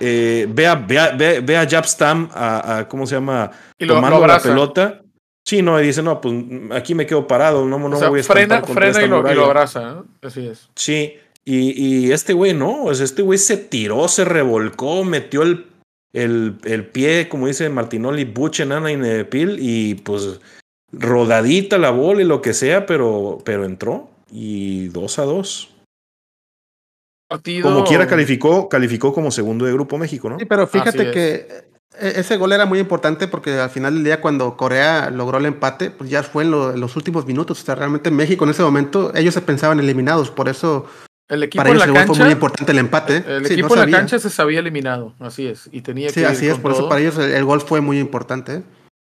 eh, 0.00 0.46
ve, 0.48 0.66
a, 0.66 0.74
ve, 0.74 0.98
a, 0.98 1.12
ve, 1.12 1.56
a 1.56 1.66
Jab 1.68 1.86
Stam, 1.86 2.28
a, 2.32 2.78
a- 2.78 2.88
¿cómo 2.88 3.06
se 3.06 3.14
llama? 3.14 3.50
Y 3.78 3.84
lo, 3.84 3.94
lo 3.94 4.00
Tomando 4.00 4.18
la 4.18 4.24
abraza. 4.24 4.48
pelota. 4.48 5.02
Sí, 5.44 5.62
no, 5.62 5.80
y 5.80 5.86
dice, 5.86 6.02
no, 6.02 6.20
pues 6.20 6.34
aquí 6.72 6.94
me 6.94 7.06
quedo 7.06 7.26
parado, 7.26 7.64
no, 7.64 7.78
no 7.78 7.96
o 7.96 7.98
sea, 7.98 8.08
voy 8.08 8.20
a 8.20 8.24
frena, 8.24 8.62
frena 8.64 8.88
esta 8.90 9.04
y 9.04 9.08
lo, 9.08 9.16
y 9.18 9.20
muralla". 9.20 9.34
lo 9.36 9.44
abraza, 9.44 9.80
¿no? 9.94 10.06
Así 10.22 10.44
es. 10.48 10.68
Sí, 10.74 11.14
y, 11.44 12.06
y 12.06 12.10
este 12.12 12.32
güey 12.32 12.52
no, 12.52 12.84
o 12.86 12.94
sea, 12.94 13.04
este 13.04 13.22
güey 13.22 13.38
se 13.38 13.56
tiró, 13.56 14.08
se 14.08 14.24
revolcó, 14.24 15.04
metió 15.04 15.42
el, 15.42 15.66
el, 16.12 16.56
el 16.64 16.86
pie, 16.86 17.28
como 17.28 17.46
dice 17.46 17.68
Martinoli, 17.68 18.24
buche, 18.24 18.66
nana 18.66 18.90
y 18.90 18.96
nepil, 18.96 19.58
y 19.60 19.94
pues 19.94 20.40
rodadita 20.92 21.78
la 21.78 21.90
bola 21.90 22.22
y 22.22 22.24
lo 22.24 22.40
que 22.42 22.54
sea, 22.54 22.86
pero, 22.86 23.38
pero 23.44 23.64
entró 23.64 24.08
y 24.30 24.88
dos 24.88 25.18
a 25.18 25.24
dos. 25.24 25.70
Partido. 27.28 27.62
Como 27.68 27.84
quiera 27.84 28.06
calificó, 28.06 28.68
calificó 28.68 29.12
como 29.12 29.30
segundo 29.30 29.64
de 29.66 29.72
Grupo 29.72 29.98
México, 29.98 30.30
¿no? 30.30 30.38
Sí, 30.38 30.44
pero 30.44 30.66
fíjate 30.66 31.08
es. 31.08 31.12
que 31.12 31.48
e- 31.98 32.20
ese 32.20 32.36
gol 32.36 32.52
era 32.52 32.66
muy 32.66 32.78
importante 32.78 33.26
porque 33.26 33.58
al 33.58 33.70
final 33.70 33.94
del 33.94 34.04
día 34.04 34.20
cuando 34.20 34.56
Corea 34.56 35.10
logró 35.10 35.38
el 35.38 35.46
empate, 35.46 35.90
pues 35.90 36.08
ya 36.08 36.22
fue 36.22 36.44
en, 36.44 36.52
lo- 36.52 36.72
en 36.72 36.80
los 36.80 36.94
últimos 36.94 37.26
minutos. 37.26 37.60
O 37.60 37.64
sea, 37.64 37.74
realmente 37.74 38.12
México 38.12 38.44
en 38.44 38.50
ese 38.50 38.62
momento, 38.62 39.12
ellos 39.14 39.34
se 39.34 39.40
pensaban 39.40 39.80
eliminados. 39.80 40.30
Por 40.30 40.48
eso 40.48 40.86
El 41.28 41.42
equipo 41.42 41.62
para 41.64 41.70
en 41.70 41.76
ellos 41.76 41.80
la 41.80 41.84
el 41.86 41.90
gol 41.92 41.98
fue 42.02 42.06
cancha. 42.14 42.24
muy 42.26 42.32
importante 42.32 42.72
el 42.72 42.78
empate. 42.78 43.24
El 43.26 43.46
Sí, 43.46 43.54
equipo 43.54 43.74
no 43.74 43.82
en 43.82 43.90
la 43.90 43.98
cancha 43.98 44.18
se 44.20 44.30
sabía 44.30 44.60
eliminado, 44.60 45.14
así 45.18 45.48
es. 45.48 45.68
Y 45.72 45.80
tenía 45.80 46.10
Sí, 46.10 46.14
que 46.14 46.20
ir 46.20 46.26
así 46.26 46.46
es. 46.46 46.58
Por 46.58 46.70
eso 46.72 46.88
para 46.88 47.00
ellos 47.00 47.18
el, 47.18 47.32
el 47.32 47.44
gol 47.44 47.60
fue 47.60 47.80
muy 47.80 47.98
importante. 47.98 48.54
¿eh? 48.56 48.62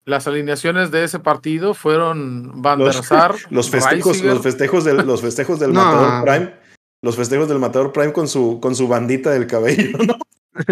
Las 0.10 0.28
alineaciones 0.28 0.92
de 0.92 1.04
ese 1.04 1.20
partido 1.20 1.74
fueron 1.74 2.62
Van 2.62 2.80
der 2.80 2.94
Sar, 2.94 3.36
Los 3.50 3.70
festejos, 3.70 4.08
Reisiger, 4.14 4.34
los 4.34 4.42
festejos 4.44 4.84
del, 4.84 4.98
los 5.06 5.22
festejos 5.22 5.60
del 5.60 5.72
No. 5.74 5.84
Matador 5.86 6.24
Prime, 6.26 6.54
los 7.02 7.16
festejos 7.16 7.48
del 7.48 7.60
Matador 7.60 7.94
Prime 7.94 8.12
con 8.12 8.28
su, 8.28 8.60
con 8.62 8.76
su 8.76 8.88
bandita 8.88 9.32
del 9.32 9.48
cabello, 9.48 9.98
¿no? 10.00 10.16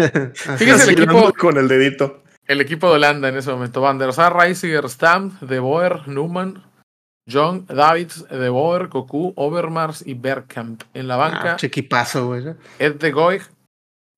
Fíjese 0.58 0.72
es. 0.74 0.88
el 0.88 0.94
equipo- 0.98 1.32
con 1.38 1.56
el 1.56 1.68
dedito. 1.68 2.22
el 2.46 2.60
equipo 2.60 2.88
de 2.88 2.94
Holanda 2.96 3.28
en 3.28 3.36
ese 3.36 3.50
momento. 3.50 3.80
Van 3.80 3.98
der 3.98 4.12
Sar, 4.12 4.36
Reisiger, 4.36 4.88
Stam, 4.90 5.38
De 5.40 5.58
Boer, 5.60 6.06
Newman, 6.08 6.62
John, 7.30 7.64
Davids, 7.66 8.26
De 8.28 8.48
Boer, 8.48 8.88
Cocu, 8.88 9.32
Overmars 9.36 10.06
y 10.06 10.14
Bergkamp. 10.14 10.82
En 10.94 11.08
la 11.08 11.16
banca, 11.16 11.52
Ah, 11.52 11.56
chiquipazo, 11.56 12.26
güey. 12.26 12.44
Ed 12.78 12.96
de 12.96 13.12
Goy, 13.12 13.40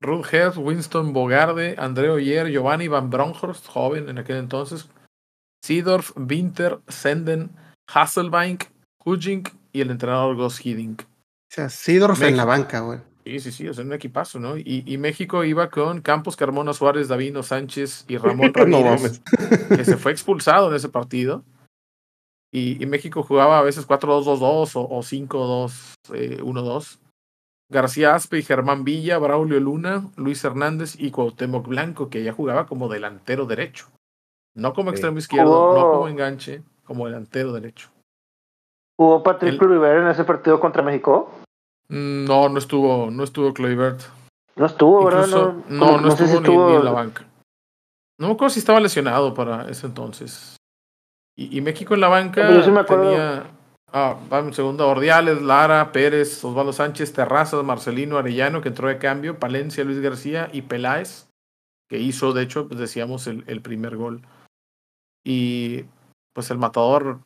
Ruth 0.01 0.27
Heath, 0.33 0.57
Winston 0.57 1.13
Bogarde, 1.13 1.75
André 1.79 2.09
Oyer, 2.11 2.49
Giovanni 2.49 2.89
Van 2.89 3.11
Bronckhorst, 3.11 3.67
joven 3.69 4.09
en 4.09 4.19
aquel 4.19 4.37
entonces, 4.37 4.89
Seedorf, 5.63 6.13
Winter, 6.17 6.79
Senden, 6.89 7.51
Hasselbank, 7.93 8.65
Kujink 8.99 9.51
y 9.73 9.81
el 9.81 9.91
entrenador 9.91 10.37
Gus 10.37 10.65
Hiddink. 10.65 11.03
O 11.03 11.07
sea, 11.53 11.69
Sidorf 11.69 12.23
en 12.23 12.37
la 12.37 12.45
banca, 12.45 12.81
güey. 12.81 13.01
Sí, 13.25 13.39
sí, 13.41 13.53
sí, 13.53 13.69
o 13.69 13.75
sea, 13.75 13.85
un 13.85 13.93
equipazo, 13.93 14.41
¿no? 14.41 14.57
Y, 14.57 14.83
y 14.87 14.97
México 14.99 15.45
iba 15.45 15.69
con 15.69 16.01
Campos, 16.01 16.37
Carmona, 16.37 16.73
Suárez, 16.73 17.09
Davino, 17.09 17.43
Sánchez 17.43 18.07
y 18.09 18.17
Ramón 18.17 18.53
No 18.57 18.61
Ramírez, 18.83 18.83
mames. 18.85 19.23
que 19.69 19.85
se 19.85 19.97
fue 19.97 20.13
expulsado 20.13 20.71
en 20.71 20.77
ese 20.77 20.89
partido. 20.89 21.45
Y, 22.53 22.83
y 22.83 22.87
México 22.87 23.23
jugaba 23.23 23.59
a 23.59 23.63
veces 23.63 23.87
4-2-2-2 23.87 24.77
o, 24.77 24.81
o 24.89 25.03
5-2-1-2. 25.03 26.99
García 27.71 28.15
Aspe 28.17 28.39
y 28.39 28.43
Germán 28.43 28.83
Villa, 28.83 29.19
Braulio 29.19 29.61
Luna, 29.61 30.11
Luis 30.17 30.43
Hernández 30.43 30.97
y 30.99 31.13
Cuauhtémoc 31.13 31.69
Blanco, 31.69 32.11
que 32.11 32.25
ya 32.25 32.33
jugaba 32.33 32.67
como 32.67 32.89
delantero 32.89 33.47
derecho. 33.47 33.87
No 34.55 34.73
como 34.75 34.91
Sí. 34.91 34.95
extremo 34.97 35.19
izquierdo, 35.19 35.75
no 35.75 35.91
como 35.93 36.09
enganche, 36.09 36.63
como 36.85 37.07
delantero 37.07 37.53
derecho. 37.53 37.89
¿Jugó 38.99 39.23
Patrick 39.23 39.59
Kluivert 39.59 40.03
en 40.03 40.09
ese 40.09 40.25
partido 40.25 40.61
contra 40.61 40.83
México? 40.83 41.31
Mm, 41.89 42.25
No, 42.27 42.49
no 42.49 42.59
estuvo, 42.59 43.11
no 43.11 43.25
estuvo 43.25 43.53
Kluivert. 43.55 44.01
No 44.57 44.67
estuvo, 44.67 45.05
¿verdad? 45.05 45.27
No, 45.69 45.99
no, 46.01 46.11
sé 46.17 46.25
estuvo, 46.25 46.43
si 46.45 46.49
ni- 46.51 46.57
Ni, 46.57 46.75
en 46.77 46.85
la 46.85 46.91
banca. 46.93 47.25
No 48.19 48.27
me 48.29 48.35
acuerdo 48.35 48.51
si 48.51 48.59
estaba 48.59 48.81
lesionado 48.81 49.33
para 49.33 49.71
ese 49.71 49.87
entonces. 49.87 50.57
Y, 51.37 51.57
y 51.57 51.61
México 51.63 51.95
en 51.95 52.01
la 52.01 52.09
banca 52.09 52.43
Pero 52.43 52.55
yo 52.59 52.63
sí 52.65 52.71
me 52.71 52.81
acuerdo. 52.81 53.05
tenía. 53.05 53.45
Ah, 53.93 54.17
un 54.31 54.53
segundo. 54.53 54.87
Ordiales, 54.89 55.41
Lara, 55.41 55.91
Pérez, 55.93 56.45
Osvaldo 56.45 56.73
Sánchez, 56.73 57.13
Terrazas, 57.15 57.65
Marcelino 57.65 58.19
Arellano, 58.19 58.61
que 58.61 58.69
entró 58.69 58.89
de 58.89 58.99
cambio, 58.99 59.39
Palencia, 59.39 59.83
Luis 59.85 60.01
García 60.01 60.51
y 60.53 60.63
Peláez, 60.63 61.29
que 61.89 61.99
hizo, 61.99 62.33
de 62.35 62.43
hecho, 62.43 62.69
pues 62.69 62.79
decíamos, 62.79 63.27
el, 63.27 63.43
el 63.47 63.63
primer 63.63 63.97
gol. 63.97 64.21
Y 65.25 65.85
pues 66.35 66.51
el 66.51 66.59
matador 66.59 67.21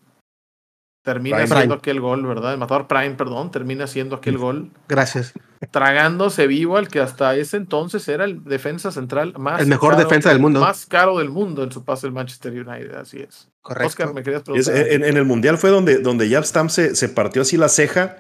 termina 1.05 1.37
Prime. 1.37 1.55
haciendo 1.55 1.75
aquel 1.75 2.01
gol, 2.01 2.27
¿verdad? 2.27 2.53
El 2.55 2.59
matador 2.59 2.87
Prime, 2.89 3.11
perdón, 3.15 3.51
termina 3.51 3.85
haciendo 3.85 4.17
aquel 4.17 4.39
gol 4.39 4.71
Gracias. 4.89 5.35
tragándose 5.71 6.47
vivo 6.47 6.79
al 6.79 6.89
que 6.89 7.01
hasta 7.01 7.37
ese 7.37 7.59
entonces 7.59 8.09
era 8.09 8.25
el 8.25 8.43
defensa 8.45 8.91
central 8.91 9.35
más 9.39 9.61
El 9.61 9.67
mejor 9.67 9.91
caro- 9.93 10.03
defensa 10.05 10.31
del 10.31 10.39
mundo. 10.41 10.61
más 10.61 10.87
caro 10.87 11.19
del 11.19 11.29
mundo 11.29 11.63
en 11.63 11.71
su 11.73 11.85
pase 11.85 12.07
al 12.07 12.15
Manchester 12.15 12.53
United, 12.53 12.95
así 12.95 13.19
es. 13.21 13.49
Correcto. 13.61 13.87
Oscar, 13.89 14.15
me 14.15 14.23
querías 14.23 14.41
es- 14.55 14.67
preguntar. 14.69 14.77
en, 14.93 15.05
en 15.05 15.17
el 15.19 15.25
mundial 15.27 15.59
fue 15.59 15.69
donde, 15.71 15.99
donde 15.99 16.29
Jab 16.31 16.45
Stam 16.45 16.71
se, 16.71 16.95
se 16.97 17.09
partió 17.11 17.43
así 17.43 17.59
la 17.59 17.69
ceja 17.69 18.17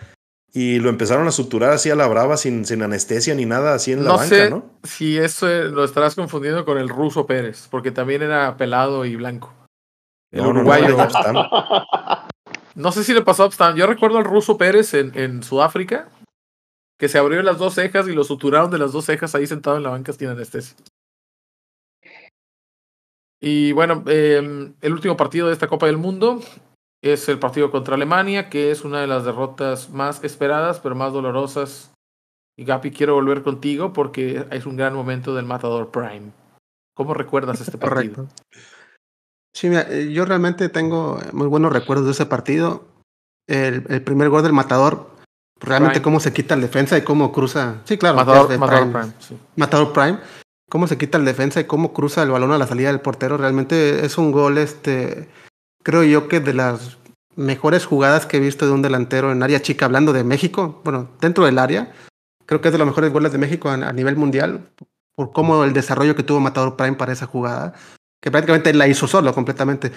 y 0.53 0.79
lo 0.79 0.91
empezaron 0.91 1.27
a 1.27 1.33
suturar 1.33 1.71
así 1.71 1.89
a 1.91 1.97
la 1.97 2.07
brava 2.07 2.37
sin, 2.37 2.67
sin 2.67 2.83
anestesia 2.83 3.35
ni 3.35 3.47
nada 3.47 3.73
así 3.75 3.93
en 3.93 4.05
la 4.05 4.11
no 4.11 4.17
banca, 4.19 4.29
sé 4.29 4.51
¿no? 4.51 4.65
si 4.83 5.17
eso 5.17 5.49
eh, 5.49 5.65
lo 5.71 5.85
estarás 5.85 6.15
confundiendo 6.15 6.67
con 6.67 6.77
el 6.77 6.91
ruso 6.91 7.27
Pérez, 7.27 7.67
porque 7.71 7.91
también 7.91 8.23
era 8.23 8.57
pelado 8.59 9.05
y 9.07 9.17
blanco. 9.17 9.53
El 10.35 10.43
No, 10.43 10.47
no, 10.47 10.53
no, 10.53 10.61
uruguayo. 10.61 10.99
Stam. 11.09 11.37
No 12.75 12.91
sé 12.91 13.05
si 13.05 13.15
le 13.15 13.23
pasó 13.23 13.45
a 13.45 13.47
Upstam. 13.47 13.77
Yo 13.77 13.87
recuerdo 13.87 14.19
al 14.19 14.25
ruso 14.25 14.59
Pérez 14.59 14.95
en, 14.95 15.17
en 15.17 15.45
Sudáfrica, 15.45 16.09
que 16.99 17.09
se 17.09 17.19
abrió 17.19 17.41
las 17.43 17.59
dos 17.59 17.75
cejas 17.75 18.09
y 18.09 18.13
lo 18.13 18.25
suturaron 18.25 18.71
de 18.73 18.79
las 18.79 18.91
dos 18.91 19.05
cejas 19.05 19.35
ahí 19.37 19.47
sentado 19.47 19.77
en 19.77 19.85
la 19.85 19.91
banca 19.91 20.13
sin 20.13 20.29
anestesia. 20.29 20.77
Y 23.41 23.71
bueno, 23.73 24.03
eh, 24.09 24.73
el 24.81 24.93
último 24.93 25.17
partido 25.17 25.47
de 25.47 25.53
esta 25.53 25.69
Copa 25.69 25.87
del 25.87 25.99
Mundo 25.99 26.41
es 27.01 27.29
el 27.29 27.39
partido 27.39 27.71
contra 27.71 27.95
Alemania, 27.95 28.51
que 28.51 28.73
es 28.73 28.85
una 28.85 29.01
de 29.01 29.07
las 29.07 29.25
derrotas 29.25 29.91
más 29.91 30.25
esperadas, 30.25 30.81
pero 30.81 30.97
más 30.97 31.13
dolorosas. 31.13 31.93
Y 32.57 32.65
Gapi, 32.65 32.91
quiero 32.91 33.15
volver 33.15 33.43
contigo 33.43 33.93
porque 33.93 34.47
es 34.51 34.67
un 34.67 34.77
gran 34.77 34.95
momento 34.95 35.35
del 35.35 35.45
Matador 35.45 35.93
Prime. 35.93 36.33
¿Cómo 36.97 37.15
recuerdas 37.15 37.61
este 37.61 37.79
partido? 37.79 38.15
Correcto. 38.15 38.35
Sí, 39.55 39.69
mira, 39.69 39.87
eh, 39.89 40.11
yo 40.13 40.25
realmente 40.25 40.69
tengo 40.69 41.21
muy 41.33 41.47
buenos 41.47 41.73
recuerdos 41.73 42.07
de 42.07 42.13
ese 42.13 42.27
partido. 42.27 42.85
El, 43.47 43.87
el 43.89 44.03
primer 44.03 44.29
gol 44.29 44.43
del 44.43 44.53
matador, 44.53 45.11
realmente 45.61 46.03
cómo 46.03 46.19
se 46.19 46.33
quita 46.33 46.55
el 46.55 46.61
defensa 46.61 46.99
y 46.99 47.03
cómo 47.03 47.33
cruza. 47.33 47.77
Sí, 47.85 47.97
claro. 47.97 48.17
Matador, 48.17 48.59
Matador 48.59 48.93
Prime. 48.93 49.13
sí. 49.21 49.39
Matador 49.57 49.93
Prime. 49.93 50.19
Cómo 50.71 50.89
se 50.89 50.99
quita 50.99 51.19
el 51.19 51.25
defensa 51.25 51.61
y 51.61 51.65
cómo 51.65 51.93
cruza 51.93 52.23
el 52.23 52.31
balón 52.31 52.51
a 52.51 52.59
la 52.59 52.67
salida 52.67 52.89
del 52.89 53.01
portero. 53.01 53.37
Realmente 53.37 54.05
es 54.05 54.19
un 54.19 54.33
gol, 54.33 54.59
este, 54.59 55.29
creo 55.83 56.03
yo 56.03 56.27
que 56.27 56.41
de 56.41 56.55
las 56.55 56.97
mejores 57.37 57.85
jugadas 57.85 58.27
que 58.27 58.39
he 58.39 58.41
visto 58.41 58.67
de 58.67 58.73
un 58.73 58.83
delantero 58.83 59.31
en 59.31 59.43
área 59.43 59.63
chica, 59.63 59.85
hablando 59.85 60.13
de 60.13 60.25
México, 60.25 60.81
bueno, 60.85 61.11
dentro 61.21 61.45
del 61.45 61.59
área. 61.59 61.93
Creo 62.47 62.61
que 62.61 62.69
es 62.69 62.73
de 62.73 62.79
los 62.79 62.87
mejores 62.89 63.13
goles 63.13 63.31
de 63.31 63.39
México 63.39 63.69
a, 63.69 63.75
a 63.75 63.93
nivel 63.93 64.17
mundial, 64.17 64.69
por 65.15 65.33
cómo 65.33 65.63
el 65.65 65.73
desarrollo 65.73 66.17
que 66.17 66.23
tuvo 66.25 66.41
Matador 66.41 66.77
Prime 66.77 66.97
para 66.97 67.13
esa 67.13 67.27
jugada, 67.27 67.75
que 68.25 68.31
prácticamente 68.31 68.73
la 68.73 68.89
hizo 68.89 69.07
solo 69.07 69.35
completamente. 69.35 69.93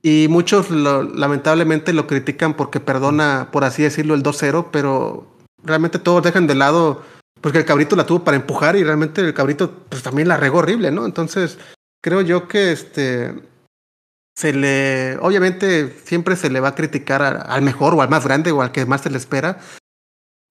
Y 0.00 0.28
muchos 0.30 0.70
lamentablemente 0.70 1.92
lo 1.92 2.06
critican 2.06 2.54
porque 2.54 2.78
perdona, 2.78 3.48
por 3.50 3.64
así 3.64 3.82
decirlo, 3.82 4.14
el 4.14 4.22
2-0, 4.22 4.68
pero 4.70 5.26
realmente 5.64 5.98
todos 5.98 6.22
dejan 6.22 6.46
de 6.46 6.54
lado, 6.54 7.02
porque 7.40 7.58
el 7.58 7.64
cabrito 7.64 7.96
la 7.96 8.06
tuvo 8.06 8.22
para 8.22 8.36
empujar 8.36 8.76
y 8.76 8.84
realmente 8.84 9.20
el 9.20 9.34
cabrito 9.34 9.72
pues, 9.88 10.04
también 10.04 10.28
la 10.28 10.36
regó 10.36 10.58
horrible, 10.58 10.92
¿no? 10.92 11.06
Entonces, 11.06 11.58
creo 12.00 12.20
yo 12.20 12.46
que 12.46 12.70
este 12.70 13.34
se 14.36 14.52
le, 14.52 15.18
obviamente 15.20 15.90
siempre 16.04 16.36
se 16.36 16.50
le 16.50 16.60
va 16.60 16.68
a 16.68 16.74
criticar 16.76 17.46
al 17.48 17.62
mejor 17.62 17.94
o 17.94 18.02
al 18.02 18.10
más 18.10 18.22
grande 18.22 18.52
o 18.52 18.62
al 18.62 18.70
que 18.70 18.86
más 18.86 19.00
se 19.00 19.10
le 19.10 19.18
espera, 19.18 19.58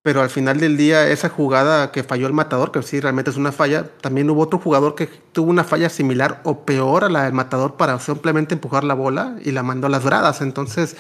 pero 0.05 0.21
al 0.21 0.29
final 0.29 0.59
del 0.59 0.77
día 0.77 1.09
esa 1.09 1.29
jugada 1.29 1.91
que 1.91 2.03
falló 2.03 2.27
el 2.27 2.33
matador, 2.33 2.71
que 2.71 2.83
sí 2.83 2.99
realmente 2.99 3.31
es 3.31 3.37
una 3.37 3.51
falla, 3.51 3.89
también 4.01 4.29
hubo 4.29 4.43
otro 4.43 4.59
jugador 4.59 4.93
que 4.93 5.07
tuvo 5.07 5.49
una 5.49 5.63
falla 5.63 5.89
similar 5.89 6.41
o 6.43 6.63
peor 6.63 7.05
a 7.05 7.09
la 7.09 7.23
del 7.23 7.33
matador 7.33 7.73
para 7.73 7.99
simplemente 7.99 8.53
empujar 8.53 8.83
la 8.83 8.93
bola 8.93 9.35
y 9.43 9.49
la 9.49 9.63
mandó 9.63 9.87
a 9.87 9.89
las 9.89 10.05
gradas, 10.05 10.41
entonces 10.41 10.95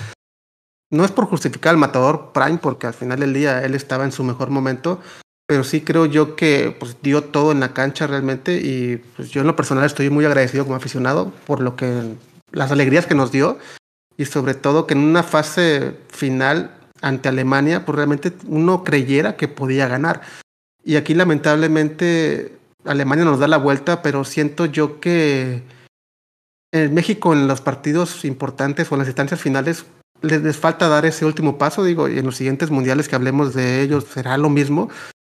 no 0.89 1.05
es 1.05 1.11
por 1.11 1.25
justificar 1.25 1.69
al 1.69 1.77
matador 1.77 2.31
Prime 2.33 2.57
porque 2.57 2.87
al 2.87 2.95
final 2.95 3.19
del 3.19 3.35
día 3.35 3.63
él 3.63 3.75
estaba 3.75 4.05
en 4.05 4.11
su 4.11 4.23
mejor 4.23 4.49
momento, 4.49 4.99
pero 5.45 5.63
sí 5.63 5.81
creo 5.81 6.07
yo 6.07 6.35
que 6.35 6.75
pues, 6.79 6.97
dio 7.03 7.25
todo 7.25 7.51
en 7.51 7.59
la 7.59 7.73
cancha 7.73 8.07
realmente 8.07 8.59
y 8.59 8.97
pues, 9.15 9.29
yo 9.29 9.41
en 9.41 9.47
lo 9.47 9.55
personal 9.55 9.85
estoy 9.85 10.09
muy 10.09 10.25
agradecido 10.25 10.63
como 10.63 10.77
aficionado 10.77 11.31
por 11.45 11.61
lo 11.61 11.75
que 11.75 12.15
las 12.51 12.71
alegrías 12.71 13.05
que 13.05 13.13
nos 13.13 13.31
dio 13.31 13.59
y 14.17 14.25
sobre 14.25 14.55
todo 14.55 14.87
que 14.87 14.95
en 14.95 15.01
una 15.01 15.21
fase 15.21 15.95
final 16.09 16.71
ante 17.05 17.29
Alemania 17.29 17.85
pues 17.85 17.95
realmente 17.95 18.33
uno 18.47 18.83
creyera 18.83 19.37
que 19.37 19.47
podía 19.47 19.87
ganar. 19.87 20.21
Y 20.83 20.95
aquí 20.95 21.13
lamentablemente 21.13 22.57
Alemania 22.83 23.25
nos 23.25 23.39
da 23.39 23.47
la 23.47 23.57
vuelta 23.57 24.01
pero 24.01 24.23
siento 24.23 24.65
yo 24.65 24.99
que 24.99 25.61
en 26.73 26.93
México 26.95 27.33
en 27.33 27.47
los 27.47 27.61
partidos 27.61 28.25
importantes 28.25 28.91
o 28.91 28.95
en 28.95 28.99
las 28.99 29.07
instancias 29.07 29.39
finales 29.39 29.85
les, 30.21 30.57
falta 30.57 30.87
dar 30.87 31.05
ese 31.05 31.25
último 31.25 31.59
paso. 31.59 31.83
Digo 31.83 32.09
y 32.09 32.17
en 32.17 32.25
los 32.25 32.37
siguientes 32.37 32.71
mundiales 32.71 33.07
que 33.07 33.15
hablemos 33.15 33.53
de 33.53 33.83
ellos 33.83 34.05
será 34.11 34.35
lo 34.39 34.49
mismo. 34.49 34.89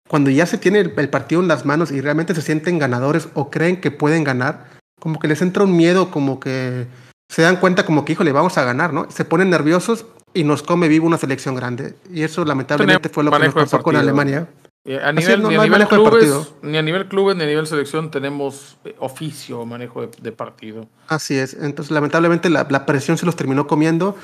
Cuando 0.08 0.32
ya 0.32 0.48
se 0.48 0.58
tiene 0.58 0.80
el, 0.80 0.94
el 0.98 1.10
partido 1.10 1.40
en 1.40 1.48
las 1.48 1.68
manos 1.68 1.92
y 1.92 2.02
realmente 2.02 2.34
se 2.34 2.42
sienten 2.42 2.80
ganadores 2.80 3.30
o 3.36 3.52
creen 3.52 3.80
que 3.80 3.92
pueden 3.92 4.24
ganar, 4.24 4.72
como 5.00 5.20
que 5.20 5.28
les 5.28 5.44
entra 5.44 5.66
un 5.66 5.78
miedo, 5.78 6.10
como 6.10 6.40
que 6.40 6.88
se 7.30 7.44
dan 7.44 7.58
cuenta 7.58 7.86
como 7.86 8.06
que, 8.06 8.14
híjole, 8.14 8.32
vamos 8.32 8.58
a 8.58 8.66
ganar, 8.66 8.92
¿no? 8.92 9.06
Se 9.12 9.24
ponen 9.24 9.52
nerviosos 9.52 10.08
y 10.34 10.44
nos 10.44 10.64
come 10.64 10.88
vivo 10.88 11.08
una 11.08 11.18
selección 11.18 11.56
grande. 11.56 11.96
Y 12.12 12.24
eso 12.24 12.44
lamentablemente 12.46 13.10
fue 13.10 13.24
lo 13.24 13.32
que 13.32 13.40
nos 13.40 13.54
pasó 13.54 13.82
con. 13.82 13.96
Alemania. 13.96 14.48
Eh, 14.86 14.98
a 15.04 15.12
nivel, 15.12 15.42
no- 15.42 15.50
ni, 15.50 15.56
a 15.56 15.64
nivel 15.64 15.88
clubes, 15.88 16.54
ni 16.62 16.78
a 16.78 16.82
nivel 16.82 17.08
clubes 17.08 17.36
ni 17.36 17.44
a 17.44 17.48
nivel 17.48 17.68
selección 17.68 18.10
tenemos 18.12 18.78
eh, 18.86 18.96
oficio 19.00 19.60
o 19.60 19.66
manejo 19.66 20.02
de, 20.02 20.10
de 20.22 20.32
partido. 20.32 20.88
Así 21.08 21.36
es. 21.38 21.54
Entonces, 21.54 21.92
lamentablemente 21.92 22.50
la, 22.50 22.66
la 22.70 22.86
presión 22.86 23.18
se 23.18 23.26
los 23.26 23.36
terminó 23.36 23.68
comiendo 23.68 24.16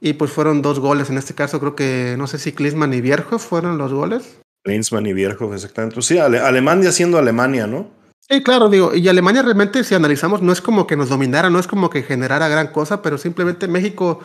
y 0.00 0.12
pues 0.12 0.30
fueron 0.30 0.62
dos 0.62 0.78
goles. 0.78 1.10
En 1.10 1.18
este 1.18 1.34
caso, 1.34 1.58
creo 1.58 1.74
que 1.74 2.14
no 2.16 2.28
sé 2.28 2.38
si 2.38 2.52
Klinsmann 2.52 2.94
y 2.94 3.00
Vierjo 3.00 3.38
fueron 3.40 3.76
los 3.76 3.92
goles. 3.92 4.38
Klinsmann 4.64 5.06
y 5.06 5.12
Vierhoff, 5.14 5.52
exactamente. 5.52 5.94
Pues 5.94 6.06
sí, 6.06 6.18
Ale- 6.18 6.38
Alemania 6.40 6.92
siendo 6.92 7.18
Alemania, 7.18 7.66
¿no? 7.66 7.90
Sí, 8.20 8.42
claro, 8.42 8.68
digo, 8.68 8.94
y 8.94 9.08
Alemania 9.08 9.42
realmente, 9.42 9.82
si 9.84 9.94
analizamos, 9.94 10.42
no 10.42 10.52
es 10.52 10.60
como 10.60 10.86
que 10.86 10.96
nos 10.96 11.08
dominara, 11.08 11.48
no 11.50 11.58
es 11.58 11.66
como 11.66 11.88
que 11.90 12.02
generara 12.02 12.46
gran 12.48 12.68
cosa, 12.68 13.00
pero 13.02 13.16
simplemente 13.18 13.66
México 13.66 14.20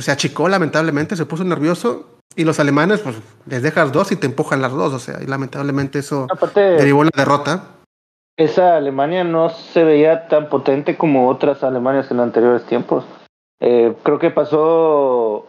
pues 0.00 0.06
se 0.06 0.12
achicó 0.12 0.48
lamentablemente, 0.48 1.14
se 1.14 1.26
puso 1.26 1.44
nervioso 1.44 2.06
y 2.34 2.44
los 2.44 2.58
alemanes 2.58 3.00
pues 3.00 3.16
les 3.44 3.62
dejas 3.62 3.92
dos 3.92 4.10
y 4.12 4.16
te 4.16 4.24
empujan 4.24 4.62
las 4.62 4.72
dos, 4.72 4.94
o 4.94 4.98
sea, 4.98 5.22
y 5.22 5.26
lamentablemente 5.26 5.98
eso 5.98 6.26
Aparte, 6.30 6.58
derivó 6.58 7.02
en 7.02 7.10
la 7.14 7.22
derrota. 7.22 7.64
esa 8.38 8.78
Alemania 8.78 9.24
no 9.24 9.50
se 9.50 9.84
veía 9.84 10.26
tan 10.28 10.48
potente 10.48 10.96
como 10.96 11.28
otras 11.28 11.62
Alemanias 11.62 12.10
en 12.10 12.20
anteriores 12.20 12.64
tiempos. 12.64 13.04
Eh, 13.60 13.94
creo 14.02 14.18
que 14.18 14.30
pasó 14.30 15.44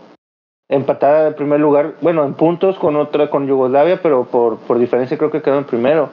empatada 0.68 1.30
en 1.30 1.36
primer 1.36 1.62
lugar, 1.62 1.96
bueno, 2.02 2.26
en 2.26 2.34
puntos 2.34 2.78
con 2.78 2.98
otra, 2.98 3.30
con 3.30 3.48
Yugoslavia, 3.48 4.02
pero 4.02 4.26
por, 4.26 4.58
por 4.58 4.80
diferencia 4.80 5.18
creo 5.18 5.32
que 5.32 5.42
quedó 5.42 5.60
en 5.60 5.64
primero. 5.64 6.10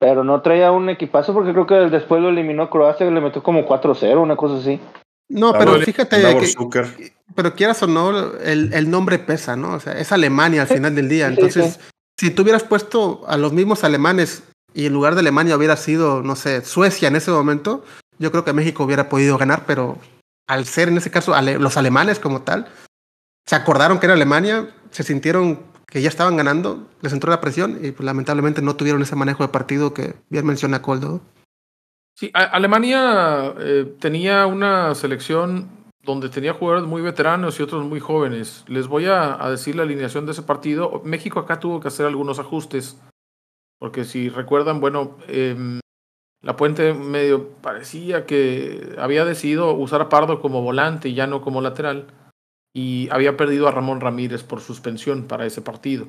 Pero 0.00 0.24
no 0.24 0.42
traía 0.42 0.72
un 0.72 0.88
equipazo 0.88 1.32
porque 1.32 1.52
creo 1.52 1.68
que 1.68 1.76
después 1.76 2.20
lo 2.20 2.30
eliminó 2.30 2.68
Croacia 2.68 3.06
y 3.06 3.12
le 3.12 3.20
metió 3.20 3.44
como 3.44 3.64
4-0, 3.64 4.20
una 4.20 4.34
cosa 4.34 4.56
así. 4.56 4.80
No, 5.30 5.52
Davor- 5.52 5.58
pero 5.58 5.80
fíjate 5.86 6.20
Davor 6.20 6.42
que, 6.42 7.12
pero 7.34 7.54
quieras 7.54 7.82
o 7.82 7.86
no, 7.86 8.34
el, 8.38 8.72
el 8.74 8.90
nombre 8.90 9.18
pesa, 9.18 9.56
¿no? 9.56 9.74
O 9.74 9.80
sea, 9.80 9.92
es 9.94 10.12
Alemania 10.12 10.62
al 10.62 10.68
final 10.68 10.94
del 10.94 11.08
día. 11.08 11.28
sí, 11.28 11.34
Entonces, 11.34 11.80
si 12.18 12.30
tú 12.30 12.42
hubieras 12.42 12.64
puesto 12.64 13.22
a 13.28 13.36
los 13.36 13.52
mismos 13.52 13.84
alemanes 13.84 14.42
y 14.74 14.86
en 14.86 14.92
lugar 14.92 15.14
de 15.14 15.20
Alemania 15.20 15.56
hubiera 15.56 15.76
sido, 15.76 16.22
no 16.22 16.36
sé, 16.36 16.62
Suecia 16.64 17.08
en 17.08 17.16
ese 17.16 17.30
momento, 17.30 17.84
yo 18.18 18.30
creo 18.30 18.44
que 18.44 18.52
México 18.52 18.84
hubiera 18.84 19.08
podido 19.08 19.38
ganar, 19.38 19.64
pero 19.66 19.96
al 20.48 20.66
ser 20.66 20.88
en 20.88 20.98
ese 20.98 21.10
caso 21.10 21.32
ale- 21.34 21.58
los 21.58 21.76
alemanes 21.76 22.18
como 22.18 22.42
tal, 22.42 22.66
se 23.46 23.54
acordaron 23.56 23.98
que 24.00 24.06
era 24.06 24.14
Alemania, 24.14 24.68
se 24.90 25.02
sintieron 25.04 25.60
que 25.86 26.02
ya 26.02 26.08
estaban 26.08 26.36
ganando, 26.36 26.88
les 27.02 27.12
entró 27.12 27.30
la 27.30 27.40
presión 27.40 27.78
y 27.82 27.92
pues, 27.92 28.04
lamentablemente 28.04 28.62
no 28.62 28.76
tuvieron 28.76 29.02
ese 29.02 29.16
manejo 29.16 29.42
de 29.44 29.48
partido 29.48 29.94
que 29.94 30.14
bien 30.28 30.44
menciona 30.46 30.82
Coldo. 30.82 31.20
Sí, 32.20 32.30
Alemania 32.34 33.54
eh, 33.58 33.94
tenía 33.98 34.44
una 34.44 34.94
selección 34.94 35.70
donde 36.02 36.28
tenía 36.28 36.52
jugadores 36.52 36.86
muy 36.86 37.00
veteranos 37.00 37.58
y 37.58 37.62
otros 37.62 37.86
muy 37.86 37.98
jóvenes. 37.98 38.62
Les 38.68 38.88
voy 38.88 39.06
a, 39.06 39.38
decir 39.48 39.74
la 39.74 39.84
alineación 39.84 40.26
de 40.26 40.32
ese 40.32 40.42
partido. 40.42 41.00
México 41.02 41.40
acá 41.40 41.58
tuvo 41.60 41.80
que 41.80 41.88
hacer 41.88 42.04
algunos 42.04 42.38
ajustes, 42.38 43.00
porque 43.78 44.04
si 44.04 44.28
recuerdan, 44.28 44.80
bueno, 44.80 45.16
em, 45.28 45.80
la 46.42 46.56
Puente 46.56 46.92
medio 46.92 47.48
parecía 47.62 48.26
que 48.26 48.96
había 48.98 49.24
decidido 49.24 49.72
usar 49.72 50.02
a 50.02 50.10
Pardo 50.10 50.42
como 50.42 50.60
volante 50.60 51.08
y 51.08 51.14
ya 51.14 51.26
no 51.26 51.40
como 51.40 51.62
lateral, 51.62 52.08
y 52.74 53.08
había 53.10 53.38
perdido 53.38 53.66
a 53.66 53.70
Ramón 53.70 54.02
Ramírez 54.02 54.42
por 54.42 54.60
suspensión 54.60 55.26
para 55.26 55.46
ese 55.46 55.62
partido. 55.62 56.06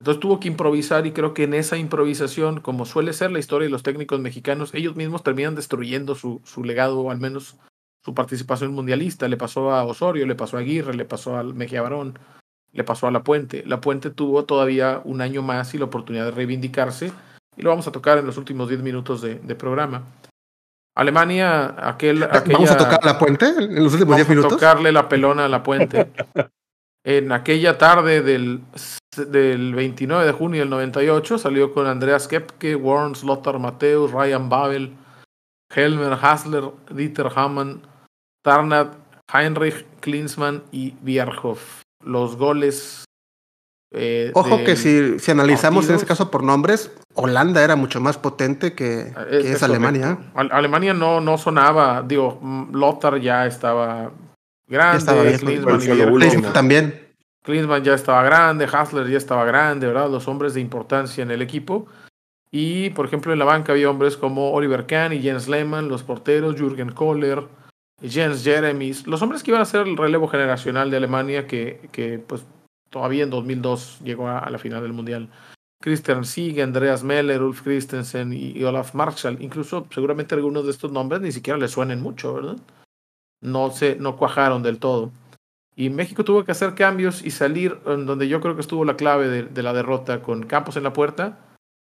Entonces 0.00 0.20
tuvo 0.20 0.40
que 0.40 0.48
improvisar 0.48 1.06
y 1.06 1.12
creo 1.12 1.32
que 1.32 1.44
en 1.44 1.54
esa 1.54 1.78
improvisación, 1.78 2.60
como 2.60 2.84
suele 2.84 3.12
ser 3.12 3.30
la 3.32 3.38
historia 3.38 3.66
de 3.66 3.70
los 3.72 3.82
técnicos 3.82 4.20
mexicanos, 4.20 4.74
ellos 4.74 4.94
mismos 4.94 5.22
terminan 5.22 5.54
destruyendo 5.54 6.14
su, 6.14 6.42
su 6.44 6.64
legado 6.64 7.00
o 7.00 7.10
al 7.10 7.18
menos 7.18 7.56
su 8.04 8.14
participación 8.14 8.72
mundialista. 8.72 9.26
Le 9.28 9.36
pasó 9.36 9.72
a 9.72 9.84
Osorio, 9.84 10.26
le 10.26 10.34
pasó 10.34 10.58
a 10.58 10.60
Aguirre, 10.60 10.94
le 10.94 11.06
pasó 11.06 11.36
al 11.36 11.54
Mejía 11.54 11.82
Barón, 11.82 12.18
le 12.72 12.84
pasó 12.84 13.06
a 13.06 13.10
La 13.10 13.24
Puente. 13.24 13.64
La 13.66 13.80
Puente 13.80 14.10
tuvo 14.10 14.44
todavía 14.44 15.00
un 15.04 15.22
año 15.22 15.42
más 15.42 15.74
y 15.74 15.78
la 15.78 15.86
oportunidad 15.86 16.26
de 16.26 16.30
reivindicarse 16.32 17.12
y 17.56 17.62
lo 17.62 17.70
vamos 17.70 17.88
a 17.88 17.92
tocar 17.92 18.18
en 18.18 18.26
los 18.26 18.36
últimos 18.36 18.68
10 18.68 18.82
minutos 18.82 19.22
de, 19.22 19.36
de 19.36 19.54
programa. 19.54 20.04
Alemania, 20.94 21.74
aquel, 21.78 22.22
aquella, 22.22 22.54
¿Vamos 22.54 22.70
a 22.70 22.76
tocar 22.76 23.04
la 23.04 23.18
puente 23.18 23.46
en 23.46 23.82
los 23.82 23.92
últimos 23.92 24.16
10 24.16 24.26
Vamos 24.26 24.26
a 24.26 24.30
minutos? 24.30 24.52
tocarle 24.52 24.92
la 24.92 25.08
pelona 25.08 25.46
a 25.46 25.48
la 25.48 25.62
puente. 25.62 26.10
en 27.08 27.30
aquella 27.30 27.78
tarde 27.78 28.20
del, 28.20 28.62
del 29.16 29.74
29 29.76 30.26
de 30.26 30.32
junio 30.32 30.60
del 30.60 30.70
98 30.70 31.38
salió 31.38 31.72
con 31.72 31.86
Andreas 31.86 32.26
Kepke, 32.26 32.74
Warren 32.74 33.12
Lothar 33.24 33.60
Mateus, 33.60 34.10
Ryan 34.10 34.48
Babel, 34.48 34.92
Helmer 35.74 36.18
Hasler, 36.20 36.64
Dieter 36.90 37.28
Hamann, 37.34 37.82
Tarnat, 38.44 38.94
Heinrich 39.32 39.86
Klinsmann 40.00 40.64
y 40.72 40.94
Bierhoff. 41.00 41.82
Los 42.04 42.36
goles. 42.36 43.04
eh, 43.92 44.32
Ojo 44.34 44.58
que 44.64 44.74
si, 44.76 45.18
si 45.20 45.30
analizamos 45.30 45.88
en 45.88 45.94
este 45.94 46.06
caso 46.06 46.28
por 46.30 46.42
nombres, 46.42 46.90
Holanda 47.14 47.62
era 47.62 47.76
mucho 47.76 48.00
más 48.00 48.18
potente 48.18 48.74
que, 48.74 49.12
Es- 49.30 49.42
que 49.44 49.52
es 49.52 49.62
Alemania. 49.62 50.16
correcto. 50.32 50.54
Alemania 50.56 50.92
no, 50.92 51.20
no 51.20 51.38
sonaba, 51.38 52.02
digo, 52.02 52.38
mm, 52.42 52.74
Lothar 52.74 53.20
ya 53.20 53.46
estaba 53.46 54.10
grande. 54.66 55.38
Klinsmann. 55.38 56.52
También. 56.52 57.06
Klinsmann 57.42 57.84
ya 57.84 57.94
estaba 57.94 58.22
grande, 58.24 58.66
Hasler 58.70 59.08
ya 59.08 59.18
estaba 59.18 59.44
grande, 59.44 59.86
¿verdad? 59.86 60.10
Los 60.10 60.26
hombres 60.26 60.54
de 60.54 60.60
importancia 60.60 61.22
en 61.22 61.30
el 61.30 61.42
equipo. 61.42 61.86
Y, 62.50 62.90
por 62.90 63.06
ejemplo, 63.06 63.32
en 63.32 63.38
la 63.38 63.44
banca 63.44 63.72
había 63.72 63.90
hombres 63.90 64.16
como 64.16 64.52
Oliver 64.52 64.86
Kahn 64.86 65.12
y 65.12 65.20
Jens 65.20 65.48
Lehmann, 65.48 65.88
los 65.88 66.02
porteros, 66.02 66.56
Jürgen 66.56 66.90
Kohler, 66.90 67.44
Jens 68.02 68.42
Jeremies, 68.42 69.06
los 69.06 69.22
hombres 69.22 69.42
que 69.42 69.50
iban 69.50 69.62
a 69.62 69.66
ser 69.66 69.86
el 69.86 69.96
relevo 69.96 70.28
generacional 70.28 70.90
de 70.90 70.96
Alemania 70.96 71.46
que, 71.46 71.88
que 71.92 72.18
pues, 72.18 72.44
todavía 72.90 73.24
en 73.24 73.30
2002 73.30 74.00
llegó 74.04 74.28
a, 74.28 74.38
a 74.38 74.50
la 74.50 74.58
final 74.58 74.82
del 74.82 74.92
Mundial. 74.92 75.28
Christian 75.80 76.24
Sieg, 76.24 76.60
Andreas 76.60 77.04
Meller, 77.04 77.42
Ulf 77.42 77.62
Christensen 77.62 78.32
y, 78.32 78.52
y 78.52 78.64
Olaf 78.64 78.94
Marschall. 78.94 79.40
Incluso 79.40 79.86
seguramente 79.92 80.34
algunos 80.34 80.64
de 80.64 80.70
estos 80.70 80.90
nombres 80.90 81.20
ni 81.20 81.32
siquiera 81.32 81.58
les 81.58 81.70
suenen 81.70 82.00
mucho, 82.00 82.34
¿verdad? 82.34 82.56
No 83.40 83.70
se, 83.70 83.96
no 83.96 84.16
cuajaron 84.16 84.62
del 84.62 84.78
todo. 84.78 85.12
Y 85.74 85.90
México 85.90 86.24
tuvo 86.24 86.44
que 86.44 86.52
hacer 86.52 86.74
cambios 86.74 87.24
y 87.24 87.30
salir 87.30 87.78
donde 87.84 88.28
yo 88.28 88.40
creo 88.40 88.54
que 88.54 88.62
estuvo 88.62 88.84
la 88.84 88.96
clave 88.96 89.28
de, 89.28 89.42
de 89.42 89.62
la 89.62 89.74
derrota, 89.74 90.22
con 90.22 90.44
Campos 90.44 90.76
en 90.76 90.84
la 90.84 90.94
puerta, 90.94 91.38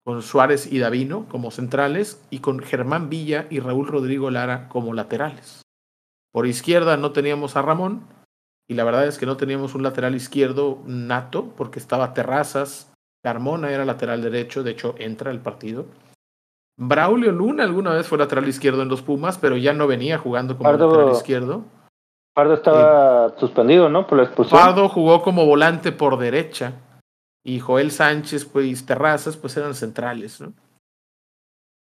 con 0.05 0.23
Suárez 0.23 0.71
y 0.71 0.79
Davino 0.79 1.27
como 1.29 1.51
centrales 1.51 2.23
y 2.31 2.41
con 2.41 2.61
Germán 2.61 3.09
Villa 3.09 3.47
y 3.51 3.61
Raúl 3.61 3.89
Rodrigo 3.89 4.31
Lara 4.31 4.69
como 4.69 4.93
laterales. 4.93 5.63
Por 6.31 6.47
izquierda 6.47 6.97
no 6.97 7.13
teníamos 7.13 7.57
a 7.57 7.63
Ramón 7.63 8.07
y 8.69 8.75
la 8.75 8.85
verdad 8.85 9.07
es 9.07 9.19
que 9.19 9.27
no 9.27 9.37
teníamos 9.37 9.75
un 9.75 9.83
lateral 9.83 10.15
izquierdo 10.15 10.83
nato 10.87 11.53
porque 11.57 11.79
estaba 11.79 12.13
Terrazas, 12.13 12.93
Carmona 13.23 13.71
era 13.71 13.87
lateral 13.87 14.21
derecho, 14.21 14.63
de 14.63 14.73
hecho 14.73 14.95
entra 14.99 15.31
el 15.31 15.41
partido. 15.41 15.87
Braulio 16.77 17.31
Luna 17.33 17.62
alguna 17.64 17.93
vez 17.95 18.07
fue 18.09 18.18
lateral 18.18 18.49
izquierdo 18.49 18.83
en 18.83 18.89
los 18.89 19.03
Pumas, 19.03 19.39
pero 19.39 19.57
ya 19.57 19.72
no 19.72 19.87
venía 19.87 20.18
jugando 20.18 20.57
como 20.57 20.68
Pardo- 20.70 20.89
lateral 20.91 21.12
izquierdo. 21.12 21.64
Pardo 22.35 22.55
estaba 22.55 23.35
suspendido, 23.39 23.89
¿no? 23.89 24.07
Por 24.09 24.18
la 24.18 24.25
expulsión. 24.25 24.61
Pardo 24.61 24.89
jugó 24.89 25.22
como 25.22 25.47
volante 25.47 25.93
por 25.93 26.18
derecha 26.18 26.72
y 27.45 27.61
Joel 27.61 27.93
Sánchez 27.93 28.45
pues 28.47 28.85
Terrazas 28.85 29.37
pues 29.37 29.57
eran 29.57 29.75
centrales, 29.75 30.41
¿no? 30.41 30.53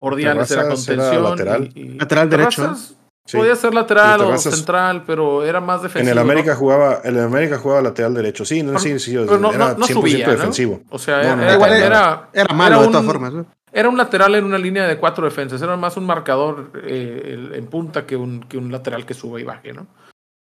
Ordiales 0.01 0.49
era 0.51 0.63
contención 0.67 1.23
lateral. 1.23 1.69
y, 1.75 1.81
y 1.81 1.89
Lateral 1.99 2.29
derecho, 2.29 2.61
Terrazas 2.63 2.95
Sí. 3.27 3.37
podía 3.37 3.55
ser 3.55 3.75
lateral 3.75 4.21
o 4.21 4.25
Terrazas- 4.29 4.55
central, 4.55 5.03
pero 5.05 5.43
era 5.43 5.61
más 5.61 5.81
En 5.81 5.83
defensivo. 5.83 6.09
el 6.09 6.15
¿no? 6.15 6.21
América 6.31 6.55
jugaba, 6.55 7.01
en 7.03 7.15
el 7.15 7.23
América 7.25 7.59
jugaba 7.59 7.81
lateral 7.83 8.15
derecho. 8.15 8.43
Sí, 8.43 8.63
no, 8.63 8.69
Pero- 8.69 8.79
sí, 8.79 8.97
sí, 8.97 9.13
pero 9.17 9.37
no, 9.37 9.51
era 9.51 9.73
no, 9.73 9.77
no 9.77 9.85
100% 9.85 9.93
subía, 9.93 10.25
¿no? 10.25 10.31
defensivo. 10.33 10.79
O 10.89 10.97
sea, 10.97 11.17
No, 11.17 11.21
era, 11.23 11.35
no, 11.35 11.43
era, 11.43 11.53
igual 11.53 11.73
era- 11.73 12.29
Era 12.33 12.53
malo 12.55 12.75
era 12.77 12.85
de 12.85 12.91
todas 12.91 13.05
formas. 13.05 13.33
Era 13.79 13.89
un 13.89 13.97
lateral 13.97 14.35
en 14.35 14.43
una 14.43 14.57
línea 14.57 14.85
de 14.87 14.97
cuatro 14.97 15.23
defensas, 15.23 15.61
era 15.61 15.77
más 15.77 15.95
un 15.95 16.05
marcador 16.05 16.71
eh, 16.83 17.51
en 17.53 17.67
punta 17.67 18.05
que 18.05 18.17
un, 18.17 18.41
que 18.41 18.57
un 18.57 18.71
lateral 18.71 19.05
que 19.05 19.13
sube 19.13 19.39
y 19.39 19.45
baje, 19.45 19.71
¿no? 19.71 19.87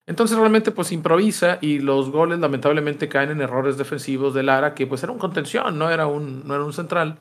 Entonces 0.08 0.38
realmente 0.38 0.72
pues 0.72 0.92
improvisa 0.92 1.60
y 1.62 1.80
los 1.80 2.10
goles 2.10 2.40
lamentablemente 2.40 3.10
caen 3.10 3.30
en 3.32 3.42
errores 3.42 3.78
defensivos 3.78 4.34
de 4.34 4.44
Lara, 4.44 4.74
que 4.74 4.88
pues 4.88 5.04
era 5.04 5.12
un 5.12 5.20
contención, 5.20 5.78
no 5.78 5.90
era 5.90 6.08
un, 6.08 6.48
no 6.48 6.56
era 6.56 6.64
un 6.64 6.74
central. 6.74 7.20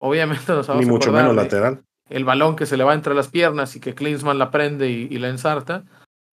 Obviamente 0.00 0.44
nos 0.52 0.68
vamos 0.68 0.84
Ni 0.84 0.90
mucho 0.90 1.12
menos 1.12 1.34
lateral. 1.34 1.82
El 2.08 2.24
balón 2.24 2.56
que 2.56 2.66
se 2.66 2.76
le 2.76 2.84
va 2.84 2.94
entre 2.94 3.14
las 3.14 3.28
piernas 3.28 3.76
y 3.76 3.80
que 3.80 3.94
Klinsmann 3.94 4.38
la 4.38 4.50
prende 4.50 4.88
y, 4.88 5.08
y 5.10 5.18
la 5.18 5.28
ensarta. 5.28 5.84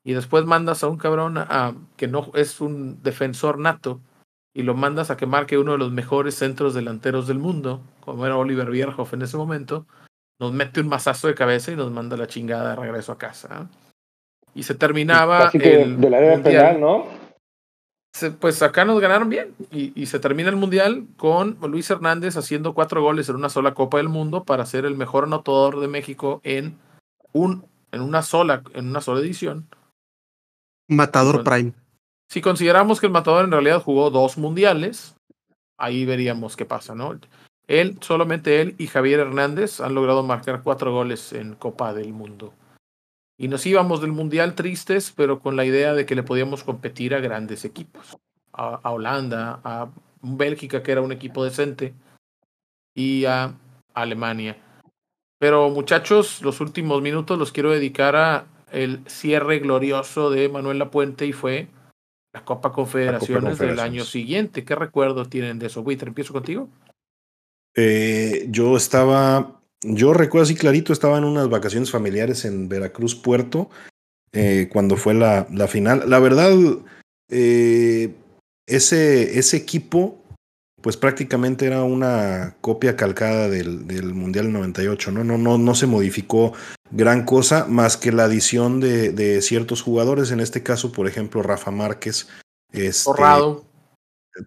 Y 0.05 0.13
después 0.13 0.45
mandas 0.45 0.83
a 0.83 0.87
un 0.87 0.97
cabrón 0.97 1.37
a, 1.37 1.73
que 1.97 2.07
no 2.07 2.31
es 2.35 2.61
un 2.61 3.01
defensor 3.03 3.59
nato 3.59 3.99
y 4.57 4.63
lo 4.63 4.73
mandas 4.73 5.11
a 5.11 5.17
que 5.17 5.27
marque 5.27 5.57
uno 5.59 5.73
de 5.73 5.77
los 5.77 5.91
mejores 5.91 6.33
centros 6.35 6.73
delanteros 6.73 7.27
del 7.27 7.37
mundo, 7.37 7.79
como 8.01 8.25
era 8.25 8.37
Oliver 8.37 8.71
Bierhoff 8.71 9.13
en 9.13 9.21
ese 9.21 9.37
momento, 9.37 9.85
nos 10.39 10.51
mete 10.51 10.81
un 10.81 10.87
mazazo 10.87 11.27
de 11.27 11.35
cabeza 11.35 11.71
y 11.71 11.75
nos 11.75 11.91
manda 11.91 12.17
la 12.17 12.25
chingada 12.27 12.71
de 12.71 12.75
regreso 12.75 13.11
a 13.11 13.17
casa. 13.19 13.61
¿eh? 13.61 13.77
Y 14.55 14.63
se 14.63 14.73
terminaba 14.73 15.45
Casi 15.45 15.59
que 15.59 15.83
el 15.83 16.01
del 16.01 16.13
área 16.13 16.33
mundial. 16.33 16.75
penal, 16.75 16.81
¿no? 16.81 17.05
Se- 18.15 18.31
pues 18.31 18.63
acá 18.63 18.83
nos 18.83 18.99
ganaron 18.99 19.29
bien 19.29 19.53
y, 19.71 19.91
y 19.99 20.07
se 20.07 20.19
termina 20.19 20.49
el 20.49 20.55
mundial 20.55 21.05
con 21.17 21.57
Luis 21.61 21.87
Hernández 21.91 22.35
haciendo 22.35 22.73
cuatro 22.73 23.03
goles 23.03 23.29
en 23.29 23.35
una 23.35 23.49
sola 23.49 23.75
Copa 23.75 23.97
del 23.97 24.09
Mundo 24.09 24.43
para 24.43 24.65
ser 24.65 24.85
el 24.85 24.97
mejor 24.97 25.25
anotador 25.25 25.79
de 25.79 25.87
México 25.87 26.41
en 26.43 26.79
un 27.31 27.63
en 27.91 28.01
una 28.01 28.23
sola 28.23 28.63
en 28.73 28.87
una 28.89 29.01
sola 29.01 29.19
edición. 29.19 29.67
Matador 30.89 31.43
Bueno. 31.43 31.49
Prime. 31.51 31.73
Si 32.29 32.41
consideramos 32.41 32.99
que 32.99 33.07
el 33.07 33.11
matador 33.11 33.45
en 33.45 33.51
realidad 33.51 33.81
jugó 33.81 34.09
dos 34.09 34.37
mundiales, 34.37 35.15
ahí 35.77 36.05
veríamos 36.05 36.55
qué 36.55 36.65
pasa, 36.65 36.93
¿no? 36.93 37.17
Él, 37.67 37.97
solamente 38.01 38.61
él 38.61 38.75
y 38.77 38.87
Javier 38.87 39.19
Hernández 39.19 39.81
han 39.81 39.95
logrado 39.95 40.23
marcar 40.23 40.61
cuatro 40.63 40.91
goles 40.91 41.33
en 41.33 41.55
Copa 41.55 41.93
del 41.93 42.13
Mundo. 42.13 42.53
Y 43.37 43.49
nos 43.49 43.65
íbamos 43.65 44.01
del 44.01 44.11
mundial 44.11 44.55
tristes, 44.55 45.13
pero 45.15 45.39
con 45.39 45.55
la 45.55 45.65
idea 45.65 45.93
de 45.93 46.05
que 46.05 46.15
le 46.15 46.23
podíamos 46.23 46.63
competir 46.63 47.13
a 47.13 47.19
grandes 47.19 47.65
equipos. 47.65 48.17
A, 48.51 48.79
a 48.81 48.91
Holanda, 48.91 49.59
a 49.63 49.89
Bélgica, 50.21 50.81
que 50.81 50.91
era 50.91 51.01
un 51.01 51.11
equipo 51.11 51.43
decente, 51.43 51.93
y 52.95 53.25
a 53.25 53.53
Alemania. 53.93 54.57
Pero 55.39 55.69
muchachos, 55.69 56.41
los 56.41 56.61
últimos 56.61 57.01
minutos 57.01 57.37
los 57.37 57.51
quiero 57.51 57.71
dedicar 57.71 58.15
a 58.15 58.47
el 58.71 59.07
cierre 59.07 59.59
glorioso 59.59 60.29
de 60.29 60.49
Manuel 60.49 60.79
Lapuente 60.79 61.25
y 61.25 61.31
fue 61.31 61.67
la 62.37 62.45
Copa 62.45 62.71
Confederaciones 62.71 63.57
del 63.57 63.79
año 63.79 64.03
siguiente. 64.03 64.63
¿Qué 64.63 64.75
recuerdos 64.75 65.29
tienen 65.29 65.59
de 65.59 65.67
eso? 65.67 65.83
Buitre, 65.83 66.09
empiezo 66.09 66.33
contigo. 66.33 66.69
Eh, 67.75 68.47
yo 68.49 68.77
estaba, 68.77 69.59
yo 69.81 70.13
recuerdo 70.13 70.43
así 70.43 70.55
clarito, 70.55 70.93
estaba 70.93 71.17
en 71.17 71.23
unas 71.23 71.49
vacaciones 71.49 71.91
familiares 71.91 72.45
en 72.45 72.69
Veracruz, 72.69 73.15
Puerto, 73.15 73.69
eh, 74.33 74.69
cuando 74.71 74.97
fue 74.97 75.13
la, 75.13 75.47
la 75.51 75.67
final. 75.67 76.03
La 76.07 76.19
verdad, 76.19 76.51
eh, 77.29 78.13
ese, 78.67 79.39
ese 79.39 79.57
equipo, 79.57 80.23
pues 80.87 80.95
prácticamente 80.95 81.65
era 81.65 81.83
una 81.83 82.55
copia 82.61 82.95
calcada 82.95 83.49
del, 83.49 83.87
del 83.87 84.13
Mundial 84.13 84.53
98, 84.53 85.11
¿no? 85.11 85.25
No, 85.25 85.37
no, 85.37 85.57
no 85.57 85.75
se 85.75 85.85
modificó 85.85 86.53
gran 86.91 87.25
cosa 87.25 87.65
más 87.67 87.97
que 87.97 88.13
la 88.13 88.23
adición 88.23 88.79
de, 88.79 89.11
de 89.11 89.41
ciertos 89.41 89.81
jugadores, 89.81 90.31
en 90.31 90.39
este 90.39 90.63
caso, 90.63 90.93
por 90.93 91.05
ejemplo, 91.05 91.43
Rafa 91.43 91.71
Márquez. 91.71 92.29
Este, 92.71 93.03
Torrado, 93.03 93.65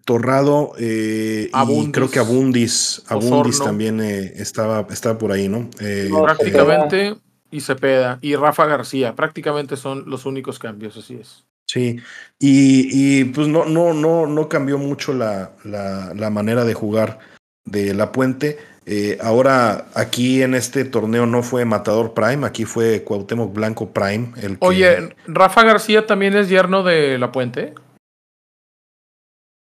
Torrado 0.03 0.71
eh, 0.79 1.51
y 1.53 1.55
Abundis. 1.55 1.91
creo 1.93 2.09
que 2.09 2.17
Abundis, 2.17 3.03
Abundis 3.05 3.57
Osorno. 3.57 3.63
también 3.65 4.01
eh, 4.01 4.33
estaba, 4.37 4.87
estaba 4.89 5.19
por 5.19 5.31
ahí, 5.31 5.47
¿no? 5.47 5.69
Eh, 5.79 6.07
No, 6.09 6.23
prácticamente, 6.23 7.17
y 7.51 7.61
Cepeda, 7.61 8.17
y 8.19 8.35
Rafa 8.35 8.65
García, 8.65 9.13
prácticamente 9.15 9.77
son 9.77 10.09
los 10.09 10.25
únicos 10.25 10.57
cambios, 10.57 10.97
así 10.97 11.19
es. 11.21 11.45
Sí, 11.71 11.97
y, 12.39 13.19
y, 13.21 13.23
pues 13.25 13.47
no, 13.47 13.65
no, 13.65 13.93
no, 13.93 14.27
no 14.27 14.49
cambió 14.49 14.77
mucho 14.77 15.13
la, 15.13 15.51
la, 15.63 16.13
la 16.15 16.29
manera 16.29 16.65
de 16.65 16.73
jugar 16.73 17.19
de 17.65 17.93
La 17.93 18.11
Puente. 18.11 18.57
Eh, 18.85 19.19
ahora 19.21 19.85
aquí 19.93 20.41
en 20.41 20.55
este 20.55 20.83
torneo 20.85 21.25
no 21.27 21.43
fue 21.43 21.65
Matador 21.65 22.13
Prime, 22.13 22.45
aquí 22.47 22.65
fue 22.65 23.03
Cuauhtémoc 23.03 23.53
Blanco 23.53 23.91
Prime. 23.93 24.33
El 24.37 24.57
que- 24.59 24.65
Oye, 24.65 25.15
¿Rafa 25.27 25.63
García 25.63 26.05
también 26.07 26.35
es 26.35 26.49
yerno 26.49 26.81
de 26.83 27.17
La 27.19 27.31
Puente? 27.31 27.75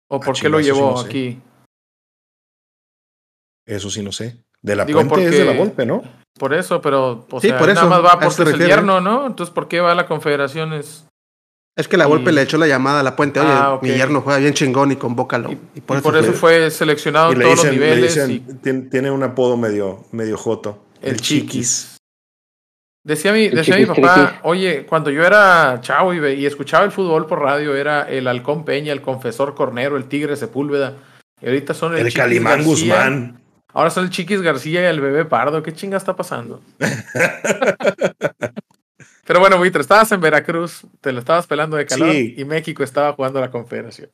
¿O 0.10 0.20
por 0.20 0.40
qué 0.40 0.50
lo 0.50 0.60
sí 0.60 0.66
llevó 0.66 0.98
sé. 0.98 1.08
aquí? 1.08 1.42
Eso 3.66 3.90
sí, 3.90 4.04
no 4.04 4.12
sé. 4.12 4.38
De 4.62 4.76
La 4.76 4.86
Digo, 4.86 5.00
Puente 5.00 5.26
es 5.26 5.32
de 5.32 5.46
la 5.46 5.54
Volpe, 5.54 5.86
¿no? 5.86 6.04
Por 6.38 6.54
eso, 6.54 6.82
pero 6.82 7.26
o 7.30 7.42
Sí, 7.42 7.48
sea, 7.50 7.58
por 7.58 7.68
nada 7.68 7.82
eso, 7.82 7.90
más 7.90 8.04
va 8.04 8.14
a 8.14 8.26
eso 8.26 8.38
porque 8.38 8.52
se 8.52 8.56
es 8.58 8.62
el 8.62 8.68
yerno, 8.68 9.02
¿no? 9.02 9.26
Entonces, 9.28 9.54
¿por 9.54 9.68
qué 9.68 9.80
va 9.80 9.92
a 9.92 9.96
la 9.96 10.08
Confederaciones? 10.08 11.08
Es 11.76 11.88
que 11.88 11.98
la 11.98 12.06
Y- 12.06 12.10
golpe 12.10 12.32
le 12.32 12.42
echó 12.42 12.58
la 12.58 12.68
llamada 12.68 13.00
a 13.00 13.04
la 13.04 13.16
puente. 13.16 13.40
Oye, 13.40 13.50
Ah, 13.52 13.80
mi 13.82 13.90
yerno 13.90 14.22
juega 14.22 14.40
bien 14.40 14.54
chingón 14.54 14.92
y 14.92 14.96
convócalo. 14.98 15.52
Y, 15.52 15.58
Y, 15.76 15.82
por, 15.82 15.96
y 15.96 16.00
eso, 16.00 16.04
por 16.10 16.18
eso 16.18 16.34
fue. 16.34 16.60
fue 16.60 16.72
seleccionado 16.72 17.30
Y 17.30 17.34
en 17.34 17.40
le 17.40 17.46
todos 17.46 17.58
los 17.58 17.66
dicen, 17.66 17.80
niveles. 17.80 18.16
dicen, 18.16 18.32
y 18.32 18.40
tiene, 18.62 18.82
tiene 18.90 19.12
un 19.12 19.24
apodo 19.24 19.56
medio, 19.58 20.06
medio 20.12 20.38
joto. 20.38 20.86
el 21.02 21.20
chiquis. 21.22 21.98
Decía 23.04 23.34
mi, 23.34 23.50
decía 23.50 23.78
mi 23.78 23.88
papá, 23.88 24.40
oye, 24.44 24.86
cuando 24.86 25.10
yo 25.10 25.24
era 25.26 25.80
chavo 25.82 26.14
y, 26.14 26.46
escuchaba 26.46 26.86
el 26.86 26.92
fútbol 26.92 27.26
por 27.26 27.40
radio, 27.42 27.76
era 27.76 28.08
el 28.08 28.28
Halcón 28.28 28.64
Peña, 28.64 28.94
el 28.94 29.02
Confesor 29.02 29.56
Cornero, 29.56 29.98
el 29.98 30.06
Tigre 30.06 30.36
Sepúlveda. 30.36 30.98
Y 31.42 31.48
ahorita 31.48 31.74
son 31.74 31.94
el, 31.94 32.00
El, 32.02 32.06
Chiquis 32.10 32.22
Calimán 32.22 32.64
García. 32.64 32.94
Guzmán. 32.96 33.42
Ahora 33.74 33.90
son 33.90 34.04
el 34.04 34.12
Chiquis 34.12 34.42
García 34.44 34.82
y 34.82 34.86
el 34.86 35.02
Bebé 35.02 35.26
Pardo. 35.26 35.64
¿Qué 35.64 35.74
chinga 35.74 35.98
está 35.98 36.16
pasando? 36.16 36.62
Pero 39.32 39.40
bueno, 39.40 39.58
Buitre, 39.58 39.80
estabas 39.80 40.12
en 40.12 40.20
Veracruz, 40.20 40.86
te 41.00 41.14
lo 41.14 41.20
estabas 41.20 41.48
pelando 41.48 41.78
de 41.78 41.86
calor 41.86 42.12
Sí. 42.12 42.34
y 42.36 42.44
México 42.44 42.84
estaba 42.84 43.14
jugando 43.14 43.40
la 43.40 43.50
Confederación. 43.50 44.10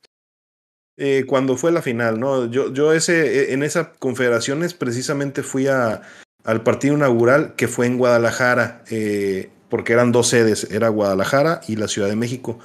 Eh, 0.95 1.23
cuando 1.25 1.57
fue 1.57 1.71
la 1.71 1.81
final, 1.81 2.19
¿no? 2.19 2.45
Yo, 2.45 2.71
yo 2.71 2.93
ese, 2.93 3.51
en 3.51 3.63
esa 3.63 3.93
confederaciones 3.93 4.75
precisamente 4.75 5.41
fui 5.41 5.65
a, 5.65 6.03
al 6.43 6.61
partido 6.61 6.93
inaugural 6.93 7.55
que 7.55 7.67
fue 7.67 7.87
en 7.87 7.97
Guadalajara, 7.97 8.83
eh, 8.91 9.49
porque 9.69 9.93
eran 9.93 10.11
dos 10.11 10.27
sedes, 10.27 10.69
era 10.69 10.89
Guadalajara 10.89 11.61
y 11.67 11.77
la 11.77 11.87
Ciudad 11.87 12.09
de 12.09 12.15
México. 12.15 12.59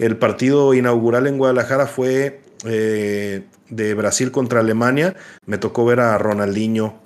El 0.00 0.16
partido 0.16 0.74
inaugural 0.74 1.28
en 1.28 1.38
Guadalajara 1.38 1.86
fue 1.86 2.40
eh, 2.64 3.44
de 3.68 3.94
Brasil 3.94 4.32
contra 4.32 4.58
Alemania. 4.58 5.14
Me 5.46 5.56
tocó 5.56 5.84
ver 5.84 6.00
a 6.00 6.18
Ronaldinho 6.18 7.00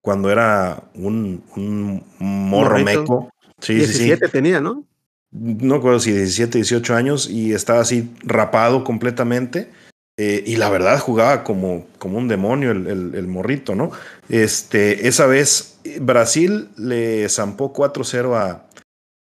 cuando 0.00 0.30
era 0.30 0.84
un, 0.94 1.42
un 1.56 2.04
morro 2.20 2.78
Morrito. 2.78 3.00
meco. 3.00 3.30
Sí, 3.60 3.80
sí, 3.80 3.92
sí 3.92 3.98
17 4.04 4.28
tenía, 4.28 4.60
¿no? 4.60 4.84
no 5.32 5.76
recuerdo 5.76 6.00
si 6.00 6.10
17, 6.12 6.58
18 6.58 6.94
años 6.96 7.30
y 7.30 7.52
estaba 7.52 7.80
así 7.80 8.10
rapado 8.24 8.82
completamente. 8.84 9.70
eh, 10.18 10.42
y 10.46 10.56
la 10.56 10.68
verdad 10.68 10.98
jugaba 10.98 11.44
como, 11.44 11.86
como 11.98 12.18
un 12.18 12.28
demonio 12.28 12.72
el, 12.72 12.86
el- 12.88 13.14
el 13.14 13.26
morrito, 13.26 13.74
¿no? 13.74 13.90
Este, 14.28 15.08
esa 15.08 15.24
vez 15.26 15.78
Brasil 16.00 16.68
le 16.76 17.26
zampó 17.30 17.72
4-0 17.72 18.34
a, 18.36 18.66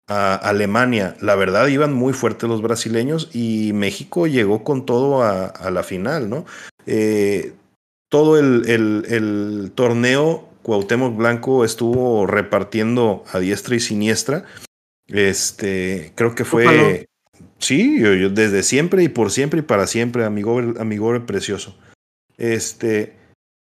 a 0.10 0.36
Alemania. 0.36 1.16
La 1.22 1.36
verdad 1.36 1.68
iban 1.68 1.94
muy 1.94 2.12
fuertes 2.12 2.50
los 2.50 2.62
brasileños 2.62 3.30
y 3.34 3.72
México 3.74 4.28
llegó 4.28 4.64
con 4.66 4.86
todo 4.86 5.22
a, 5.24 5.46
a 5.46 5.72
la 5.72 5.84
final, 5.84 6.30
¿no? 6.30 6.46
Eh, 6.86 7.54
todo 8.10 8.38
el- 8.38 9.06
el 9.08 9.72
torneo 9.76 10.49
Cuauhtémoc 10.70 11.18
Blanco 11.18 11.66
estuvo 11.66 12.28
repartiendo 12.28 13.24
a 13.32 13.40
diestra 13.40 13.76
y 13.76 13.80
siniestra. 13.80 14.46
Este, 15.08 16.12
creo 16.14 16.36
que 16.36 16.46
fue. 16.46 17.08
Sí, 17.58 18.00
yo, 18.00 18.14
yo 18.14 18.30
desde 18.30 18.62
siempre 18.62 19.02
y 19.02 19.10
por 19.10 19.32
siempre 19.32 19.62
y 19.62 19.64
para 19.64 19.88
siempre, 19.88 20.26
amigo, 20.26 20.60
amigo 20.80 21.26
precioso. 21.26 21.76
Este, 22.38 23.16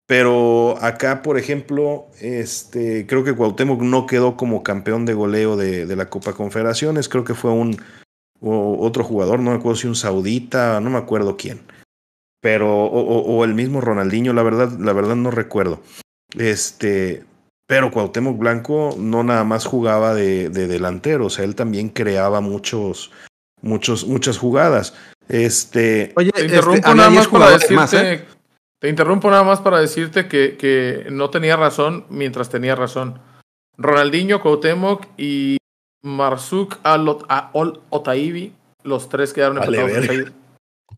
pero 0.07 0.79
acá, 0.81 1.21
por 1.21 1.37
ejemplo, 1.37 2.07
este, 2.21 3.05
creo 3.05 3.23
que 3.23 3.35
Cuauhtémoc 3.35 3.83
no 3.83 4.07
quedó 4.07 4.35
como 4.35 4.63
campeón 4.63 5.05
de 5.05 5.13
goleo 5.13 5.57
de, 5.57 5.85
de 5.85 5.95
la 5.95 6.09
Copa 6.09 6.33
Confederaciones. 6.33 7.07
Creo 7.07 7.23
que 7.23 7.35
fue 7.35 7.51
un 7.51 7.77
o 8.41 8.83
otro 8.83 9.03
jugador, 9.03 9.39
no 9.41 9.51
me 9.51 9.57
acuerdo 9.57 9.75
si 9.75 9.85
un 9.85 9.95
saudita, 9.95 10.79
no 10.79 10.89
me 10.89 10.97
acuerdo 10.97 11.37
quién. 11.37 11.61
Pero, 12.41 12.83
o, 12.83 12.99
o, 12.99 13.19
o 13.19 13.43
el 13.45 13.53
mismo 13.53 13.79
Ronaldinho, 13.79 14.33
la 14.33 14.41
verdad, 14.41 14.71
la 14.79 14.91
verdad 14.91 15.15
no 15.15 15.29
recuerdo. 15.29 15.83
Este, 16.37 17.23
pero 17.67 17.91
Cuauhtémoc 17.91 18.37
Blanco 18.37 18.95
no 18.97 19.23
nada 19.23 19.43
más 19.43 19.65
jugaba 19.65 20.13
de, 20.13 20.49
de, 20.49 20.67
delantero, 20.67 21.27
o 21.27 21.29
sea, 21.29 21.45
él 21.45 21.55
también 21.55 21.89
creaba 21.89 22.41
muchos, 22.41 23.11
muchos, 23.61 24.05
muchas 24.05 24.37
jugadas. 24.37 24.93
Este, 25.27 26.13
Oye, 26.15 26.31
te 26.31 26.45
interrumpo 26.45 26.75
este, 26.75 26.95
nada 26.95 27.09
más 27.09 27.27
para 27.27 27.49
decirte, 27.51 27.73
más, 27.73 27.93
¿eh? 27.93 28.25
te 28.79 28.89
interrumpo 28.89 29.31
nada 29.31 29.43
más 29.43 29.61
para 29.61 29.79
decirte 29.79 30.27
que, 30.27 30.57
que 30.57 31.07
no 31.09 31.31
tenía 31.31 31.55
razón 31.55 32.05
mientras 32.09 32.49
tenía 32.49 32.75
razón. 32.75 33.19
Ronaldinho, 33.77 34.41
Cuauhtémoc 34.41 35.07
y 35.17 35.57
Marsuk 36.03 36.77
Al 36.83 37.07
Otaibi, 37.89 38.53
los 38.83 39.09
tres 39.09 39.33
quedaron 39.33 39.57
empatados. 39.57 40.07
Vale, 40.07 40.31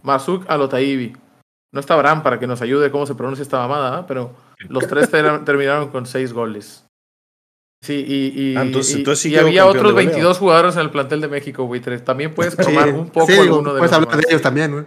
Marsuk 0.03 0.45
Al 0.49 0.61
Otaibi. 0.61 1.15
No 1.77 1.81
está 1.81 1.95
Bram 1.95 2.23
para 2.23 2.39
que 2.39 2.47
nos 2.47 2.59
ayude 2.63 2.89
cómo 2.89 3.05
se 3.05 3.13
pronuncia 3.13 3.43
esta 3.43 3.59
mamada, 3.59 3.99
¿eh? 3.99 4.05
pero 4.07 4.33
los 4.67 4.87
tres 4.87 5.07
ter 5.11 5.45
terminaron 5.45 5.89
con 5.89 6.07
seis 6.07 6.33
goles. 6.33 6.87
Sí, 7.83 8.03
y, 8.07 8.33
y, 8.35 8.57
ah, 8.57 8.63
entonces, 8.63 8.95
y, 8.95 8.97
entonces 8.97 9.21
sí 9.21 9.29
y 9.29 9.37
había 9.37 9.67
otros 9.67 9.93
22 9.93 10.39
jugadores 10.39 10.73
en 10.73 10.81
el 10.81 10.89
plantel 10.89 11.21
de 11.21 11.27
México, 11.27 11.67
buitres. 11.67 12.03
También 12.03 12.33
puedes 12.33 12.57
tomar 12.57 12.85
sí, 12.85 12.95
un 12.95 13.11
poco 13.11 13.27
sí, 13.27 13.37
alguno 13.37 13.75
de 13.75 13.77
puedes 13.77 13.91
los 13.91 14.01
hablar 14.01 14.17
de 14.19 14.27
ellos 14.27 14.41
también, 14.41 14.71
güey. 14.71 14.85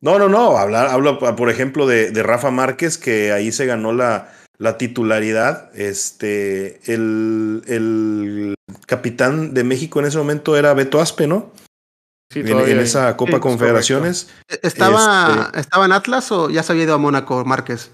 No, 0.00 0.18
no, 0.18 0.30
no. 0.30 0.56
Hablar, 0.56 0.86
hablo, 0.86 1.18
por 1.18 1.50
ejemplo, 1.50 1.86
de, 1.86 2.10
de, 2.10 2.22
Rafa 2.22 2.50
Márquez, 2.50 2.96
que 2.96 3.30
ahí 3.30 3.52
se 3.52 3.66
ganó 3.66 3.92
la, 3.92 4.32
la 4.56 4.78
titularidad. 4.78 5.68
Este, 5.78 6.80
el, 6.90 7.62
el 7.66 8.54
capitán 8.86 9.52
de 9.52 9.64
México 9.64 10.00
en 10.00 10.06
ese 10.06 10.16
momento 10.16 10.56
era 10.56 10.72
Beto 10.72 10.98
Aspe, 10.98 11.26
¿no? 11.26 11.52
Sí, 12.32 12.40
en, 12.40 12.48
en, 12.48 12.80
esa 12.80 13.14
Copa 13.16 13.40
Confederaciones. 13.40 14.30
¿Estaba, 14.62 15.46
este, 15.48 15.60
¿Estaba 15.60 15.84
en 15.84 15.92
Atlas 15.92 16.32
o 16.32 16.48
ya 16.48 16.62
se 16.62 16.72
había 16.72 16.84
ido 16.84 16.94
a 16.94 16.98
Mónaco 16.98 17.44
Márquez? 17.44 17.90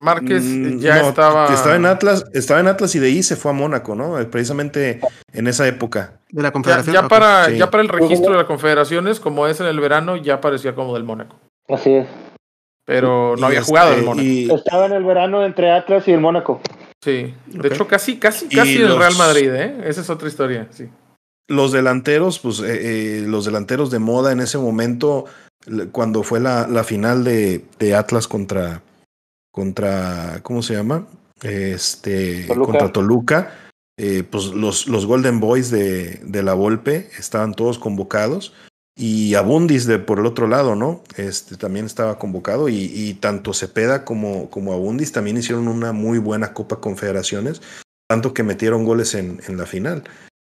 Márquez 0.00 0.42
ya 0.80 1.02
no, 1.02 1.08
estaba. 1.10 1.52
Estaba 1.52 1.76
en 1.76 1.86
Atlas, 1.86 2.24
estaba 2.32 2.60
en 2.60 2.68
Atlas 2.68 2.94
y 2.94 2.98
de 2.98 3.08
ahí 3.08 3.22
se 3.22 3.36
fue 3.36 3.50
a 3.50 3.54
Mónaco, 3.54 3.94
¿no? 3.94 4.16
Precisamente 4.30 5.00
en 5.32 5.46
esa 5.46 5.66
época. 5.68 6.20
De 6.30 6.42
la 6.42 6.52
Confederación. 6.52 6.94
Ya, 6.94 7.02
ya 7.02 7.08
para, 7.08 7.46
sí. 7.46 7.56
ya 7.56 7.70
para 7.70 7.82
el 7.82 7.88
registro 7.88 8.32
de 8.32 8.38
las 8.38 8.46
confederaciones, 8.46 9.20
como 9.20 9.46
es 9.46 9.60
en 9.60 9.66
el 9.66 9.78
verano, 9.80 10.16
ya 10.16 10.40
parecía 10.40 10.74
como 10.74 10.94
del 10.94 11.04
Mónaco. 11.04 11.36
Así 11.68 11.94
es. 11.94 12.08
Pero 12.84 13.34
no 13.36 13.42
y 13.42 13.44
había 13.44 13.60
este, 13.60 13.70
jugado 13.70 13.94
el 13.94 14.02
Mónaco. 14.02 14.26
Y... 14.26 14.50
Estaba 14.50 14.86
en 14.86 14.92
el 14.92 15.04
verano 15.04 15.44
entre 15.44 15.70
Atlas 15.70 16.06
y 16.08 16.12
el 16.12 16.20
Mónaco. 16.20 16.60
Sí. 17.00 17.34
De 17.46 17.58
okay. 17.58 17.72
hecho, 17.72 17.86
casi, 17.86 18.18
casi, 18.18 18.48
casi 18.48 18.76
el 18.76 18.88
los... 18.88 18.98
Real 18.98 19.14
Madrid, 19.16 19.50
¿eh? 19.52 19.78
Esa 19.84 20.00
es 20.00 20.10
otra 20.10 20.26
historia, 20.28 20.66
sí. 20.70 20.88
Los 21.48 21.72
delanteros, 21.72 22.38
pues, 22.38 22.60
eh, 22.60 23.20
eh, 23.20 23.24
los 23.26 23.46
delanteros 23.46 23.90
de 23.90 23.98
moda 23.98 24.32
en 24.32 24.40
ese 24.40 24.58
momento, 24.58 25.24
cuando 25.92 26.22
fue 26.22 26.40
la, 26.40 26.68
la 26.68 26.84
final 26.84 27.24
de, 27.24 27.64
de 27.78 27.94
Atlas 27.94 28.28
contra, 28.28 28.82
contra, 29.50 30.40
¿cómo 30.42 30.62
se 30.62 30.74
llama? 30.74 31.06
Este, 31.42 32.44
Toluca. 32.46 32.72
contra 32.72 32.92
Toluca. 32.92 33.54
Eh, 34.00 34.22
pues 34.22 34.46
los, 34.46 34.86
los 34.86 35.06
Golden 35.06 35.40
Boys 35.40 35.70
de, 35.72 36.20
de, 36.22 36.42
la 36.44 36.54
Volpe 36.54 37.10
estaban 37.18 37.52
todos 37.52 37.80
convocados 37.80 38.52
y 38.96 39.34
Abundis 39.34 39.86
de 39.86 39.98
por 39.98 40.20
el 40.20 40.26
otro 40.26 40.46
lado, 40.46 40.76
¿no? 40.76 41.02
Este 41.16 41.56
también 41.56 41.84
estaba 41.86 42.16
convocado 42.16 42.68
y, 42.68 42.76
y 42.94 43.14
tanto 43.14 43.52
Cepeda 43.52 44.04
como, 44.04 44.50
como 44.50 44.72
Abundis 44.72 45.10
también 45.10 45.36
hicieron 45.36 45.66
una 45.66 45.92
muy 45.92 46.18
buena 46.18 46.54
Copa 46.54 46.80
Confederaciones, 46.80 47.60
tanto 48.08 48.32
que 48.32 48.44
metieron 48.44 48.84
goles 48.84 49.14
en, 49.14 49.40
en 49.48 49.56
la 49.56 49.66
final. 49.66 50.04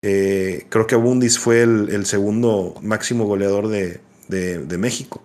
Eh, 0.07 0.67
creo 0.69 0.85
que 0.85 0.93
Abundis 0.93 1.39
fue 1.39 1.63
el, 1.63 1.89
el 1.89 2.05
segundo 2.05 2.75
máximo 2.83 3.25
goleador 3.25 3.67
de, 3.69 4.01
de, 4.27 4.59
de 4.59 4.77
México. 4.77 5.23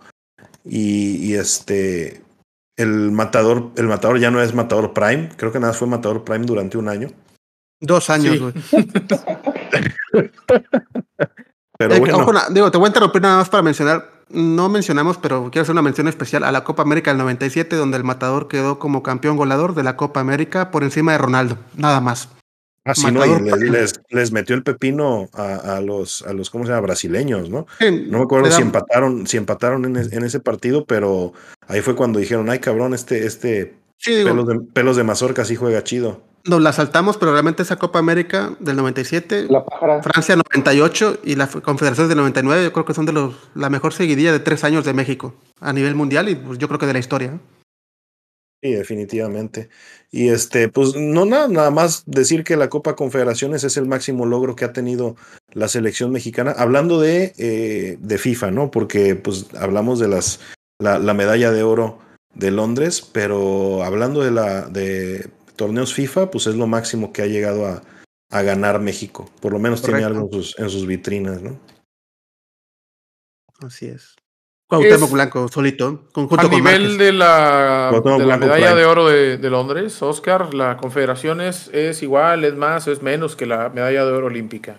Y, 0.64 1.16
y, 1.16 1.35
este 1.35 2.22
el 2.78 3.11
matador, 3.12 3.72
el 3.76 3.87
matador 3.89 4.18
ya 4.18 4.31
no 4.31 4.41
es 4.41 4.55
matador 4.55 4.95
Prime, 4.95 5.28
creo 5.37 5.53
que 5.53 5.61
nada 5.61 5.74
fue 5.74 5.87
matador 5.87 6.24
Prime 6.24 6.47
durante 6.47 6.78
un 6.78 6.89
año. 6.89 7.09
Dos 7.78 8.09
años, 8.09 8.35
Sí. 8.35 8.39
güey. 8.39 8.55
Pero 11.78 11.95
Eh, 11.95 12.01
bueno, 12.01 12.18
ojo, 12.18 12.33
digo, 12.53 12.70
te 12.70 12.78
voy 12.78 12.87
a 12.87 12.89
interrumpir 12.89 13.22
nada 13.22 13.39
más 13.39 13.49
para 13.49 13.62
mencionar. 13.62 14.11
No 14.28 14.68
mencionamos, 14.68 15.16
pero 15.18 15.49
quiero 15.51 15.62
hacer 15.62 15.72
una 15.72 15.83
mención 15.83 16.07
especial 16.07 16.45
a 16.45 16.53
la 16.53 16.62
Copa 16.62 16.83
América 16.83 17.11
del 17.11 17.18
97, 17.18 17.74
donde 17.74 17.97
el 17.97 18.05
matador 18.05 18.49
quedó 18.49 18.78
como 18.78 19.03
campeón 19.03 19.37
goleador 19.37 19.74
de 19.74 19.83
la 19.83 19.97
Copa 19.97 20.20
América 20.20 20.70
por 20.70 20.85
encima 20.85 21.12
de 21.12 21.18
Ronaldo. 21.18 21.59
Nada 21.74 22.01
más. 22.01 22.28
Así 22.85 23.07
no, 23.07 23.20
matador 23.20 23.41
y 23.41 23.45
les, 23.45 23.55
Prime. 23.59 23.78
les, 23.78 24.01
les 24.11 24.33
metió 24.33 24.55
el 24.57 24.62
pepino 24.62 25.28
a, 25.35 25.76
a, 25.76 25.81
los, 25.81 26.22
a 26.22 26.33
los, 26.33 26.51
¿cómo 26.51 26.64
se 26.64 26.70
llama? 26.70 26.83
Brasileños, 26.83 27.51
¿no? 27.51 27.66
No 27.81 28.18
me 28.18 28.24
acuerdo 28.24 28.51
si 28.51 28.62
empataron, 28.62 29.26
si 29.26 29.37
empataron 29.37 29.85
en, 29.85 29.97
es- 29.97 30.12
en 30.12 30.24
ese 30.24 30.41
partido, 30.41 30.85
pero 30.85 31.33
ahí 31.68 31.81
fue 31.83 31.95
cuando 31.97 32.18
dijeron, 32.18 32.49
ay 32.51 32.59
cabrón, 32.59 32.95
este, 32.95 33.26
este 33.26 33.74
Sí, 33.99 34.14
digo, 34.14 34.31
pelos, 34.31 34.47
de, 34.49 34.61
pelos 34.72 34.97
de 34.97 35.05
mazorca 35.05 35.45
sí 35.45 35.57
juega 35.57 35.85
chido. 35.85 36.22
nos 36.45 36.62
la 36.62 36.72
saltamos, 36.72 37.18
pero 37.18 37.33
realmente 37.33 37.62
esa 37.62 37.76
Copa 37.76 37.99
América 37.99 38.57
del 38.59 38.76
97, 38.76 39.47
La 39.51 39.62
pájara. 39.62 40.03
Francia 40.03 40.37
98 40.37 41.18
y 41.22 41.35
la 41.35 41.47
Confederación 41.49 42.09
del 42.09 42.16
99, 42.16 42.64
yo 42.64 42.72
creo 42.72 42.87
que 42.87 42.95
son 42.95 43.05
de 43.05 43.12
los 43.12 43.35
la 43.55 43.68
mejor 43.68 43.93
seguidilla 43.93 44.33
de 44.33 44.41
tres 44.41 44.64
años 44.64 44.87
de 44.87 44.95
México 44.95 45.35
a 45.61 45.74
nivel 45.74 45.95
mundial 45.95 46.31
y 46.31 46.35
pues 46.35 46.57
yo 46.59 46.66
creo 46.66 46.81
que 46.81 46.87
de 46.87 46.95
la 46.95 46.99
historia. 46.99 47.39
Sí, 48.62 48.72
definitivamente. 48.72 49.70
Y 50.11 50.28
este, 50.28 50.68
pues 50.68 50.94
no 50.94 51.24
nada, 51.24 51.48
nada 51.48 51.70
más 51.70 52.02
decir 52.06 52.44
que 52.44 52.56
la 52.56 52.68
Copa 52.68 52.94
Confederaciones 52.94 53.64
es 53.64 53.78
el 53.78 53.86
máximo 53.86 54.26
logro 54.26 54.54
que 54.54 54.66
ha 54.66 54.72
tenido 54.72 55.16
la 55.52 55.68
selección 55.68 56.12
mexicana. 56.12 56.52
Hablando 56.56 57.00
de, 57.00 57.32
eh, 57.38 57.96
de 58.00 58.18
FIFA, 58.18 58.50
¿no? 58.50 58.70
Porque 58.70 59.14
pues 59.14 59.46
hablamos 59.58 59.98
de 59.98 60.08
las 60.08 60.40
la, 60.78 60.98
la 60.98 61.14
medalla 61.14 61.52
de 61.52 61.62
oro 61.62 62.00
de 62.34 62.50
Londres, 62.50 63.00
pero 63.00 63.82
hablando 63.82 64.22
de 64.22 64.30
la 64.30 64.68
de 64.68 65.30
torneos 65.56 65.94
FIFA, 65.94 66.30
pues 66.30 66.46
es 66.46 66.54
lo 66.54 66.66
máximo 66.66 67.12
que 67.12 67.22
ha 67.22 67.26
llegado 67.26 67.66
a, 67.66 67.82
a 68.30 68.42
ganar 68.42 68.80
México. 68.80 69.30
Por 69.40 69.52
lo 69.52 69.58
menos 69.58 69.80
tiene 69.80 70.04
algo 70.04 70.26
en 70.26 70.32
sus, 70.32 70.58
en 70.58 70.68
sus 70.68 70.86
vitrinas, 70.86 71.40
¿no? 71.40 71.58
Así 73.61 73.86
es. 73.86 74.20
Cuauhtémoc 74.71 75.09
Es- 75.09 75.12
Blanco, 75.12 75.49
solito, 75.49 76.05
conjunto 76.12 76.47
A 76.47 76.49
con 76.49 76.57
nivel 76.59 76.83
Márquez. 76.83 76.99
de 76.99 77.12
la, 77.12 77.91
de 77.93 78.37
medalla 78.39 78.75
de 78.77 78.85
oro 78.87 79.09
de, 79.09 79.37
de 79.37 79.51
Londres, 79.51 80.01
Oscar, 80.01 80.55
la 80.55 80.77
confederación 80.77 81.41
es, 81.41 81.68
es 81.75 82.05
igual, 82.05 82.45
es 82.45 82.55
más, 82.55 82.87
es 82.87 83.03
menos 83.03 83.35
que 83.35 83.47
la 83.47 83.68
medalla 83.71 84.05
de 84.05 84.12
oro 84.12 84.27
olímpica. 84.29 84.79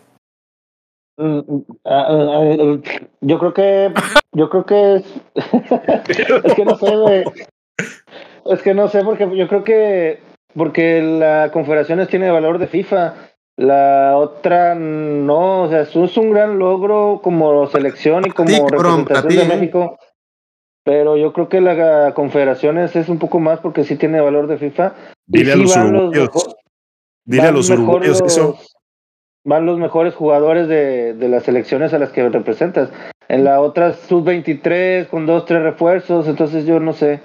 Mm, 1.18 1.40
mm, 1.40 1.66
ah, 1.86 2.06
ah, 2.08 2.56
ah, 2.58 3.02
Yo 3.20 3.38
creo 3.38 3.54
que. 3.54 3.94
Yo 4.32 4.50
creo 4.50 4.66
que 4.66 4.96
es. 4.96 5.04
es 6.46 6.54
que 6.56 6.64
no 6.66 6.78
sé, 6.78 6.96
güey. 6.96 7.24
Es 8.46 8.62
que 8.62 8.74
no 8.74 8.88
sé, 8.88 9.04
porque 9.04 9.30
yo 9.36 9.48
creo 9.50 9.64
que. 9.66 10.20
Porque 10.56 11.02
la 11.02 11.52
Confederaciones 11.52 12.08
tiene 12.08 12.32
valor 12.32 12.60
de 12.60 12.68
FIFA. 12.68 13.14
La 13.58 14.18
otra 14.18 14.76
no. 14.76 15.64
O 15.64 15.70
sea, 15.70 15.82
eso 15.82 16.04
es 16.04 16.18
un 16.18 16.32
gran 16.32 16.58
logro 16.60 17.20
como 17.24 17.68
selección 17.68 18.26
y 18.26 18.32
como 18.32 18.48
ti, 18.48 18.60
representación 18.70 19.36
de 19.36 19.44
¿eh? 19.44 19.48
México. 19.58 19.98
Pero 20.84 21.16
yo 21.18 21.32
creo 21.34 21.48
que 21.48 21.62
la 21.62 22.14
Confederaciones 22.16 22.96
es 22.96 23.08
un 23.08 23.20
poco 23.20 23.40
más 23.40 23.60
porque 23.60 23.84
sí 23.84 23.98
tiene 23.98 24.20
valor 24.20 24.48
de 24.48 24.58
FIFA. 24.58 24.96
Y 25.28 25.40
Dile 25.40 25.52
a 25.52 25.56
sí 25.56 25.62
los 25.62 25.76
los 25.76 25.86
uruguayos, 25.86 26.30
mejo- 26.34 26.56
dile 27.26 27.48
a 27.48 27.52
los 27.52 27.70
uruguayos 27.70 28.22
eso. 28.22 28.42
los- 28.48 28.76
Van 29.44 29.66
los 29.66 29.80
mejores 29.80 30.14
jugadores 30.14 30.68
de, 30.68 31.14
de 31.16 31.28
las 31.28 31.44
selecciones 31.44 31.94
a 31.96 32.00
las 32.00 32.12
que 32.12 32.28
representas. 32.30 32.92
En 33.28 33.44
la 33.44 33.60
otra 33.60 33.94
sub-23 33.94 35.08
con 35.08 35.26
dos, 35.26 35.46
tres 35.46 35.64
refuerzos, 35.64 36.28
entonces 36.28 36.66
yo 36.68 36.80
no 36.80 36.94
sé. 36.94 37.22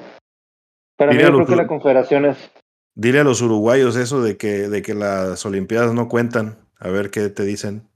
Para 0.96 1.10
mí 1.12 1.18
Mira 1.18 1.28
yo 1.28 1.34
creo 1.34 1.46
que 1.46 1.52
que- 1.52 1.56
la 1.56 1.66
Confederaciones. 1.66 2.50
Dile 2.96 3.20
a 3.20 3.24
los 3.24 3.42
uruguayos 3.42 3.94
eso 3.94 4.22
de 4.22 4.38
que, 4.38 4.68
de 4.68 4.80
que 4.80 4.94
las 4.94 5.44
Olimpiadas 5.44 5.92
no 5.92 6.08
cuentan. 6.08 6.56
A 6.78 6.88
ver 6.88 7.10
qué 7.10 7.28
te 7.28 7.44
dicen. 7.44 7.86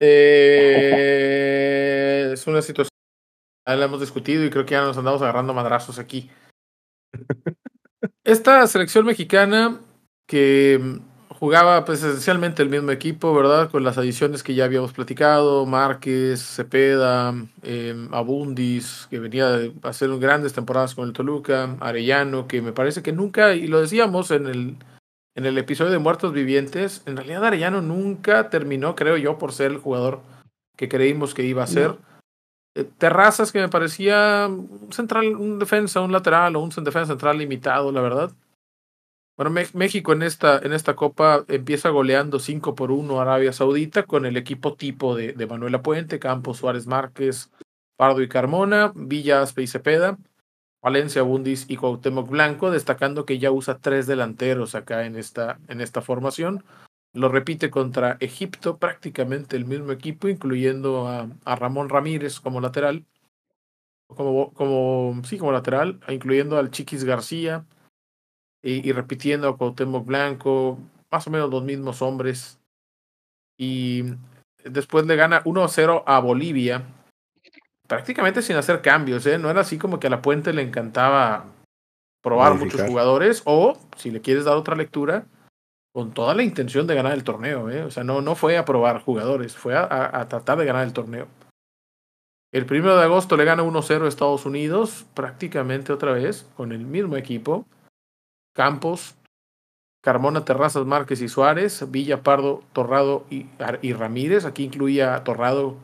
Eh, 0.00 1.10
es 2.32 2.46
una 2.48 2.60
situación 2.62 2.90
ya 3.66 3.76
la 3.76 3.86
hemos 3.86 4.00
discutido 4.00 4.44
y 4.44 4.50
creo 4.50 4.64
que 4.66 4.72
ya 4.72 4.82
nos 4.82 4.98
andamos 4.98 5.22
agarrando 5.22 5.54
madrazos 5.54 5.98
aquí. 5.98 6.30
Esta 8.24 8.66
selección 8.66 9.06
mexicana 9.06 9.80
que 10.26 11.00
jugaba 11.38 11.84
pues 11.84 12.02
esencialmente 12.02 12.62
el 12.62 12.70
mismo 12.70 12.90
equipo, 12.90 13.34
¿verdad? 13.34 13.70
Con 13.70 13.84
las 13.84 13.98
adiciones 13.98 14.42
que 14.42 14.54
ya 14.54 14.64
habíamos 14.64 14.92
platicado, 14.92 15.66
Márquez, 15.66 16.42
Cepeda, 16.42 17.34
eh, 17.62 18.08
Abundis, 18.12 19.06
que 19.10 19.18
venía 19.18 19.48
de 19.50 19.72
hacer 19.82 20.16
grandes 20.18 20.54
temporadas 20.54 20.94
con 20.94 21.06
el 21.06 21.12
Toluca, 21.12 21.76
Arellano, 21.80 22.46
que 22.46 22.62
me 22.62 22.72
parece 22.72 23.02
que 23.02 23.12
nunca, 23.12 23.54
y 23.54 23.66
lo 23.66 23.80
decíamos 23.80 24.30
en 24.30 24.46
el, 24.46 24.76
en 25.34 25.46
el 25.46 25.58
episodio 25.58 25.92
de 25.92 25.98
Muertos 25.98 26.32
Vivientes, 26.32 27.02
en 27.06 27.16
realidad 27.16 27.44
Arellano 27.44 27.82
nunca 27.82 28.48
terminó, 28.48 28.94
creo 28.94 29.18
yo, 29.18 29.38
por 29.38 29.52
ser 29.52 29.72
el 29.72 29.78
jugador 29.78 30.20
que 30.76 30.88
creímos 30.88 31.34
que 31.34 31.42
iba 31.42 31.62
a 31.62 31.66
ser. 31.66 31.96
Eh, 32.74 32.84
Terrazas, 32.98 33.52
que 33.52 33.60
me 33.60 33.68
parecía 33.68 34.46
un 34.48 34.92
central, 34.92 35.36
un 35.36 35.58
defensa, 35.58 36.00
un 36.00 36.12
lateral 36.12 36.56
o 36.56 36.60
un 36.60 36.70
defensa 36.70 37.06
central 37.06 37.38
limitado, 37.38 37.92
la 37.92 38.00
verdad. 38.00 38.30
Bueno, 39.36 39.50
México 39.50 40.14
en 40.14 40.22
esta, 40.22 40.58
en 40.58 40.72
esta 40.72 40.96
copa 40.96 41.44
empieza 41.48 41.90
goleando 41.90 42.38
5 42.38 42.74
por 42.74 42.90
1 42.90 43.20
Arabia 43.20 43.52
Saudita 43.52 44.04
con 44.04 44.24
el 44.24 44.38
equipo 44.38 44.74
tipo 44.74 45.14
de, 45.14 45.34
de 45.34 45.46
Manuela 45.46 45.82
Puente, 45.82 46.18
Campos, 46.18 46.56
Suárez 46.56 46.86
Márquez, 46.86 47.50
Pardo 47.96 48.22
y 48.22 48.28
Carmona, 48.28 48.92
Villa, 48.94 49.42
Aspe 49.42 49.62
y 49.62 49.66
Cepeda, 49.66 50.16
Valencia, 50.82 51.20
Bundis 51.20 51.66
y 51.68 51.76
Cuauhtémoc 51.76 52.30
Blanco, 52.30 52.70
destacando 52.70 53.26
que 53.26 53.38
ya 53.38 53.50
usa 53.50 53.78
tres 53.78 54.06
delanteros 54.06 54.74
acá 54.74 55.04
en 55.04 55.16
esta, 55.16 55.58
en 55.68 55.82
esta 55.82 56.00
formación. 56.00 56.64
Lo 57.12 57.28
repite 57.28 57.68
contra 57.70 58.16
Egipto, 58.20 58.78
prácticamente 58.78 59.56
el 59.56 59.66
mismo 59.66 59.92
equipo, 59.92 60.28
incluyendo 60.28 61.08
a, 61.08 61.28
a 61.44 61.56
Ramón 61.56 61.90
Ramírez 61.90 62.40
como 62.40 62.62
lateral, 62.62 63.04
como, 64.06 64.54
como, 64.54 65.20
sí, 65.24 65.36
como 65.36 65.52
lateral, 65.52 66.00
incluyendo 66.08 66.56
al 66.56 66.70
Chiquis 66.70 67.04
García, 67.04 67.66
y, 68.66 68.90
repitiendo 68.90 69.48
a 69.48 69.56
Cuauhtémoc 69.56 70.04
Blanco, 70.04 70.78
más 71.10 71.26
o 71.28 71.30
menos 71.30 71.48
los 71.50 71.62
mismos 71.62 72.02
hombres. 72.02 72.58
Y 73.56 74.02
después 74.64 75.06
le 75.06 75.14
gana 75.14 75.44
1-0 75.44 76.02
a 76.04 76.18
Bolivia, 76.18 76.82
prácticamente 77.86 78.42
sin 78.42 78.56
hacer 78.56 78.82
cambios, 78.82 79.24
¿eh? 79.26 79.38
No 79.38 79.50
era 79.50 79.60
así 79.60 79.78
como 79.78 80.00
que 80.00 80.08
a 80.08 80.10
la 80.10 80.20
Puente 80.20 80.52
le 80.52 80.62
encantaba 80.62 81.46
probar 82.22 82.56
muchos 82.56 82.82
jugadores, 82.82 83.42
o 83.44 83.78
si 83.96 84.10
le 84.10 84.20
quieres 84.20 84.44
dar 84.44 84.56
otra 84.56 84.74
lectura, 84.74 85.26
con 85.94 86.12
toda 86.12 86.34
la 86.34 86.42
intención 86.42 86.88
de 86.88 86.96
ganar 86.96 87.12
el 87.12 87.22
torneo, 87.22 87.70
¿eh? 87.70 87.84
O 87.84 87.92
sea, 87.92 88.02
no, 88.02 88.20
no 88.20 88.34
fue 88.34 88.58
a 88.58 88.64
probar 88.64 89.00
jugadores, 89.00 89.56
fue 89.56 89.76
a, 89.76 90.10
a 90.20 90.26
tratar 90.26 90.58
de 90.58 90.64
ganar 90.64 90.84
el 90.84 90.92
torneo. 90.92 91.28
El 92.52 92.66
primero 92.66 92.96
de 92.96 93.04
agosto 93.04 93.36
le 93.36 93.44
gana 93.44 93.62
1-0 93.62 94.04
a 94.04 94.08
Estados 94.08 94.44
Unidos, 94.44 95.06
prácticamente 95.14 95.92
otra 95.92 96.12
vez, 96.12 96.50
con 96.56 96.72
el 96.72 96.84
mismo 96.84 97.16
equipo. 97.16 97.64
Campos, 98.56 99.14
Carmona, 100.02 100.44
Terrazas, 100.44 100.86
Márquez 100.86 101.20
y 101.20 101.28
Suárez, 101.28 101.84
Villa, 101.90 102.22
Pardo, 102.22 102.62
Torrado 102.72 103.26
y, 103.28 103.92
Ramírez. 103.92 104.46
Aquí 104.46 104.64
incluía 104.64 105.14
a 105.14 105.24
Torrado 105.24 105.76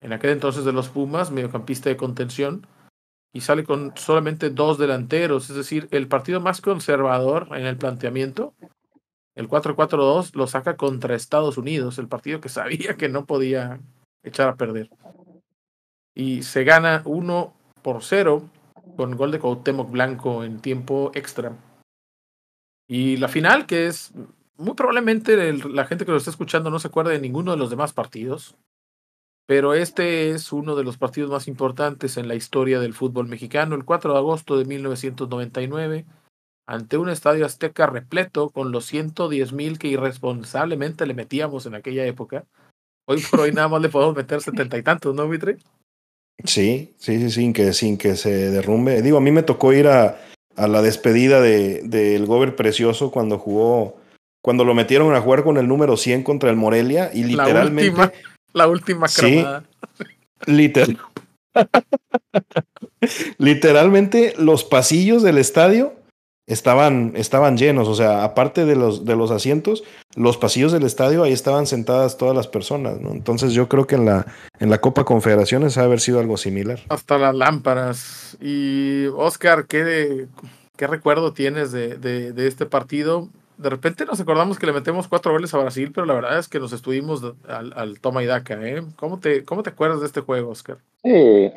en 0.00 0.12
aquel 0.12 0.30
entonces 0.30 0.64
de 0.64 0.72
los 0.72 0.88
Pumas, 0.88 1.32
mediocampista 1.32 1.90
de 1.90 1.96
contención, 1.96 2.66
y 3.32 3.40
sale 3.40 3.64
con 3.64 3.92
solamente 3.96 4.50
dos 4.50 4.78
delanteros, 4.78 5.50
es 5.50 5.56
decir, 5.56 5.88
el 5.90 6.06
partido 6.06 6.40
más 6.40 6.60
conservador 6.60 7.48
en 7.50 7.66
el 7.66 7.76
planteamiento, 7.76 8.54
el 9.34 9.48
4-4-2, 9.48 10.36
lo 10.36 10.46
saca 10.46 10.76
contra 10.76 11.16
Estados 11.16 11.58
Unidos, 11.58 11.98
el 11.98 12.06
partido 12.06 12.40
que 12.40 12.48
sabía 12.60 12.96
que 12.96 13.08
no 13.08 13.26
podía 13.26 13.80
echar 14.22 14.48
a 14.48 14.56
perder. 14.56 14.88
Y 16.14 16.44
se 16.44 16.62
gana 16.62 17.02
1 17.06 17.52
por 17.82 18.04
0 18.04 18.48
con 18.96 19.16
gol 19.16 19.32
de 19.32 19.40
Cuauhtémoc 19.40 19.90
Blanco 19.90 20.44
en 20.44 20.60
tiempo 20.60 21.10
extra. 21.14 21.56
Y 22.86 23.16
la 23.16 23.28
final, 23.28 23.66
que 23.66 23.86
es 23.86 24.12
muy 24.56 24.74
probablemente 24.74 25.52
la 25.52 25.84
gente 25.86 26.04
que 26.04 26.12
lo 26.12 26.18
está 26.18 26.30
escuchando 26.30 26.70
no 26.70 26.78
se 26.78 26.88
acuerda 26.88 27.10
de 27.10 27.20
ninguno 27.20 27.52
de 27.52 27.56
los 27.56 27.70
demás 27.70 27.92
partidos, 27.92 28.56
pero 29.46 29.74
este 29.74 30.30
es 30.30 30.52
uno 30.52 30.74
de 30.74 30.84
los 30.84 30.96
partidos 30.96 31.30
más 31.30 31.48
importantes 31.48 32.16
en 32.16 32.28
la 32.28 32.34
historia 32.34 32.80
del 32.80 32.94
fútbol 32.94 33.28
mexicano, 33.28 33.74
el 33.74 33.84
4 33.84 34.12
de 34.12 34.18
agosto 34.18 34.56
de 34.56 34.64
1999, 34.64 36.06
ante 36.66 36.96
un 36.96 37.10
estadio 37.10 37.44
azteca 37.44 37.86
repleto 37.86 38.48
con 38.50 38.72
los 38.72 38.86
110 38.86 39.52
mil 39.52 39.78
que 39.78 39.88
irresponsablemente 39.88 41.06
le 41.06 41.14
metíamos 41.14 41.66
en 41.66 41.74
aquella 41.74 42.06
época. 42.06 42.46
Hoy 43.06 43.22
por 43.30 43.40
hoy 43.40 43.52
nada 43.52 43.68
más 43.68 43.82
le 43.82 43.90
podemos 43.90 44.16
meter 44.16 44.40
setenta 44.40 44.78
y 44.78 44.82
tantos, 44.82 45.14
¿no, 45.14 45.28
Vitre? 45.28 45.58
Sí, 46.42 46.94
sí, 46.96 47.18
sí, 47.18 47.30
sin 47.30 47.52
que, 47.52 47.74
sin 47.74 47.98
que 47.98 48.16
se 48.16 48.50
derrumbe. 48.50 49.02
Digo, 49.02 49.18
a 49.18 49.20
mí 49.20 49.30
me 49.30 49.42
tocó 49.42 49.74
ir 49.74 49.88
a, 49.88 50.18
a 50.56 50.68
la 50.68 50.82
despedida 50.82 51.40
del 51.40 51.90
de, 51.90 52.18
de 52.18 52.18
Gober 52.24 52.56
Precioso 52.56 53.10
cuando 53.10 53.38
jugó, 53.38 53.96
cuando 54.42 54.64
lo 54.64 54.74
metieron 54.74 55.14
a 55.14 55.20
jugar 55.20 55.44
con 55.44 55.56
el 55.56 55.68
número 55.68 55.96
100 55.96 56.22
contra 56.22 56.50
el 56.50 56.56
Morelia 56.56 57.10
y 57.12 57.24
literalmente... 57.24 57.96
La 57.96 58.04
última, 58.04 58.12
la 58.52 58.68
última 58.68 59.08
sí, 59.08 59.44
literal, 60.46 60.98
literalmente 63.38 64.34
los 64.38 64.64
pasillos 64.64 65.22
del 65.22 65.38
estadio 65.38 65.94
estaban, 66.46 67.12
estaban 67.16 67.56
llenos, 67.56 67.88
o 67.88 67.94
sea, 67.94 68.24
aparte 68.24 68.64
de 68.64 68.76
los, 68.76 69.04
de 69.04 69.16
los 69.16 69.30
asientos, 69.30 69.84
los 70.14 70.36
pasillos 70.36 70.72
del 70.72 70.84
estadio 70.84 71.22
ahí 71.22 71.32
estaban 71.32 71.66
sentadas 71.66 72.18
todas 72.18 72.36
las 72.36 72.48
personas, 72.48 73.00
¿no? 73.00 73.12
Entonces 73.12 73.52
yo 73.52 73.68
creo 73.68 73.86
que 73.86 73.94
en 73.94 74.04
la, 74.04 74.26
en 74.58 74.70
la 74.70 74.80
Copa 74.80 75.04
Confederaciones 75.04 75.78
ha 75.78 75.84
haber 75.84 76.00
sido 76.00 76.20
algo 76.20 76.36
similar. 76.36 76.80
Hasta 76.88 77.18
las 77.18 77.34
lámparas. 77.34 78.36
Y 78.40 79.06
Oscar, 79.16 79.66
¿qué, 79.66 80.26
qué 80.76 80.86
recuerdo 80.86 81.32
tienes 81.32 81.72
de, 81.72 81.96
de, 81.96 82.32
de 82.32 82.46
este 82.46 82.66
partido? 82.66 83.28
De 83.56 83.70
repente 83.70 84.04
nos 84.04 84.18
acordamos 84.18 84.58
que 84.58 84.66
le 84.66 84.72
metemos 84.72 85.06
cuatro 85.06 85.32
goles 85.32 85.54
a 85.54 85.58
Brasil, 85.58 85.92
pero 85.94 86.06
la 86.06 86.14
verdad 86.14 86.38
es 86.38 86.48
que 86.48 86.58
nos 86.58 86.72
estuvimos 86.72 87.22
al, 87.48 87.72
al 87.76 88.00
toma 88.00 88.22
y 88.22 88.26
daca, 88.26 88.54
¿eh? 88.66 88.82
¿Cómo 88.96 89.20
te, 89.20 89.44
¿Cómo 89.44 89.62
te 89.62 89.70
acuerdas 89.70 90.00
de 90.00 90.06
este 90.06 90.20
juego, 90.20 90.50
Oscar? 90.50 90.78
Sí, 91.04 91.52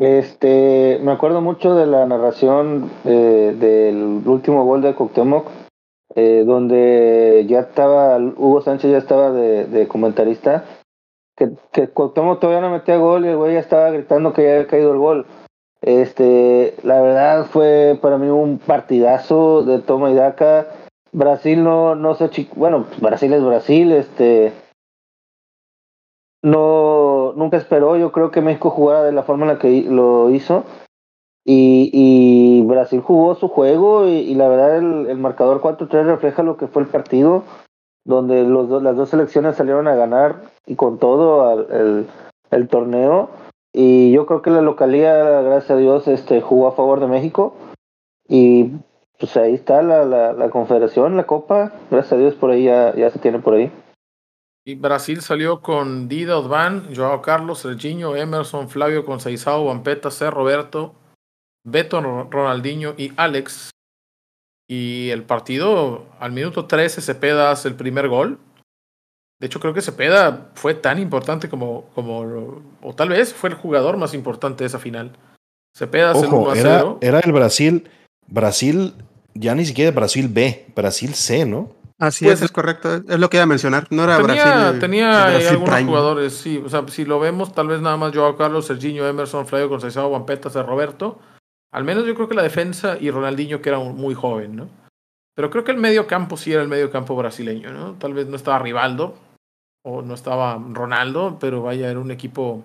este, 0.00 0.98
me 1.02 1.12
acuerdo 1.12 1.42
mucho 1.42 1.74
de 1.74 1.86
la 1.86 2.06
narración 2.06 2.90
eh, 3.04 3.54
del 3.56 4.22
último 4.26 4.64
gol 4.64 4.80
de 4.80 4.94
Coctemoc, 4.94 5.46
eh, 6.16 6.42
donde 6.46 7.44
ya 7.46 7.60
estaba, 7.60 8.16
Hugo 8.16 8.62
Sánchez 8.62 8.90
ya 8.90 8.96
estaba 8.98 9.30
de, 9.30 9.66
de 9.66 9.86
comentarista, 9.86 10.64
que, 11.36 11.50
que 11.70 11.88
Cuauhtémoc 11.88 12.40
todavía 12.40 12.62
no 12.62 12.70
metía 12.70 12.96
gol 12.96 13.26
y 13.26 13.28
el 13.28 13.36
güey 13.36 13.52
ya 13.52 13.60
estaba 13.60 13.90
gritando 13.90 14.32
que 14.32 14.42
ya 14.42 14.52
había 14.52 14.66
caído 14.66 14.92
el 14.92 14.98
gol. 14.98 15.26
Este, 15.82 16.74
la 16.82 17.02
verdad 17.02 17.44
fue 17.44 17.98
para 18.00 18.16
mí 18.16 18.28
un 18.28 18.58
partidazo 18.58 19.62
de 19.64 19.80
toma 19.80 20.10
y 20.10 20.14
daca. 20.14 20.66
Brasil 21.12 21.62
no, 21.62 21.94
no 21.94 22.14
sé, 22.14 22.30
bueno, 22.56 22.86
Brasil 23.00 23.32
es 23.34 23.44
Brasil, 23.44 23.92
este, 23.92 24.52
no 26.42 27.32
nunca 27.36 27.56
esperó. 27.56 27.96
Yo 27.96 28.12
creo 28.12 28.30
que 28.30 28.40
México 28.40 28.70
jugara 28.70 29.02
de 29.02 29.12
la 29.12 29.22
forma 29.22 29.44
en 29.44 29.52
la 29.52 29.58
que 29.58 29.82
lo 29.82 30.30
hizo. 30.30 30.64
Y, 31.44 31.90
y 31.92 32.62
Brasil 32.66 33.00
jugó 33.00 33.34
su 33.34 33.48
juego 33.48 34.06
y, 34.06 34.34
la 34.34 34.48
verdad 34.48 34.76
el, 34.76 35.06
el 35.08 35.18
marcador 35.18 35.60
4-3 35.62 36.04
refleja 36.04 36.42
lo 36.42 36.56
que 36.56 36.66
fue 36.66 36.82
el 36.82 36.88
partido, 36.88 37.44
donde 38.04 38.44
los 38.44 38.82
las 38.82 38.94
dos 38.94 39.08
selecciones 39.08 39.56
salieron 39.56 39.88
a 39.88 39.94
ganar 39.94 40.42
y 40.66 40.76
con 40.76 40.98
todo 40.98 41.48
al, 41.48 41.66
el, 41.70 42.06
el 42.50 42.68
torneo. 42.68 43.30
Y 43.72 44.12
yo 44.12 44.26
creo 44.26 44.42
que 44.42 44.50
la 44.50 44.60
localidad, 44.60 45.42
gracias 45.44 45.70
a 45.70 45.76
Dios, 45.76 46.08
este, 46.08 46.40
jugó 46.40 46.68
a 46.68 46.72
favor 46.72 47.00
de 47.00 47.06
México. 47.06 47.54
Y 48.28 48.72
pues 49.18 49.36
ahí 49.36 49.54
está 49.54 49.82
la, 49.82 50.04
la, 50.04 50.32
la 50.32 50.50
confederación, 50.50 51.16
la 51.16 51.26
copa. 51.26 51.72
Gracias 51.90 52.12
a 52.12 52.16
Dios 52.16 52.34
por 52.34 52.50
ahí 52.50 52.64
ya, 52.64 52.94
ya 52.94 53.10
se 53.10 53.18
tiene 53.18 53.38
por 53.38 53.54
ahí. 53.54 53.72
Y 54.64 54.74
Brasil 54.74 55.22
salió 55.22 55.62
con 55.62 56.08
Dida, 56.08 56.36
Osvan, 56.36 56.94
Joao 56.94 57.22
Carlos, 57.22 57.60
Serginho, 57.60 58.14
Emerson, 58.14 58.68
Flavio 58.68 59.04
Conceizao, 59.04 59.64
Vampeta, 59.64 60.10
C. 60.10 60.30
Roberto, 60.30 60.94
Beto, 61.64 62.00
Ronaldinho 62.30 62.94
y 62.96 63.12
Alex. 63.16 63.70
Y 64.68 65.10
el 65.10 65.24
partido, 65.24 66.06
al 66.20 66.32
minuto 66.32 66.66
13, 66.66 67.00
Cepeda 67.00 67.50
hace 67.50 67.68
el 67.68 67.74
primer 67.74 68.08
gol. 68.08 68.38
De 69.40 69.46
hecho, 69.46 69.58
creo 69.58 69.72
que 69.72 69.80
Cepeda 69.80 70.50
fue 70.54 70.74
tan 70.74 70.98
importante 70.98 71.48
como, 71.48 71.86
como 71.94 72.62
o 72.82 72.94
tal 72.94 73.08
vez 73.08 73.32
fue 73.32 73.48
el 73.48 73.56
jugador 73.56 73.96
más 73.96 74.12
importante 74.12 74.62
de 74.62 74.68
esa 74.68 74.78
final. 74.78 75.16
Cepeda 75.74 76.10
hace 76.10 76.26
Ojo, 76.26 76.36
el 76.36 76.42
1 76.42 76.50
a 76.50 76.58
era, 76.58 76.78
0. 76.80 76.98
era 77.00 77.20
el 77.20 77.32
Brasil, 77.32 77.90
Brasil, 78.26 78.94
ya 79.34 79.54
ni 79.54 79.64
siquiera 79.64 79.90
Brasil 79.92 80.28
B, 80.28 80.66
Brasil 80.76 81.14
C, 81.14 81.46
¿no? 81.46 81.79
Así 82.00 82.24
Pues- 82.24 82.38
es, 82.38 82.46
es 82.46 82.50
correcto. 82.50 82.94
Es 82.96 83.18
lo 83.18 83.28
que 83.30 83.36
iba 83.36 83.44
a 83.44 83.46
mencionar. 83.46 83.86
No 83.90 84.04
era 84.04 84.16
tenía 84.16 84.44
Brasil. 84.44 84.80
tenía 84.80 85.24
Brasil 85.26 85.48
algunos 85.48 85.74
Prime. 85.74 85.88
jugadores, 85.88 86.32
sí. 86.34 86.62
O 86.64 86.68
sea, 86.68 86.84
si 86.88 87.04
lo 87.04 87.20
vemos, 87.20 87.52
tal 87.54 87.68
vez 87.68 87.80
nada 87.82 87.96
más 87.96 88.12
Joao 88.14 88.36
Carlos, 88.36 88.66
Serginho, 88.66 89.06
Emerson, 89.06 89.46
Flavio 89.46 89.68
Conceizao, 89.68 90.10
Vampeta, 90.10 90.50
C. 90.50 90.62
Roberto. 90.62 91.20
Al 91.72 91.84
menos 91.84 92.04
yo 92.06 92.14
creo 92.14 92.28
que 92.28 92.34
la 92.34 92.42
defensa 92.42 92.96
y 92.98 93.10
Ronaldinho, 93.10 93.60
que 93.60 93.68
era 93.68 93.78
un- 93.78 93.94
muy 93.96 94.14
joven, 94.14 94.56
¿no? 94.56 94.68
Pero 95.36 95.50
creo 95.50 95.62
que 95.62 95.70
el 95.70 95.76
medio 95.78 96.06
campo 96.06 96.36
sí 96.36 96.52
era 96.52 96.62
el 96.62 96.68
medio 96.68 96.90
campo 96.90 97.14
brasileño, 97.14 97.70
¿no? 97.72 97.92
Tal 97.92 98.14
vez 98.14 98.26
no 98.26 98.34
estaba 98.36 98.58
Rivaldo 98.58 99.14
o 99.84 100.02
no 100.02 100.14
estaba 100.14 100.58
Ronaldo, 100.72 101.36
pero 101.40 101.62
vaya, 101.62 101.90
era 101.90 102.00
un 102.00 102.10
equipo. 102.10 102.64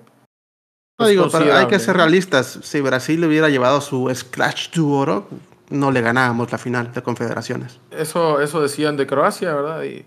No 0.97 1.05
pues, 1.05 1.09
digo, 1.09 1.27
pero 1.31 1.53
hay 1.55 1.67
que 1.67 1.77
ser 1.79 1.95
¿no? 1.95 2.03
realistas. 2.03 2.59
Si 2.63 2.79
Brasil 2.81 3.23
hubiera 3.25 3.49
llevado 3.49 3.81
su 3.81 4.09
Scratch 4.13 4.69
to 4.69 4.87
oro, 4.87 5.27
no 5.69 5.91
le 5.91 6.01
ganábamos 6.01 6.51
la 6.51 6.57
final 6.57 6.93
de 6.93 7.01
confederaciones. 7.01 7.79
Eso, 7.91 8.41
eso 8.41 8.61
decían 8.61 8.97
de 8.97 9.07
Croacia, 9.07 9.53
¿verdad? 9.53 9.83
Y 9.83 10.05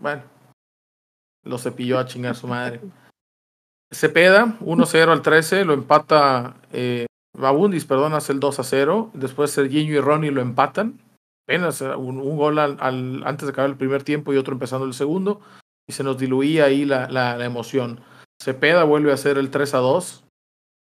bueno, 0.00 0.22
lo 1.44 1.58
cepilló 1.58 1.98
a 1.98 2.06
chingar 2.06 2.34
su 2.36 2.46
madre. 2.46 2.80
Cepeda, 3.92 4.56
1-0 4.60 5.08
al 5.12 5.22
13, 5.22 5.64
lo 5.64 5.74
empata 5.74 6.54
eh, 6.72 7.06
Babundis, 7.36 7.84
perdón, 7.84 8.14
hace 8.14 8.32
el 8.32 8.40
2-0. 8.40 9.10
Después 9.12 9.50
Serginho 9.50 9.92
y 9.94 10.00
Ronnie 10.00 10.30
lo 10.30 10.40
empatan. 10.40 10.98
Apenas 11.46 11.82
eh, 11.82 11.94
un, 11.94 12.36
gol 12.36 12.58
al- 12.58 12.78
antes 13.26 13.46
de 13.46 13.52
acabar 13.52 13.70
el 13.70 13.76
primer 13.76 14.02
tiempo 14.02 14.32
y 14.32 14.36
otro 14.38 14.54
empezando 14.54 14.86
el 14.86 14.94
segundo. 14.94 15.40
Y 15.88 15.92
se 15.92 16.04
nos 16.04 16.16
diluía 16.16 16.64
ahí 16.66 16.84
la, 16.84 17.08
la, 17.10 17.36
la 17.36 17.44
emoción. 17.44 18.00
Cepeda 18.42 18.84
vuelve 18.84 19.10
a 19.10 19.14
hacer 19.14 19.36
el 19.36 19.50
3 19.50 19.74
a 19.74 19.78
2 19.78 20.24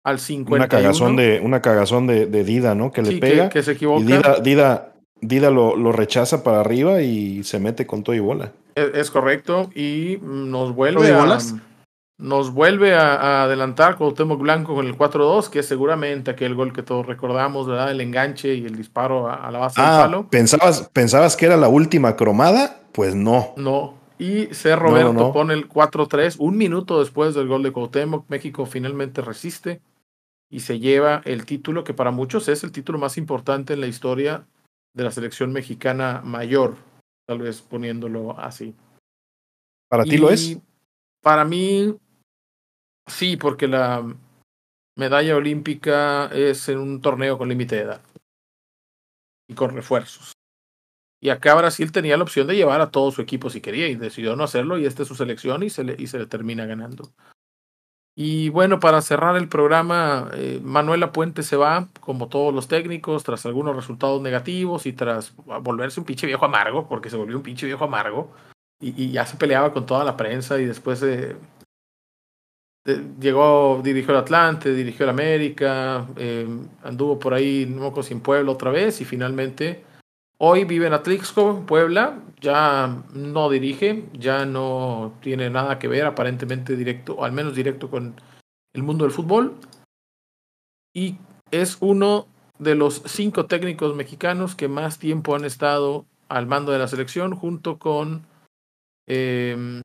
al 0.04 0.18
51. 0.18 0.56
Una 0.56 0.68
cagazón 0.68 1.16
de, 1.16 1.40
una 1.42 1.62
cagazón 1.62 2.06
de, 2.06 2.26
de 2.26 2.44
Dida, 2.44 2.74
¿no? 2.74 2.90
Que 2.92 3.04
Sí, 3.04 3.14
le 3.14 3.20
que- 3.20 3.26
pega. 3.26 3.48
que 3.48 3.62
se 3.62 3.72
equivoca. 3.72 4.00
Y 4.02 4.06
Dida, 4.06 4.40
Dida, 4.42 4.92
Dida 5.20 5.50
lo, 5.50 5.76
lo 5.76 5.92
rechaza 5.92 6.42
para 6.42 6.60
arriba 6.60 7.02
y 7.02 7.44
se 7.44 7.60
mete 7.60 7.86
con 7.86 8.02
todo 8.02 8.14
y 8.16 8.20
bola. 8.20 8.52
Es, 8.74 8.90
es 8.94 9.10
correcto. 9.10 9.70
Y 9.74 10.18
nos 10.22 10.68
¿Lo 10.70 10.74
vuelve 10.74 11.06
de 11.06 11.14
a. 11.14 11.18
bolas? 11.20 11.54
Nos 12.18 12.52
vuelve 12.52 12.94
a, 12.94 13.14
a 13.14 13.42
adelantar 13.44 13.96
Cuauhtémoc 13.96 14.40
Blanco 14.40 14.74
con 14.76 14.86
el 14.86 14.96
4-2, 14.96 15.48
que 15.48 15.58
es 15.60 15.66
seguramente 15.66 16.30
aquel 16.30 16.54
gol 16.54 16.72
que 16.72 16.82
todos 16.82 17.04
recordamos, 17.06 17.66
¿verdad? 17.66 17.90
El 17.90 18.00
enganche 18.00 18.54
y 18.54 18.64
el 18.64 18.76
disparo 18.76 19.28
a, 19.28 19.34
a 19.46 19.50
la 19.50 19.58
base 19.58 19.80
del 19.80 19.90
Ah, 19.90 19.98
palo. 20.02 20.28
¿pensabas, 20.30 20.88
¿pensabas 20.92 21.36
que 21.36 21.46
era 21.46 21.56
la 21.56 21.68
última 21.68 22.14
cromada? 22.14 22.80
Pues 22.92 23.14
no. 23.16 23.54
No. 23.56 23.94
Y 24.18 24.46
C. 24.52 24.76
Roberto 24.76 25.12
No, 25.12 25.20
no, 25.20 25.26
no. 25.28 25.32
pone 25.32 25.54
el 25.54 25.68
4-3. 25.68 26.36
Un 26.38 26.56
minuto 26.56 27.00
después 27.00 27.34
del 27.34 27.48
gol 27.48 27.64
de 27.64 27.72
Cuauhtémoc, 27.72 28.26
México 28.28 28.66
finalmente 28.66 29.20
resiste 29.20 29.80
y 30.52 30.60
se 30.60 30.78
lleva 30.78 31.22
el 31.24 31.46
título 31.46 31.82
que 31.82 31.94
para 31.94 32.10
muchos 32.10 32.46
es 32.48 32.62
el 32.62 32.72
título 32.72 32.98
más 32.98 33.16
importante 33.16 33.72
en 33.72 33.80
la 33.80 33.86
historia 33.86 34.46
de 34.94 35.02
la 35.02 35.10
selección 35.10 35.50
mexicana 35.50 36.20
mayor, 36.22 36.76
tal 37.26 37.38
vez 37.38 37.62
poniéndolo 37.62 38.38
así. 38.38 38.74
¿Para 39.88 40.04
ti 40.04 40.18
lo 40.18 40.28
es? 40.28 40.58
Para 41.22 41.46
mí, 41.46 41.96
sí, 43.06 43.38
porque 43.38 43.66
la 43.66 44.04
medalla 44.94 45.36
olímpica 45.36 46.26
es 46.26 46.68
en 46.68 46.78
un 46.78 47.00
torneo 47.00 47.38
con 47.38 47.48
límite 47.48 47.76
de 47.76 47.82
edad 47.82 48.02
y 49.48 49.54
con 49.54 49.70
refuerzos. 49.70 50.32
Y 51.18 51.30
acá 51.30 51.54
Brasil 51.54 51.92
tenía 51.92 52.18
la 52.18 52.24
opción 52.24 52.46
de 52.46 52.56
llevar 52.56 52.82
a 52.82 52.90
todo 52.90 53.10
su 53.10 53.22
equipo 53.22 53.48
si 53.48 53.62
quería 53.62 53.88
y 53.88 53.94
decidió 53.94 54.36
no 54.36 54.44
hacerlo 54.44 54.76
y 54.76 54.84
esta 54.84 55.02
es 55.02 55.08
su 55.08 55.14
selección 55.14 55.62
y 55.62 55.70
se 55.70 55.84
le, 55.84 55.96
y 55.98 56.08
se 56.08 56.18
le 56.18 56.26
termina 56.26 56.66
ganando. 56.66 57.10
Y 58.14 58.50
bueno, 58.50 58.78
para 58.78 59.00
cerrar 59.00 59.36
el 59.36 59.48
programa, 59.48 60.28
eh, 60.34 60.60
Manuel 60.62 61.08
Puente 61.10 61.42
se 61.42 61.56
va, 61.56 61.88
como 62.00 62.28
todos 62.28 62.52
los 62.52 62.68
técnicos, 62.68 63.24
tras 63.24 63.46
algunos 63.46 63.74
resultados 63.74 64.20
negativos 64.20 64.84
y 64.84 64.92
tras 64.92 65.34
volverse 65.62 65.98
un 65.98 66.06
pinche 66.06 66.26
viejo 66.26 66.44
amargo, 66.44 66.86
porque 66.88 67.08
se 67.08 67.16
volvió 67.16 67.36
un 67.36 67.42
pinche 67.42 67.66
viejo 67.66 67.84
amargo 67.84 68.30
y, 68.80 69.10
ya 69.12 69.24
se 69.24 69.36
peleaba 69.36 69.72
con 69.72 69.86
toda 69.86 70.04
la 70.04 70.16
prensa 70.16 70.60
y 70.60 70.66
después 70.66 71.02
eh, 71.02 71.36
llegó, 73.18 73.80
dirigió 73.82 74.12
el 74.12 74.20
Atlante, 74.20 74.74
dirigió 74.74 75.04
el 75.04 75.10
América, 75.10 76.06
eh, 76.16 76.46
anduvo 76.82 77.18
por 77.18 77.32
ahí, 77.32 77.64
no 77.66 77.82
me 77.82 77.86
acuerdo 77.86 78.02
si 78.02 78.14
en 78.14 78.20
Puebla 78.20 78.50
otra 78.52 78.70
vez 78.70 79.00
y 79.00 79.04
finalmente 79.04 79.84
hoy 80.44 80.64
vive 80.64 80.88
en 80.88 80.92
Atlixco, 80.92 81.64
Puebla, 81.66 82.20
ya 82.40 83.04
no 83.14 83.48
dirige, 83.48 84.04
ya 84.12 84.44
no 84.44 85.14
tiene 85.22 85.48
nada 85.50 85.78
que 85.78 85.86
ver 85.86 86.04
aparentemente 86.04 86.74
directo, 86.74 87.14
o 87.14 87.24
al 87.24 87.30
menos 87.30 87.54
directo 87.54 87.88
con 87.88 88.16
el 88.74 88.82
mundo 88.82 89.04
del 89.04 89.12
fútbol. 89.12 89.54
Y 90.92 91.16
es 91.52 91.76
uno 91.78 92.26
de 92.58 92.74
los 92.74 93.02
cinco 93.06 93.46
técnicos 93.46 93.94
mexicanos 93.94 94.56
que 94.56 94.66
más 94.66 94.98
tiempo 94.98 95.36
han 95.36 95.44
estado 95.44 96.06
al 96.28 96.48
mando 96.48 96.72
de 96.72 96.80
la 96.80 96.88
selección 96.88 97.36
junto 97.36 97.78
con 97.78 98.26
eh, 99.06 99.80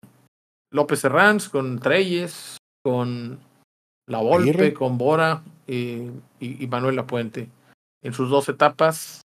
López 0.72 1.03
Herranz, 1.03 1.49
con 1.49 1.78
Treyes, 1.78 2.58
con 2.84 3.39
La 4.08 4.22
Volpe, 4.22 4.74
con 4.74 4.97
Bora 4.97 5.43
eh, 5.68 6.12
y, 6.39 6.64
y 6.64 6.68
Manuel 6.68 6.95
Lapuente. 6.95 7.47
En 8.01 8.14
sus 8.14 8.30
dos 8.30 8.49
etapas, 8.49 9.22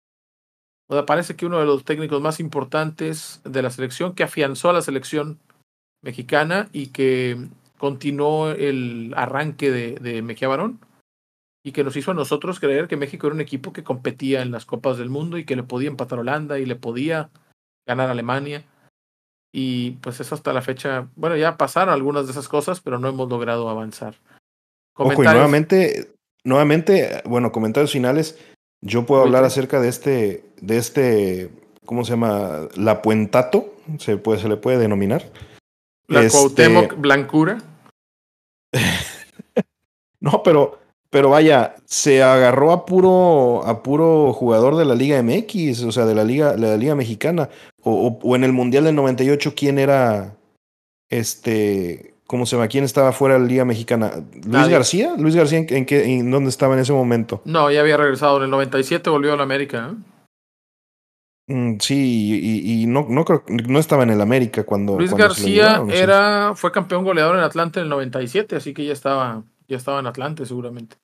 o 0.92 0.94
sea, 0.94 1.06
parece 1.06 1.36
que 1.36 1.46
uno 1.46 1.58
de 1.58 1.64
los 1.64 1.84
técnicos 1.84 2.20
más 2.20 2.38
importantes 2.38 3.40
de 3.44 3.62
la 3.62 3.70
selección, 3.70 4.14
que 4.14 4.24
afianzó 4.24 4.68
a 4.68 4.74
la 4.74 4.82
selección 4.82 5.38
mexicana 6.02 6.68
y 6.74 6.88
que 6.88 7.38
continuó 7.78 8.50
el 8.50 9.14
arranque 9.16 9.70
de, 9.70 9.94
de 9.94 10.20
Mejía 10.20 10.48
Barón 10.48 10.80
y 11.64 11.72
que 11.72 11.82
nos 11.82 11.96
hizo 11.96 12.10
a 12.10 12.14
nosotros 12.14 12.60
creer 12.60 12.88
que 12.88 12.98
México 12.98 13.26
era 13.26 13.34
un 13.34 13.40
equipo 13.40 13.72
que 13.72 13.84
competía 13.84 14.42
en 14.42 14.50
las 14.50 14.66
Copas 14.66 14.98
del 14.98 15.08
Mundo 15.08 15.38
y 15.38 15.46
que 15.46 15.56
le 15.56 15.62
podía 15.62 15.88
empatar 15.88 16.18
a 16.18 16.20
Holanda 16.20 16.58
y 16.58 16.66
le 16.66 16.76
podía 16.76 17.30
ganar 17.88 18.08
a 18.08 18.12
Alemania. 18.12 18.62
Y 19.50 19.92
pues 20.02 20.20
eso 20.20 20.34
hasta 20.34 20.52
la 20.52 20.60
fecha, 20.60 21.08
bueno, 21.16 21.36
ya 21.36 21.56
pasaron 21.56 21.94
algunas 21.94 22.26
de 22.26 22.32
esas 22.32 22.48
cosas, 22.48 22.82
pero 22.82 22.98
no 22.98 23.08
hemos 23.08 23.30
logrado 23.30 23.70
avanzar. 23.70 24.16
Ojo, 24.94 25.22
y 25.22 25.24
nuevamente, 25.24 26.12
nuevamente, 26.44 27.22
bueno, 27.24 27.50
comentarios 27.50 27.92
finales. 27.92 28.38
Yo 28.82 29.06
puedo 29.06 29.22
hablar 29.22 29.44
acerca 29.44 29.80
de 29.80 29.88
este, 29.88 30.44
de 30.60 30.76
este, 30.76 31.50
¿cómo 31.86 32.04
se 32.04 32.10
llama? 32.10 32.68
La 32.76 33.00
Puentato, 33.00 33.74
se, 33.98 34.16
puede, 34.16 34.40
se 34.40 34.48
le 34.48 34.56
puede 34.56 34.78
denominar. 34.78 35.24
La 36.08 36.22
Este- 36.22 36.36
Cuauhtémoc 36.38 36.96
Blancura. 36.98 37.58
No, 40.20 40.42
pero, 40.44 40.78
pero 41.10 41.30
vaya, 41.30 41.74
se 41.84 42.22
agarró 42.22 42.70
a 42.70 42.86
puro, 42.86 43.64
a 43.66 43.82
puro 43.82 44.32
jugador 44.32 44.76
de 44.76 44.84
la 44.84 44.94
Liga 44.94 45.20
MX, 45.20 45.82
o 45.82 45.90
sea, 45.90 46.06
de 46.06 46.14
la 46.14 46.22
Liga, 46.22 46.52
de 46.52 46.60
la 46.68 46.76
Liga 46.76 46.94
Mexicana. 46.94 47.48
O, 47.82 47.92
o- 48.06 48.18
o 48.22 48.36
en 48.36 48.44
el 48.44 48.52
Mundial 48.52 48.84
del 48.84 48.94
98, 48.94 49.52
¿quién 49.56 49.80
era? 49.80 50.36
Este, 51.10 52.11
¿cómo 52.32 52.46
se 52.46 52.56
llama? 52.56 52.66
¿Quién 52.66 52.82
estaba 52.84 53.12
fuera 53.12 53.34
de 53.34 53.40
la 53.42 53.46
Liga 53.46 53.64
Mexicana? 53.66 54.10
¿Luis 54.32 54.46
Nadie. 54.46 54.72
García? 54.72 55.14
¿Luis 55.18 55.36
García 55.36 55.58
en, 55.58 55.66
en 55.68 55.84
qué, 55.84 56.04
en 56.16 56.30
dónde 56.30 56.48
estaba 56.48 56.72
en 56.72 56.80
ese 56.80 56.94
momento? 56.94 57.42
No, 57.44 57.70
ya 57.70 57.80
había 57.80 57.98
regresado 57.98 58.38
en 58.38 58.44
el 58.44 58.50
97, 58.50 59.10
volvió 59.10 59.34
a 59.34 59.36
la 59.36 59.42
América. 59.42 59.90
¿eh? 59.92 61.54
Mm, 61.54 61.78
sí, 61.80 62.40
y, 62.42 62.82
y 62.82 62.86
no, 62.86 63.04
no 63.08 63.24
creo, 63.26 63.42
no 63.48 63.78
estaba 63.78 64.04
en 64.04 64.10
el 64.10 64.20
América 64.22 64.64
cuando. 64.64 64.96
Luis 64.96 65.10
cuando 65.10 65.34
se 65.34 65.40
lo 65.42 65.46
García 65.46 65.62
llevaron, 65.64 65.90
¿sí? 65.90 65.96
era, 65.98 66.52
fue 66.54 66.72
campeón 66.72 67.04
goleador 67.04 67.36
en 67.36 67.42
Atlante 67.42 67.80
en 67.80 67.84
el 67.84 67.90
97, 67.90 68.56
así 68.56 68.72
que 68.72 68.86
ya 68.86 68.92
estaba, 68.94 69.42
ya 69.68 69.76
estaba 69.76 70.00
en 70.00 70.06
Atlante 70.06 70.46
seguramente. 70.46 70.96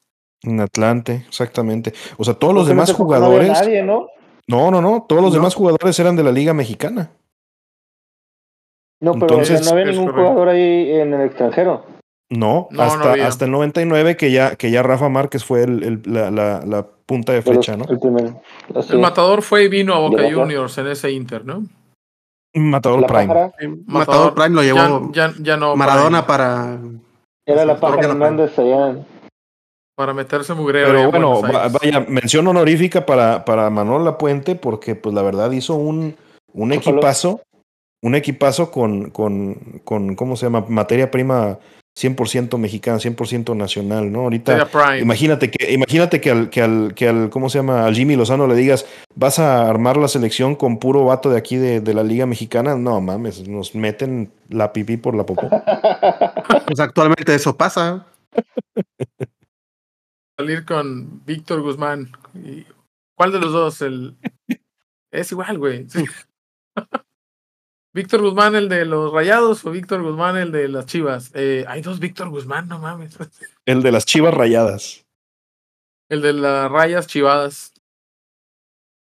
En 0.42 0.60
Atlante, 0.60 1.24
exactamente. 1.28 1.92
O 2.16 2.24
sea, 2.24 2.34
todos 2.34 2.54
los 2.54 2.66
demás 2.68 2.88
no 2.88 2.94
había 2.94 3.04
jugadores. 3.04 3.48
nadie, 3.50 3.82
¿no? 3.82 4.06
No, 4.46 4.70
no, 4.70 4.80
no. 4.80 5.04
Todos 5.08 5.20
los 5.20 5.32
No. 5.32 5.40
demás 5.40 5.54
jugadores 5.54 5.98
eran 5.98 6.16
de 6.16 6.22
la 6.22 6.32
Liga 6.32 6.54
Mexicana. 6.54 7.10
No, 9.00 9.12
pero 9.12 9.26
Entonces- 9.26 9.64
no 9.64 9.72
había 9.72 9.84
ningún 9.92 10.12
jugador 10.12 10.48
ahí 10.48 10.90
en 10.92 11.14
el 11.14 11.26
extranjero. 11.26 11.84
No, 12.30 12.68
No, 12.70 12.76
no 12.76 12.82
hasta, 12.82 13.12
había. 13.12 13.26
hasta 13.26 13.44
el 13.46 13.50
99 13.52 14.16
que 14.16 14.30
ya, 14.30 14.56
que 14.56 14.70
ya 14.70 14.82
Rafa 14.82 15.08
Márquez 15.08 15.44
fue 15.44 15.62
el, 15.62 15.82
el- 15.82 16.02
la, 16.12 16.30
la- 16.30 16.60
la 16.66 16.86
punta 17.06 17.32
de 17.32 17.40
flecha, 17.42 17.76
¿no? 17.76 17.84
El 17.88 17.98
primero. 17.98 18.42
El 18.90 18.98
matador 18.98 19.40
fue 19.42 19.64
y 19.64 19.68
vino 19.68 19.94
a 19.94 19.98
Boca. 20.00 20.22
Juniors 20.30 20.76
en 20.78 20.88
ese 20.88 21.10
Inter, 21.10 21.44
¿no? 21.46 21.64
Matador 22.54 23.00
la 23.00 23.06
Prime. 23.06 23.26
pájara. 23.28 23.52
Matador 23.86 24.34
Prime 24.34 24.50
lo 24.50 24.62
llevó 24.62 25.10
Ya, 25.12 25.28
ya, 25.28 25.34
ya 25.40 25.56
no. 25.56 25.76
Maradona 25.76 26.26
para, 26.26 26.46
para. 26.76 26.78
Era 27.46 27.64
la 27.64 27.78
pájara. 27.80 28.08
Hernández 28.08 28.58
allá. 28.58 28.88
en- 28.90 29.06
para 29.96 30.12
meterse 30.14 30.54
mugrero. 30.54 30.86
Pero 30.88 31.00
en 31.00 31.10
bueno, 31.10 31.40
vaya, 31.80 32.00
mención 32.08 32.46
honorífica 32.46 33.04
para, 33.04 33.44
para 33.44 33.68
Manuel 33.70 34.04
Lapuente, 34.04 34.54
porque 34.54 34.94
pues 34.94 35.12
la 35.14 35.22
verdad 35.22 35.50
hizo 35.50 35.74
un, 35.74 36.14
un 36.52 36.72
equipazo, 36.72 37.40
un 38.02 38.14
equipazo 38.14 38.70
con, 38.70 39.10
con, 39.10 39.80
con, 39.84 40.14
¿cómo 40.14 40.36
se 40.36 40.46
llama? 40.46 40.64
Materia 40.68 41.10
prima 41.10 41.58
100% 41.98 42.56
mexicana, 42.58 42.98
100% 42.98 43.56
nacional, 43.56 44.12
¿no? 44.12 44.20
Ahorita, 44.20 44.68
imagínate 45.00 45.50
que, 45.50 45.72
imagínate 45.72 46.20
que 46.20 46.30
al, 46.30 46.48
que 46.48 46.62
al, 46.62 46.94
que 46.94 47.08
al, 47.08 47.28
¿cómo 47.28 47.50
se 47.50 47.58
llama? 47.58 47.86
Al 47.86 47.94
Jimmy 47.96 48.14
Lozano 48.14 48.46
le 48.46 48.54
digas, 48.54 48.86
vas 49.16 49.40
a 49.40 49.68
armar 49.68 49.96
la 49.96 50.06
selección 50.06 50.54
con 50.54 50.78
puro 50.78 51.04
vato 51.04 51.28
de 51.28 51.38
aquí 51.38 51.56
de, 51.56 51.80
de 51.80 51.94
la 51.94 52.04
Liga 52.04 52.24
Mexicana. 52.26 52.76
No 52.76 53.00
mames, 53.00 53.48
nos 53.48 53.74
meten 53.74 54.30
la 54.48 54.72
pipí 54.72 54.96
por 54.96 55.14
la 55.16 55.26
popó. 55.26 55.48
Pues 56.66 56.80
actualmente 56.80 57.34
eso 57.34 57.56
pasa. 57.56 58.06
Salir 60.38 60.64
con 60.64 61.24
Víctor 61.24 61.62
Guzmán. 61.62 62.10
Y- 62.34 62.64
¿Cuál 63.16 63.32
de 63.32 63.40
los 63.40 63.52
dos? 63.52 63.82
El... 63.82 64.16
Es 65.10 65.32
igual, 65.32 65.58
güey. 65.58 65.88
Sí. 65.88 66.04
Víctor 67.94 68.20
Guzmán, 68.20 68.54
el 68.54 68.68
de 68.68 68.84
los 68.84 69.12
Rayados, 69.12 69.64
o 69.64 69.70
Víctor 69.70 70.02
Guzmán, 70.02 70.36
el 70.36 70.52
de 70.52 70.68
las 70.68 70.86
Chivas. 70.86 71.32
Eh, 71.34 71.64
hay 71.66 71.80
dos 71.80 71.98
Víctor 71.98 72.28
Guzmán, 72.28 72.68
no 72.68 72.78
mames. 72.78 73.16
El 73.64 73.82
de 73.82 73.92
las 73.92 74.06
chivas 74.06 74.32
rayadas. 74.32 75.04
El 76.08 76.22
de 76.22 76.32
las 76.32 76.70
rayas 76.70 77.06
chivadas. 77.06 77.74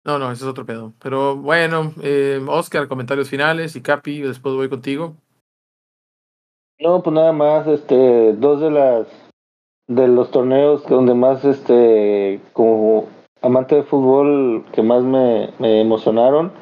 No, 0.04 0.18
no, 0.18 0.30
ese 0.32 0.44
es 0.44 0.48
otro 0.48 0.66
pedo. 0.66 0.92
Pero 1.00 1.36
bueno, 1.36 1.92
eh, 2.02 2.44
Oscar, 2.48 2.88
comentarios 2.88 3.28
finales 3.28 3.76
y 3.76 3.80
Capi, 3.80 4.22
después 4.22 4.54
voy 4.54 4.68
contigo. 4.68 5.16
No, 6.78 7.02
pues 7.02 7.14
nada 7.14 7.32
más, 7.32 7.66
este, 7.66 8.32
dos 8.34 8.60
de 8.60 8.70
las 8.70 9.06
de 9.88 10.08
los 10.08 10.30
torneos 10.32 10.84
donde 10.86 11.14
más, 11.14 11.44
este, 11.44 12.40
como 12.52 13.08
amante 13.40 13.76
de 13.76 13.82
fútbol, 13.84 14.64
que 14.72 14.82
más 14.82 15.02
me, 15.02 15.52
me 15.58 15.80
emocionaron. 15.80 16.52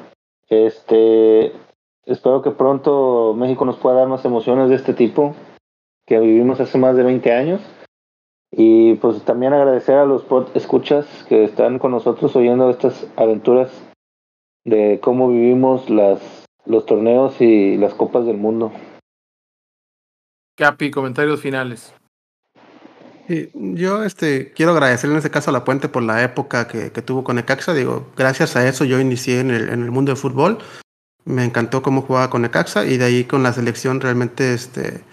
Este, 0.47 1.51
espero 2.05 2.41
que 2.41 2.51
pronto 2.51 3.33
México 3.37 3.65
nos 3.65 3.77
pueda 3.77 3.97
dar 3.97 4.07
más 4.07 4.23
emociones 4.25 4.69
de 4.69 4.75
este 4.75 4.93
tipo 4.93 5.35
que 6.07 6.19
vivimos 6.19 6.59
hace 6.59 6.77
más 6.77 6.95
de 6.95 7.03
20 7.03 7.31
años. 7.33 7.61
Y 8.51 8.93
pues 8.95 9.23
también 9.23 9.53
agradecer 9.53 9.95
a 9.97 10.05
los 10.05 10.25
pod- 10.27 10.49
escuchas 10.53 11.05
que 11.27 11.43
están 11.43 11.77
con 11.79 11.91
nosotros 11.91 12.35
oyendo 12.35 12.69
estas 12.69 13.07
aventuras 13.17 13.69
de 14.63 14.99
cómo 15.01 15.29
vivimos 15.29 15.89
las 15.89 16.45
los 16.65 16.85
torneos 16.85 17.39
y 17.41 17.77
las 17.77 17.93
copas 17.93 18.25
del 18.25 18.37
mundo. 18.37 18.71
Capi, 20.57 20.89
comentarios 20.89 21.41
finales. 21.41 21.93
Sí, 23.27 23.49
yo 23.53 24.03
este, 24.03 24.51
quiero 24.53 24.71
agradecerle 24.71 25.15
en 25.15 25.17
este 25.17 25.31
caso 25.31 25.49
a 25.49 25.53
La 25.53 25.63
Puente 25.63 25.89
por 25.89 26.03
la 26.03 26.23
época 26.23 26.67
que, 26.67 26.91
que 26.91 27.01
tuvo 27.01 27.23
con 27.23 27.35
Necaxa. 27.35 27.73
Digo, 27.73 28.07
gracias 28.15 28.55
a 28.55 28.67
eso 28.67 28.85
yo 28.85 28.99
inicié 28.99 29.39
en 29.41 29.51
el, 29.51 29.69
en 29.69 29.83
el 29.83 29.91
mundo 29.91 30.11
del 30.11 30.17
fútbol. 30.17 30.59
Me 31.25 31.43
encantó 31.43 31.81
cómo 31.81 32.01
jugaba 32.01 32.29
con 32.29 32.43
Necaxa 32.43 32.85
y 32.85 32.97
de 32.97 33.05
ahí 33.05 33.23
con 33.25 33.43
la 33.43 33.51
selección 33.51 33.99
realmente 33.99 34.53
este, 34.53 35.03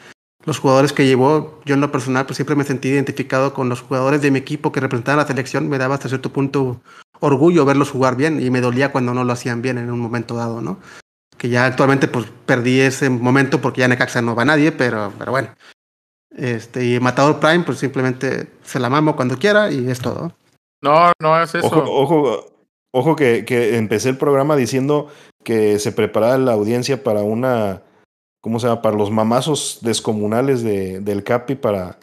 los 0.44 0.58
jugadores 0.58 0.92
que 0.92 1.06
llevó, 1.06 1.60
yo 1.64 1.74
en 1.74 1.80
lo 1.80 1.92
personal 1.92 2.26
pues 2.26 2.36
siempre 2.36 2.56
me 2.56 2.64
sentí 2.64 2.88
identificado 2.88 3.54
con 3.54 3.68
los 3.68 3.80
jugadores 3.80 4.22
de 4.22 4.30
mi 4.30 4.38
equipo 4.38 4.72
que 4.72 4.80
representaban 4.80 5.18
la 5.18 5.26
selección. 5.26 5.68
Me 5.68 5.78
daba 5.78 5.94
hasta 5.94 6.08
cierto 6.08 6.32
punto 6.32 6.80
orgullo 7.20 7.64
verlos 7.64 7.90
jugar 7.90 8.16
bien 8.16 8.44
y 8.44 8.50
me 8.50 8.60
dolía 8.60 8.90
cuando 8.90 9.14
no 9.14 9.24
lo 9.24 9.32
hacían 9.32 9.62
bien 9.62 9.78
en 9.78 9.90
un 9.90 10.00
momento 10.00 10.34
dado, 10.34 10.60
¿no? 10.60 10.78
Que 11.38 11.48
ya 11.48 11.64
actualmente 11.66 12.08
pues 12.08 12.26
perdí 12.46 12.80
ese 12.80 13.08
momento 13.08 13.60
porque 13.60 13.80
ya 13.80 13.88
Necaxa 13.88 14.20
no 14.20 14.34
va 14.34 14.42
a 14.42 14.46
nadie, 14.46 14.72
pero, 14.72 15.12
pero 15.18 15.30
bueno. 15.30 15.48
Este, 16.36 16.84
y 16.86 17.00
Matador 17.00 17.38
Prime, 17.38 17.64
pues 17.64 17.78
simplemente 17.78 18.50
se 18.62 18.80
la 18.80 18.88
mamo 18.90 19.14
cuando 19.14 19.38
quiera 19.38 19.70
y 19.70 19.88
es 19.90 20.00
todo. 20.00 20.32
No, 20.82 21.12
no 21.20 21.40
es 21.40 21.54
eso. 21.54 21.66
Ojo, 21.66 21.84
ojo, 21.84 22.51
ojo 22.92 23.16
que, 23.16 23.44
que 23.44 23.76
empecé 23.76 24.08
el 24.10 24.18
programa 24.18 24.56
diciendo 24.56 25.08
que 25.42 25.78
se 25.78 25.92
preparaba 25.92 26.38
la 26.38 26.52
audiencia 26.52 27.02
para 27.02 27.22
una, 27.22 27.82
¿cómo 28.40 28.60
se 28.60 28.68
llama? 28.68 28.82
Para 28.82 28.96
los 28.96 29.10
mamazos 29.10 29.80
descomunales 29.82 30.62
de, 30.62 31.00
del 31.00 31.24
Capi 31.24 31.56
para, 31.56 31.98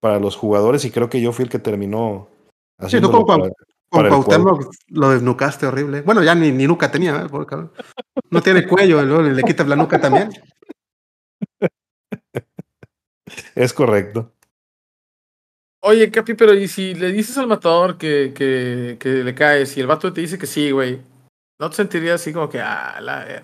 para 0.00 0.20
los 0.20 0.36
jugadores 0.36 0.84
y 0.84 0.90
creo 0.90 1.08
que 1.08 1.20
yo 1.20 1.32
fui 1.32 1.44
el 1.44 1.50
que 1.50 1.58
terminó 1.58 2.28
haciendo 2.78 3.08
sí, 3.08 3.24
para, 3.26 3.50
con 3.90 4.08
Cuauhtémoc 4.08 4.70
lo 4.88 5.10
desnucaste 5.10 5.66
horrible. 5.66 6.02
Bueno, 6.02 6.22
ya 6.22 6.34
ni, 6.34 6.52
ni 6.52 6.66
nuca 6.66 6.90
tenía, 6.90 7.22
¿eh? 7.22 7.26
Porque 7.30 7.56
no 8.30 8.42
tiene 8.42 8.66
cuello, 8.66 9.02
le, 9.02 9.32
le 9.32 9.42
quitas 9.42 9.66
la 9.66 9.76
nuca 9.76 10.00
también. 10.00 10.30
Es 13.54 13.72
correcto. 13.72 14.32
Oye, 15.80 16.10
Capi, 16.10 16.34
pero 16.34 16.54
¿y 16.54 16.66
si 16.68 16.94
le 16.94 17.12
dices 17.12 17.38
al 17.38 17.46
matador 17.46 17.96
que, 17.98 18.32
que, 18.34 18.96
que 18.98 19.08
le 19.08 19.34
caes 19.34 19.76
y 19.76 19.80
el 19.80 19.86
vato 19.86 20.12
te 20.12 20.20
dice 20.20 20.38
que 20.38 20.46
sí, 20.46 20.70
güey? 20.70 21.00
¿No 21.60 21.70
te 21.70 21.76
sentirías 21.76 22.20
así 22.20 22.32
como 22.32 22.48
que, 22.48 22.60
ah, 22.60 22.98
la... 23.00 23.42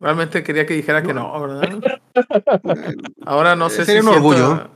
Realmente 0.00 0.42
quería 0.42 0.66
que 0.66 0.74
dijera 0.74 1.02
que 1.02 1.14
no, 1.14 1.40
¿verdad? 1.40 1.78
Ahora 3.24 3.56
no 3.56 3.68
sé 3.70 3.84
Sería 3.84 4.02
si 4.02 4.06
un 4.06 4.12
siento... 4.12 4.28
orgullo. 4.28 4.68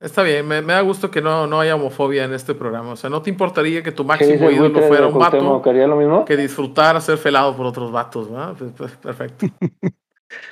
Está 0.00 0.22
bien, 0.22 0.46
me, 0.46 0.60
me, 0.62 0.72
da 0.74 0.80
gusto 0.82 1.10
que 1.10 1.22
no, 1.22 1.46
no 1.46 1.60
haya 1.60 1.74
homofobia 1.74 2.24
en 2.24 2.34
este 2.34 2.54
programa. 2.54 2.92
O 2.92 2.96
sea, 2.96 3.08
¿no 3.08 3.22
te 3.22 3.30
importaría 3.30 3.82
que 3.82 3.92
tu 3.92 4.02
¿Qué 4.02 4.08
máximo 4.08 4.48
el 4.48 4.56
ídolo 4.56 4.82
fuera 4.82 5.06
un 5.06 5.18
vato 5.18 5.62
lo 5.62 5.96
mismo? 5.96 6.24
que 6.26 6.36
disfrutara 6.36 7.00
ser 7.00 7.16
felado 7.18 7.56
por 7.56 7.66
otros 7.66 7.90
vatos? 7.92 8.30
¿verdad? 8.30 8.54
Pues, 8.58 8.72
pues, 8.76 8.92
perfecto. 8.96 9.46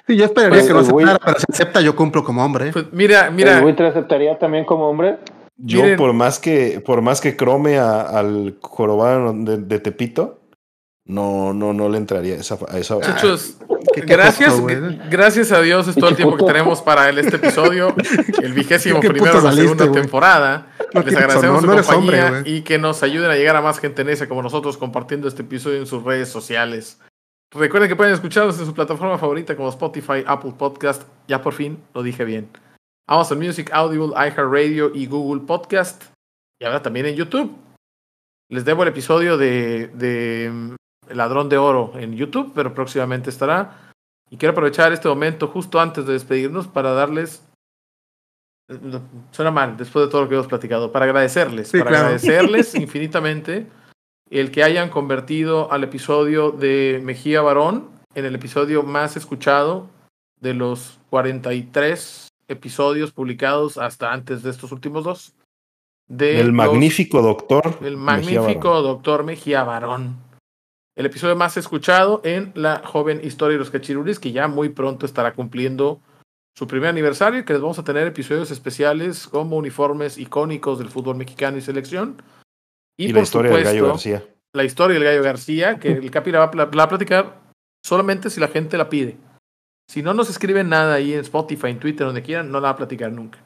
Sí, 0.07 0.17
yo 0.17 0.25
esperaría 0.25 0.61
Pues, 0.61 0.67
que 0.69 0.73
no 0.73 0.79
el 0.81 0.87
güey- 0.87 1.05
aceptara, 1.05 1.19
pero 1.27 1.39
si 1.41 1.45
acepta, 1.51 1.81
yo 1.81 1.97
cumplo 1.97 2.23
como 2.23 2.45
hombre. 2.45 2.71
Pues 2.73 2.93
mira, 2.93 3.27
¿El 3.27 3.35
mira, 3.35 3.61
buitre 3.61 3.89
aceptaría 3.89 4.39
también 4.39 4.65
como 4.65 4.89
hombre? 4.89 5.19
Yo, 5.57 5.83
Miren. 5.83 5.97
por 5.97 6.13
más 6.13 6.39
que, 6.39 6.81
por 6.85 7.01
más 7.03 7.21
que 7.21 7.37
crome 7.37 7.79
a- 7.79 8.01
al 8.03 8.59
jorobado 8.61 9.33
de, 9.33 9.59
de 9.59 9.79
Tepito, 9.79 10.41
no, 11.07 11.53
no, 11.53 11.73
no 11.73 11.89
le 11.89 11.99
entraría 11.99 12.35
a 12.35 12.39
esa, 12.39 12.59
a 12.69 12.79
esa 12.79 12.95
muchachos, 12.95 13.59
qué 13.93 14.01
gracias, 14.01 14.55
gracias 15.11 15.53
a 15.53 15.61
Dios 15.61 15.87
es 15.87 15.95
todo 15.95 16.09
el 16.09 16.17
tiempo 16.17 16.37
que 16.39 16.45
tenemos 16.45 16.81
para 16.81 17.09
el, 17.11 17.19
este 17.19 17.37
episodio, 17.37 17.95
el 18.43 18.53
vigésimo 18.55 19.01
¿Qué 19.01 19.11
primero 19.11 19.41
de 19.41 19.43
la 19.49 19.53
segunda 19.53 19.93
temporada. 19.93 20.69
No 20.95 21.03
Les 21.03 21.15
agradecemos 21.17 21.61
su 21.61 21.67
no 21.67 21.75
compañía 21.77 22.27
hombre, 22.29 22.51
y 22.51 22.63
que 22.63 22.79
nos 22.79 23.03
ayuden 23.03 23.31
a 23.31 23.35
llegar 23.37 23.55
a 23.57 23.61
más 23.61 23.79
gente 23.81 24.03
necia 24.05 24.29
como 24.29 24.43
nosotros 24.43 24.77
compartiendo 24.77 25.29
este 25.29 25.43
episodio 25.43 25.79
en 25.79 25.87
sus 25.87 26.03
redes 26.05 26.29
sociales. 26.31 26.99
Recuerden 27.53 27.89
que 27.89 27.97
pueden 27.97 28.15
escucharnos 28.15 28.59
en 28.59 28.67
su 28.67 28.75
plataforma 28.75 29.19
favorita 29.19 29.55
como 29.57 29.69
Spotify, 29.69 30.25
Apple 30.27 30.55
Podcast, 30.59 31.03
ya 31.29 31.43
por 31.43 31.53
fin 31.53 31.79
lo 31.95 32.03
dije 32.03 32.25
bien. 32.25 32.49
Amazon 33.07 33.39
Music, 33.39 33.71
Audible, 33.73 34.15
iHeartRadio 34.17 34.93
y 34.95 35.07
Google 35.07 35.43
Podcast. 35.47 36.05
Y 36.61 36.65
ahora 36.65 36.83
también 36.83 37.07
en 37.07 37.17
YouTube. 37.17 37.55
Les 38.51 38.65
debo 38.65 38.83
el 38.83 38.89
episodio 38.91 39.37
de, 39.37 39.89
de 39.89 40.51
mm, 40.53 40.75
El 41.11 41.17
Ladrón 41.17 41.49
de 41.49 41.59
Oro 41.59 41.93
en 41.97 42.15
YouTube, 42.15 42.53
pero 42.55 42.75
próximamente 42.75 43.31
estará. 43.31 43.93
Y 44.31 44.37
quiero 44.37 44.53
aprovechar 44.53 44.93
este 44.93 45.09
momento 45.09 45.49
justo 45.49 45.81
antes 45.81 46.07
de 46.07 46.13
despedirnos 46.15 46.67
para 46.67 46.93
darles 46.93 47.43
no, 48.69 49.03
Suena 49.31 49.51
mal, 49.51 49.77
después 49.77 50.07
de 50.07 50.11
todo 50.11 50.23
lo 50.23 50.29
que 50.29 50.35
hemos 50.35 50.47
platicado. 50.47 50.91
Para 50.91 51.05
agradecerles, 51.05 51.69
Sí, 51.69 51.79
para 51.79 51.91
claro. 51.91 52.05
agradecerles 52.07 52.75
infinitamente 52.77 53.67
el 54.31 54.51
que 54.51 54.63
hayan 54.63 54.89
convertido 54.89 55.71
al 55.71 55.85
episodio 55.85 56.51
de 56.51 57.01
Mejía 57.05 57.43
Barón 57.43 57.91
en 58.15 58.25
el 58.25 58.35
episodio 58.35 58.83
más 58.83 59.17
escuchado 59.17 59.91
de 60.41 60.55
los 60.55 60.99
43 61.11 62.29
episodios 62.49 63.13
publicados 63.13 63.79
hasta 63.79 64.13
antes 64.13 64.43
de 64.43 64.51
estos 64.51 64.73
últimos 64.73 65.05
dos. 65.05 65.35
De 66.07 66.41
El 66.41 66.49
los- 66.49 66.55
magnífico 66.57 67.23
doctor. 67.23 67.79
el 67.81 67.97
Mejía 67.97 68.41
magnífico 68.43 68.69
Barón. 68.71 68.83
doctor 68.85 69.25
Mejía 69.25 69.65
Barón. 69.65 70.17
El 70.97 71.07
episodio 71.07 71.35
más 71.35 71.57
escuchado 71.57 72.21
en 72.25 72.53
la 72.55 72.83
joven 72.85 73.21
historia 73.25 73.55
de 73.55 73.59
los 73.59 73.71
cachirules, 73.71 74.21
que 74.21 74.31
ya 74.33 74.47
muy 74.47 74.69
pronto 74.69 75.07
estará 75.07 75.33
cumpliendo 75.35 76.01
su 76.57 76.69
primer 76.69 76.91
aniversario 76.91 77.41
y 77.41 77.45
que 77.45 77.53
les 77.55 77.63
vamos 77.63 77.79
a 77.81 77.85
tener 77.85 78.07
episodios 78.07 78.51
especiales 78.53 79.27
como 79.27 79.57
uniformes 79.57 80.19
icónicos 80.19 80.79
del 80.79 80.89
fútbol 80.91 81.17
mexicano 81.17 81.57
y 81.57 81.63
selección. 81.63 82.23
Y, 82.97 83.07
Y, 83.07 83.09
por 83.09 83.17
la 83.17 83.23
historia 83.23 83.51
del 83.53 83.65
Gallo 83.65 83.87
García. 83.89 84.25
la 84.55 84.63
historia 84.65 84.95
del 84.95 85.03
Gallo 85.05 85.23
García, 85.25 85.79
que 85.81 85.91
el 85.93 86.11
Capi 86.13 86.31
la 86.31 86.47
va 86.47 86.83
a 86.85 86.89
platicar 86.89 87.41
solamente 87.85 88.31
si 88.31 88.39
la 88.39 88.47
gente 88.47 88.79
la 88.79 88.89
pide. 88.89 89.17
Si 89.89 90.03
no 90.03 90.15
nos 90.15 90.31
escriben 90.31 90.69
nada 90.69 90.95
ahí 90.95 91.13
en 91.15 91.21
Spotify, 91.21 91.69
en 91.69 91.79
Twitter, 91.79 92.07
donde 92.07 92.23
quieran, 92.23 92.51
no 92.51 92.59
la 92.61 92.69
va 92.69 92.71
a 92.71 92.77
platicar 92.77 93.13
nunca. 93.13 93.39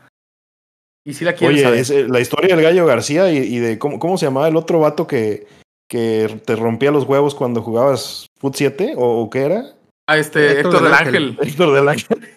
Y 1.06 1.14
si 1.14 1.24
la 1.24 1.32
quieren 1.34 1.56
Oye, 1.56 1.64
saber. 1.64 1.78
es, 1.80 1.90
eh, 1.90 2.06
la 2.08 2.20
historia 2.20 2.54
del 2.54 2.64
Gallo 2.64 2.86
García 2.86 3.30
y, 3.32 3.38
y 3.38 3.58
de 3.58 3.78
cómo, 3.78 3.98
cómo 3.98 4.18
se 4.18 4.26
llamaba 4.26 4.48
el 4.48 4.56
otro 4.56 4.78
vato 4.80 5.06
que, 5.06 5.46
que 5.88 6.40
te 6.44 6.54
rompía 6.56 6.90
los 6.90 7.04
huevos 7.04 7.34
cuando 7.34 7.62
jugabas 7.62 8.26
Foot 8.38 8.54
7 8.56 8.94
o, 8.96 9.22
o 9.22 9.30
qué 9.30 9.40
era? 9.42 9.64
a 10.06 10.16
este 10.16 10.60
Héctor, 10.60 10.82
del 10.82 10.94
Ángel. 10.94 11.38
Héctor 11.40 11.74
del 11.74 11.88
Ángel. 11.88 12.28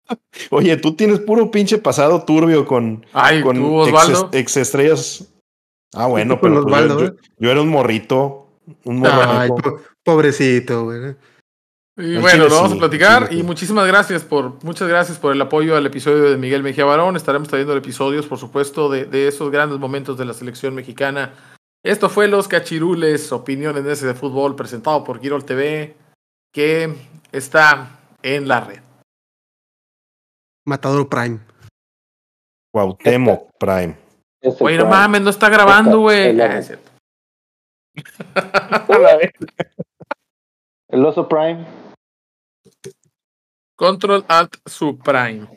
Oye, 0.50 0.76
tú 0.78 0.94
tienes 0.96 1.20
puro 1.20 1.50
pinche 1.50 1.78
pasado 1.78 2.24
turbio 2.24 2.66
con, 2.66 3.04
Ay, 3.12 3.42
con 3.42 3.56
tú, 3.56 3.74
Osvaldo. 3.74 4.30
ex, 4.32 4.56
estrellas. 4.56 5.26
Ah, 5.94 6.06
bueno, 6.06 6.40
pero 6.40 6.54
pues, 6.54 6.66
Osvaldo, 6.66 6.98
yo, 7.00 7.06
¿eh? 7.06 7.12
yo- 7.16 7.22
yo 7.38 7.50
era 7.50 7.60
un 7.60 7.68
morrito. 7.68 8.46
Un 8.84 8.98
morro 9.00 9.12
Ay, 9.22 9.48
po- 9.50 9.80
pobrecito, 10.04 10.84
güey. 10.84 11.14
Y 12.00 12.16
bueno, 12.16 12.48
lo 12.48 12.54
vamos 12.56 12.72
a 12.72 12.76
platicar 12.78 13.32
y 13.32 13.42
muchísimas 13.42 13.86
gracias 13.86 14.24
por 14.24 14.62
muchas 14.64 14.88
gracias 14.88 15.18
por 15.18 15.32
el 15.32 15.40
apoyo 15.40 15.76
al 15.76 15.84
episodio 15.86 16.30
de 16.30 16.36
Miguel 16.36 16.62
Mejía 16.62 16.84
Barón. 16.84 17.16
Estaremos 17.16 17.48
trayendo 17.48 17.76
episodios, 17.76 18.26
por 18.26 18.38
supuesto, 18.38 18.88
de, 18.88 19.04
de 19.04 19.28
esos 19.28 19.50
grandes 19.50 19.78
momentos 19.78 20.16
de 20.16 20.24
la 20.24 20.32
selección 20.32 20.74
mexicana. 20.74 21.34
Esto 21.82 22.08
fue 22.08 22.28
Los 22.28 22.48
Cachirules, 22.48 23.32
opiniones 23.32 23.84
de 23.84 23.92
ese 23.92 24.06
de 24.06 24.14
fútbol, 24.14 24.56
presentado 24.56 25.04
por 25.04 25.20
Girol 25.20 25.44
TV, 25.44 25.96
que 26.52 26.94
está 27.32 27.98
en 28.22 28.48
la 28.48 28.60
red. 28.60 28.80
Matador 30.66 31.08
Prime. 31.08 31.40
Cuauhtémoc 32.72 33.50
Prime. 33.58 33.96
Oye, 34.60 34.78
no 34.78 34.86
mames, 34.86 35.22
no 35.22 35.30
está 35.30 35.48
grabando, 35.48 36.00
güey. 36.00 36.40
Ah, 36.40 36.62
cierto. 36.62 36.90
El 40.88 41.04
oso 41.04 41.28
Prime. 41.28 41.66
Control 43.80 44.20
Alt 44.28 44.60
Subprime. 44.68 45.48